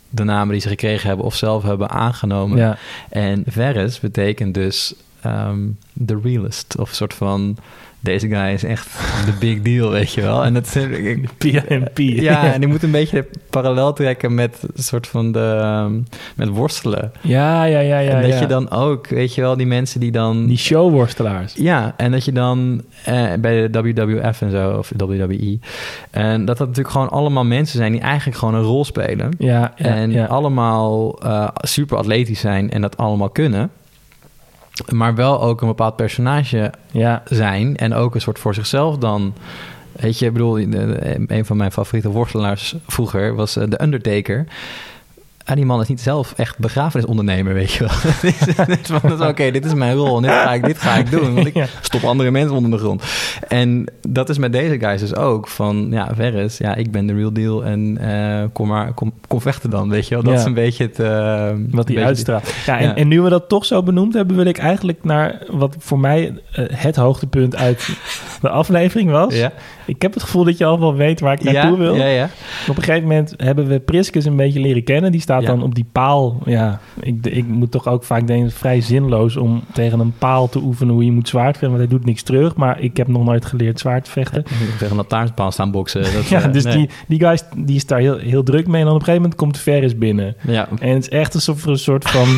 de 0.09 0.23
namen 0.23 0.51
die 0.51 0.61
ze 0.61 0.67
gekregen 0.67 1.07
hebben 1.07 1.25
of 1.25 1.35
zelf 1.35 1.63
hebben 1.63 1.89
aangenomen. 1.89 2.57
Ja. 2.57 2.77
En 3.09 3.43
Verres 3.47 3.99
betekent 3.99 4.53
dus 4.53 4.93
um, 5.25 5.77
the 6.05 6.19
realist. 6.23 6.75
Of 6.77 6.89
een 6.89 6.95
soort 6.95 7.13
van, 7.13 7.57
deze 7.99 8.27
guy 8.27 8.53
is 8.53 8.63
echt 8.63 8.87
de 9.25 9.33
big 9.39 9.61
deal, 9.61 9.89
weet 9.89 10.13
je 10.13 10.21
wel. 10.21 10.43
En 10.43 10.53
dat 10.53 10.75
ik, 10.75 11.29
PNP. 11.37 11.97
Ja, 11.97 12.53
en 12.53 12.59
die 12.59 12.69
moet 12.69 12.83
een 12.83 12.91
beetje 12.91 13.25
parallel 13.49 13.93
trekken 13.93 14.33
met 14.33 14.57
een 14.75 14.83
soort 14.83 15.07
van 15.07 15.31
de, 15.31 15.61
um, 15.85 16.07
met 16.35 16.47
worstelen. 16.47 17.11
Ja, 17.21 17.63
ja, 17.63 17.79
ja, 17.79 17.99
ja. 17.99 18.11
en 18.11 18.21
dat 18.21 18.31
ja. 18.31 18.39
je 18.39 18.45
dan 18.45 18.71
ook, 18.71 19.07
weet 19.07 19.35
je 19.35 19.41
wel, 19.41 19.57
die 19.57 19.65
mensen 19.65 19.99
die 19.99 20.11
dan... 20.11 20.45
Die 20.45 20.57
showworstelaars. 20.57 21.53
Ja, 21.55 21.93
en 21.97 22.11
dat 22.11 22.25
je 22.25 22.31
dan 22.31 22.83
eh, 23.05 23.33
bij 23.39 23.69
de 23.69 23.81
WWF 23.81 24.41
en 24.41 24.51
zo, 24.51 24.77
of 24.77 24.91
WWE... 24.97 25.59
en 26.11 26.45
dat 26.45 26.57
dat 26.57 26.67
natuurlijk 26.67 26.95
gewoon 26.95 27.09
allemaal 27.09 27.45
mensen 27.45 27.77
zijn 27.77 27.91
die 27.91 28.01
eigenlijk 28.01 28.37
gewoon 28.37 28.53
een 28.53 28.61
rol 28.61 28.85
spelen. 28.85 29.31
Ja, 29.37 29.73
ja, 29.75 29.85
en 29.85 30.11
ja. 30.11 30.25
allemaal 30.25 31.19
uh, 31.25 31.47
super 31.55 31.97
atletisch 31.97 32.39
zijn 32.39 32.71
en 32.71 32.81
dat 32.81 32.97
allemaal 32.97 33.29
kunnen. 33.29 33.71
Maar 34.87 35.15
wel 35.15 35.41
ook 35.41 35.61
een 35.61 35.67
bepaald 35.67 35.95
personage 35.95 36.71
ja. 36.91 37.23
zijn. 37.25 37.77
En 37.77 37.93
ook 37.93 38.15
een 38.15 38.21
soort 38.21 38.39
voor 38.39 38.53
zichzelf 38.53 38.97
dan... 38.97 39.33
Weet 39.91 40.19
je, 40.19 40.25
ik 40.25 40.33
bedoel, 40.33 40.59
een 40.59 41.45
van 41.45 41.57
mijn 41.57 41.71
favoriete 41.71 42.09
worstelaars 42.09 42.75
vroeger 42.87 43.35
was 43.35 43.57
uh, 43.57 43.63
The 43.63 43.83
Undertaker. 43.83 44.45
Ah, 45.49 45.55
die 45.55 45.65
man 45.65 45.81
is 45.81 45.87
niet 45.87 46.01
zelf 46.01 46.33
echt 46.37 46.57
begrafenisondernemer, 46.57 47.53
weet 47.53 47.71
je 47.71 47.79
wel. 47.85 48.99
Oké, 49.13 49.27
okay, 49.27 49.51
dit 49.51 49.65
is 49.65 49.73
mijn 49.73 49.95
rol 49.95 50.15
en 50.15 50.21
dit 50.21 50.31
ga 50.31 50.53
ik, 50.53 50.65
dit 50.65 50.77
ga 50.79 50.95
ik 50.95 51.11
doen. 51.19 51.33
Want 51.33 51.47
ik 51.47 51.69
stop 51.81 52.03
andere 52.03 52.31
mensen 52.31 52.55
onder 52.55 52.71
de 52.71 52.77
grond. 52.77 53.03
En 53.47 53.85
dat 54.07 54.29
is 54.29 54.37
met 54.37 54.51
deze 54.51 54.79
guys 54.79 54.99
dus 54.99 55.15
ook. 55.15 55.47
Van, 55.47 55.87
ja, 55.91 56.09
Verres, 56.13 56.57
ja, 56.57 56.75
ik 56.75 56.91
ben 56.91 57.07
de 57.07 57.13
real 57.13 57.33
deal 57.33 57.63
en 57.65 57.97
uh, 58.01 58.43
kom 58.53 58.67
maar, 58.67 58.93
kom, 58.93 59.13
kom 59.27 59.41
vechten 59.41 59.69
dan, 59.69 59.89
weet 59.89 60.07
je 60.07 60.13
wel. 60.15 60.23
Dat 60.23 60.33
Ja. 60.33 60.39
is 60.39 60.45
een 60.45 60.53
beetje 60.53 60.83
het... 60.83 60.99
Uh, 60.99 61.49
Wat 61.71 61.87
die 61.87 61.99
uitstraalt. 62.05 62.53
Ja, 62.65 62.77
en, 62.79 62.87
Ja. 62.87 62.95
en 62.95 63.07
nu 63.07 63.21
we 63.21 63.29
dat 63.29 63.49
toch 63.49 63.65
zo 63.65 63.83
benoemd 63.83 64.13
hebben, 64.13 64.35
wil 64.35 64.45
ik 64.45 64.57
eigenlijk 64.57 65.03
naar 65.03 65.41
wat 65.51 65.75
voor 65.79 65.99
mij 65.99 66.33
uh, 66.59 66.65
het 66.71 66.95
hoogtepunt 66.95 67.55
uit 67.55 67.89
de 68.41 68.49
aflevering 68.49 69.11
was. 69.11 69.35
Ja, 69.35 69.51
Ik 69.89 70.01
heb 70.01 70.13
het 70.13 70.23
gevoel 70.23 70.43
dat 70.43 70.57
je 70.57 70.65
al 70.65 70.79
wel 70.79 70.95
weet 70.95 71.19
waar 71.19 71.33
ik 71.33 71.43
naartoe 71.43 71.71
ja, 71.71 71.77
wil. 71.77 71.95
ja, 71.95 72.05
ja. 72.05 72.29
Op 72.69 72.77
een 72.77 72.83
gegeven 72.83 73.07
moment 73.07 73.33
hebben 73.37 73.67
we 73.67 73.79
Priscus 73.79 74.25
een 74.25 74.35
beetje 74.35 74.59
leren 74.59 74.83
kennen. 74.83 75.11
Die 75.11 75.21
staat 75.21 75.45
dan 75.45 75.63
op 75.63 75.75
die 75.75 75.85
paal. 75.91 76.39
Ja, 76.45 76.79
ik, 76.99 77.25
ik 77.25 77.47
moet 77.47 77.71
toch 77.71 77.87
ook 77.87 78.03
vaak 78.03 78.27
denken, 78.27 78.51
vrij 78.51 78.81
zinloos 78.81 79.37
om 79.37 79.63
tegen 79.73 79.99
een 79.99 80.13
paal 80.17 80.49
te 80.49 80.59
oefenen 80.59 80.93
hoe 80.93 81.05
je 81.05 81.11
moet 81.11 81.27
zwaardvechten. 81.27 81.67
Want 81.77 81.79
hij 81.81 81.97
doet 81.97 82.05
niks 82.05 82.23
terug, 82.23 82.55
maar 82.55 82.79
ik 82.81 82.97
heb 82.97 83.07
nog 83.07 83.23
nooit 83.23 83.45
geleerd 83.45 83.79
zwaardvechten. 83.79 84.43
Tegen 84.43 84.89
een 84.89 84.95
lantaarnpaal 84.95 85.51
staan 85.51 85.71
boksen. 85.71 86.01
Dat, 86.13 86.27
Ja, 86.29 86.41
eh, 86.41 86.51
dus 86.53 86.63
nee. 86.63 86.75
die, 86.77 86.89
die 87.07 87.19
guy 87.19 87.31
is- 87.33 87.43
die 87.55 87.75
is 87.75 87.85
daar 87.85 87.99
heel, 87.99 88.17
heel 88.17 88.43
druk 88.43 88.67
mee. 88.67 88.79
En 88.79 88.85
dan 88.87 88.95
op 88.95 88.99
een 88.99 89.05
gegeven 89.05 89.21
moment 89.21 89.35
komt 89.35 89.57
Ferris 89.57 89.97
binnen. 89.97 90.35
Ja, 90.47 90.67
En 90.79 90.93
het 90.93 91.01
is 91.03 91.09
echt 91.09 91.33
alsof 91.35 91.63
er 91.63 91.69
een 91.69 91.77
soort 91.79 92.09
van... 92.09 92.27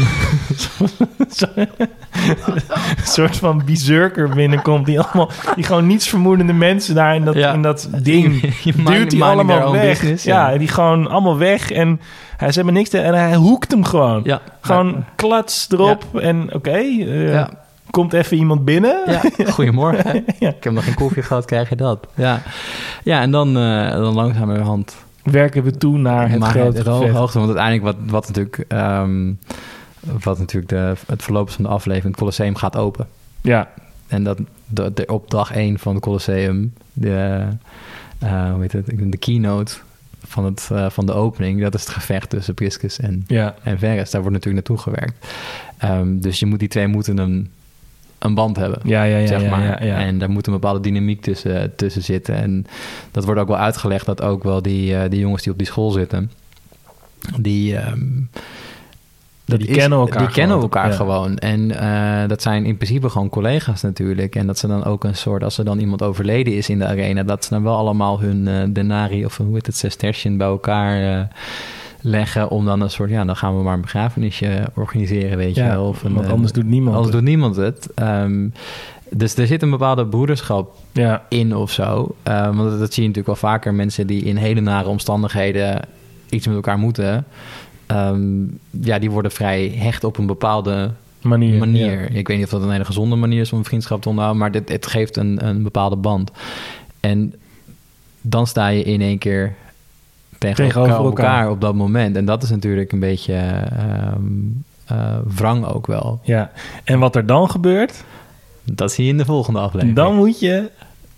een 2.45 2.61
soort 3.03 3.37
van 3.37 3.61
berserker 3.65 4.29
binnenkomt. 4.29 4.85
Die, 4.85 4.99
allemaal, 4.99 5.29
die 5.55 5.63
gewoon 5.63 5.87
niets 5.87 6.09
vermoedende 6.09 6.53
mensen 6.53 6.95
daar 6.95 7.15
in 7.15 7.25
dat, 7.25 7.35
Ja. 7.35 7.53
in 7.53 7.61
dat 7.61 7.89
ding... 8.03 8.53
Je 8.63 8.73
duwt 8.83 9.09
die 9.09 9.23
allemaal 9.23 9.71
weg. 9.71 9.99
business, 9.99 10.23
ja. 10.23 10.57
die 10.57 10.67
gewoon 10.67 11.07
allemaal 11.07 11.37
weg. 11.37 11.71
En 11.71 12.01
hij, 12.37 12.49
ze 12.49 12.55
hebben 12.55 12.73
niks 12.73 12.89
te... 12.89 12.99
En 12.99 13.13
hij 13.13 13.35
hoekt 13.35 13.71
hem 13.71 13.83
gewoon. 13.83 14.21
ja. 14.23 14.41
Gewoon 14.61 15.05
klats 15.15 15.67
erop. 15.71 16.19
En 16.19 16.53
oké, 16.53 16.79
eh, 16.79 17.47
komt 17.89 18.13
even 18.13 18.37
iemand 18.37 18.65
binnen. 18.65 19.01
Ja, 19.05 19.21
goedemorgen. 19.51 20.25
Ja. 20.39 20.49
Ik 20.49 20.63
heb 20.63 20.73
nog 20.73 20.83
geen 20.83 20.93
koffie 20.93 21.23
gehad, 21.23 21.45
krijg 21.45 21.69
je 21.69 21.75
dat. 21.75 22.07
Ja, 22.15 22.41
ja 23.03 23.21
en 23.21 23.31
dan, 23.31 23.57
uh, 23.57 23.91
dan 23.91 24.13
langzamerhand 24.13 24.95
Werken 25.23 25.63
we 25.63 25.77
toe 25.77 25.97
naar 25.97 26.29
het 26.29 26.39
maar 26.39 26.49
grote 26.49 26.77
het 26.77 26.87
hoogte. 26.87 27.39
Want 27.39 27.57
uiteindelijk 27.57 27.83
wat, 27.83 27.95
wat 28.11 28.27
natuurlijk, 28.27 28.65
um, 28.67 29.39
wat 30.23 30.39
natuurlijk 30.39 30.71
de, 30.71 30.93
het 31.07 31.23
verloop 31.23 31.49
van 31.49 31.63
de 31.63 31.69
aflevering, 31.69 32.07
het 32.07 32.17
Colosseum 32.17 32.55
gaat 32.55 32.75
open. 32.75 33.07
Ja, 33.41 33.69
En 34.07 34.23
dat 34.23 34.39
de, 34.67 34.93
de, 34.93 35.05
op 35.05 35.29
dag 35.31 35.51
1 35.51 35.79
van 35.79 35.93
het 35.93 36.03
Colosseum, 36.03 36.73
de, 36.93 37.47
uh, 38.23 38.51
hoe 38.51 38.61
heet 38.61 38.71
het, 38.71 38.85
de 39.11 39.17
keynote 39.17 39.73
van, 40.23 40.45
het, 40.45 40.69
uh, 40.71 40.89
van 40.89 41.05
de 41.05 41.13
opening, 41.13 41.61
dat 41.61 41.73
is 41.73 41.81
het 41.81 41.89
gevecht 41.89 42.29
tussen 42.29 42.53
Priscus 42.53 42.99
en, 42.99 43.23
ja. 43.27 43.55
en 43.63 43.79
Verres. 43.79 44.11
Daar 44.11 44.21
wordt 44.21 44.35
natuurlijk 44.35 44.67
naartoe 44.67 44.93
gewerkt. 44.93 45.27
Um, 45.83 46.21
dus 46.21 46.39
je 46.39 46.45
moet 46.45 46.59
die 46.59 46.67
twee 46.67 46.87
moeten 46.87 47.17
een, 47.17 47.49
een 48.19 48.33
band 48.33 48.55
hebben. 48.55 48.79
Ja, 48.83 49.03
ja, 49.03 49.17
ja. 49.17 49.27
zeg 49.27 49.41
ja, 49.41 49.49
maar. 49.49 49.63
ja, 49.63 49.83
ja. 49.83 49.99
En 49.99 50.17
daar 50.17 50.29
moet 50.29 50.47
een 50.47 50.53
bepaalde 50.53 50.79
dynamiek 50.79 51.21
tussen, 51.21 51.75
tussen 51.75 52.03
zitten. 52.03 52.35
En 52.35 52.65
dat 53.11 53.25
wordt 53.25 53.41
ook 53.41 53.47
wel 53.47 53.57
uitgelegd 53.57 54.05
dat 54.05 54.21
ook 54.21 54.43
wel 54.43 54.61
die, 54.61 54.91
uh, 54.93 55.01
die 55.09 55.19
jongens 55.19 55.43
die 55.43 55.51
op 55.51 55.57
die 55.57 55.67
school 55.67 55.91
zitten, 55.91 56.31
die. 57.37 57.87
Um, 57.87 58.29
dat 59.51 59.59
die 59.67 59.77
kennen 59.77 59.99
elkaar 59.99 60.17
Die 60.17 60.27
kennen 60.27 60.45
gewoon. 60.59 60.61
elkaar 60.61 60.89
Ja. 60.89 60.95
gewoon. 60.95 61.37
En 61.37 61.69
uh, 61.71 62.27
dat 62.27 62.41
zijn 62.41 62.65
in 62.65 62.75
principe 62.75 63.09
gewoon 63.09 63.29
collega's 63.29 63.81
natuurlijk. 63.81 64.35
En 64.35 64.47
dat 64.47 64.57
ze 64.57 64.67
dan 64.67 64.83
ook 64.83 65.03
een 65.03 65.15
soort, 65.15 65.43
als 65.43 65.57
er 65.57 65.65
dan 65.65 65.79
iemand 65.79 66.01
overleden 66.03 66.53
is 66.55 66.69
in 66.69 66.79
de 66.79 66.85
arena, 66.85 67.23
dat 67.23 67.43
ze 67.43 67.49
dan 67.53 67.63
wel 67.63 67.75
allemaal 67.75 68.19
hun 68.19 68.47
uh, 68.47 68.63
denari 68.69 69.25
of 69.25 69.37
hoe 69.37 69.53
heet 69.53 69.65
het, 69.65 69.75
sestertien 69.75 70.37
bij 70.37 70.47
elkaar 70.47 71.01
uh, 71.17 71.21
leggen. 72.01 72.49
Om 72.49 72.65
dan 72.65 72.81
een 72.81 72.89
soort, 72.89 73.09
ja, 73.09 73.25
dan 73.25 73.35
gaan 73.35 73.57
we 73.57 73.63
maar 73.63 73.73
een 73.73 73.81
begrafenisje 73.81 74.63
organiseren, 74.75 75.37
weet 75.37 75.55
Ja, 75.55 75.65
je 75.65 75.71
wel. 75.71 75.87
Of 75.87 76.03
een, 76.03 76.13
want 76.13 76.29
anders 76.29 76.51
doet 76.51 76.65
niemand 76.65 76.95
Anders 76.95 77.13
het. 77.15 77.21
doet 77.23 77.29
niemand 77.29 77.55
het. 77.55 77.89
Um, 78.01 78.53
dus 79.09 79.35
er 79.35 79.47
zit 79.47 79.61
een 79.61 79.69
bepaalde 79.69 80.05
broederschap 80.07 80.75
ja. 80.91 81.23
in 81.29 81.55
of 81.55 81.71
zo. 81.71 82.15
Uh, 82.27 82.55
want 82.55 82.79
dat 82.79 82.93
zie 82.93 83.03
je 83.03 83.09
natuurlijk 83.09 83.25
wel 83.41 83.51
vaker. 83.51 83.73
Mensen 83.73 84.07
die 84.07 84.23
in 84.23 84.35
hele 84.35 84.61
nare 84.61 84.89
omstandigheden 84.89 85.79
iets 86.29 86.47
met 86.47 86.55
elkaar 86.55 86.77
moeten. 86.77 87.25
Um, 87.91 88.59
ja, 88.69 88.99
die 88.99 89.11
worden 89.11 89.31
vrij 89.31 89.67
hecht 89.67 90.03
op 90.03 90.17
een 90.17 90.25
bepaalde 90.25 90.91
manier. 91.21 91.59
manier. 91.59 92.01
Ja. 92.01 92.17
Ik 92.17 92.27
weet 92.27 92.37
niet 92.37 92.45
of 92.45 92.51
dat 92.51 92.61
een 92.61 92.71
hele 92.71 92.85
gezonde 92.85 93.15
manier 93.15 93.41
is 93.41 93.51
om 93.51 93.57
een 93.57 93.65
vriendschap 93.65 94.01
te 94.01 94.09
onderhouden. 94.09 94.41
Maar 94.41 94.51
dit, 94.51 94.69
het 94.69 94.87
geeft 94.87 95.17
een, 95.17 95.47
een 95.47 95.63
bepaalde 95.63 95.95
band. 95.95 96.31
En 96.99 97.33
dan 98.21 98.47
sta 98.47 98.67
je 98.67 98.83
in 98.83 99.01
één 99.01 99.17
keer 99.17 99.53
tegen 100.37 100.65
Tegenover 100.65 101.05
elkaar, 101.05 101.49
op 101.49 101.61
dat 101.61 101.75
moment. 101.75 102.15
En 102.15 102.25
dat 102.25 102.43
is 102.43 102.49
natuurlijk 102.49 102.91
een 102.91 102.99
beetje 102.99 103.67
um, 104.13 104.63
uh, 104.91 105.17
wrang 105.35 105.65
ook 105.65 105.87
wel. 105.87 106.19
Ja, 106.23 106.51
en 106.83 106.99
wat 106.99 107.15
er 107.15 107.25
dan 107.25 107.49
gebeurt... 107.49 108.03
Dat 108.63 108.91
zie 108.91 109.05
je 109.05 109.11
in 109.11 109.17
de 109.17 109.25
volgende 109.25 109.59
aflevering. 109.59 109.95
Dan 109.95 110.15
moet 110.15 110.39
je 110.39 110.69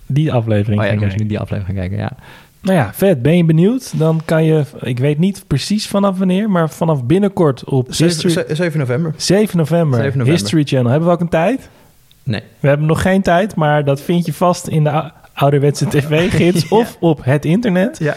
die 0.06 0.34
aflevering 0.34 0.80
oh, 0.80 0.86
ja, 0.86 0.92
gaan 0.92 0.94
ik 0.94 1.00
kijken. 1.00 1.18
moet 1.20 1.30
die 1.30 1.40
aflevering 1.40 1.80
gaan 1.80 1.88
kijken, 1.88 1.98
ja. 1.98 2.16
Nou 2.64 2.78
ja, 2.78 2.94
vet. 2.94 3.22
Ben 3.22 3.38
je 3.38 3.46
benieuwd? 3.46 4.00
Dan 4.00 4.22
kan 4.26 4.44
je, 4.44 4.64
ik 4.80 5.00
weet 5.00 5.18
niet 5.18 5.44
precies 5.48 5.88
vanaf 5.88 6.18
wanneer, 6.18 6.50
maar 6.50 6.70
vanaf 6.70 7.04
binnenkort 7.04 7.64
op 7.64 7.88
7, 7.90 8.56
7 8.56 8.80
november. 8.80 9.14
7 9.18 9.58
november. 9.58 10.00
7 10.00 10.18
november. 10.18 10.42
History 10.42 10.64
Channel. 10.64 10.90
Hebben 10.92 11.08
we 11.10 11.16
ook 11.16 11.22
een 11.22 11.30
tijd? 11.30 11.70
Nee. 12.24 12.42
We 12.60 12.68
hebben 12.68 12.88
nog 12.88 13.02
geen 13.02 13.22
tijd, 13.22 13.56
maar 13.56 13.84
dat 13.84 14.02
vind 14.02 14.26
je 14.26 14.34
vast 14.34 14.68
in 14.68 14.84
de 14.84 15.12
ouderwetse 15.34 15.88
tv-gids 15.88 16.68
of 16.80 16.98
op 17.00 17.24
het 17.24 17.46
internet. 17.46 17.98
Ja. 18.00 18.16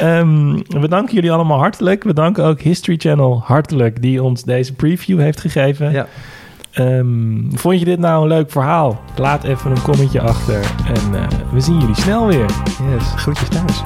Ehm, 0.00 0.52
we 0.68 0.88
danken 0.88 1.14
jullie 1.14 1.32
allemaal 1.32 1.58
hartelijk. 1.58 2.04
We 2.04 2.12
danken 2.12 2.44
ook 2.44 2.60
History 2.60 2.96
Channel 2.96 3.42
hartelijk 3.44 4.02
die 4.02 4.22
ons 4.22 4.42
deze 4.42 4.72
preview 4.72 5.20
heeft 5.20 5.40
gegeven. 5.40 5.92
Ja. 5.92 6.06
Ehm, 6.72 7.50
vond 7.50 7.78
je 7.78 7.84
dit 7.84 7.98
nou 7.98 8.22
een 8.22 8.28
leuk 8.28 8.50
verhaal? 8.50 9.00
Laat 9.16 9.44
even 9.44 9.70
een 9.70 9.82
commentje 9.82 10.20
achter 10.20 10.60
en 10.86 11.14
eh, 11.14 11.26
we 11.52 11.60
zien 11.60 11.78
jullie 11.78 11.94
snel 11.94 12.26
weer. 12.26 12.46
Yes, 12.94 13.12
groetjes 13.16 13.48
thuis. 13.48 13.82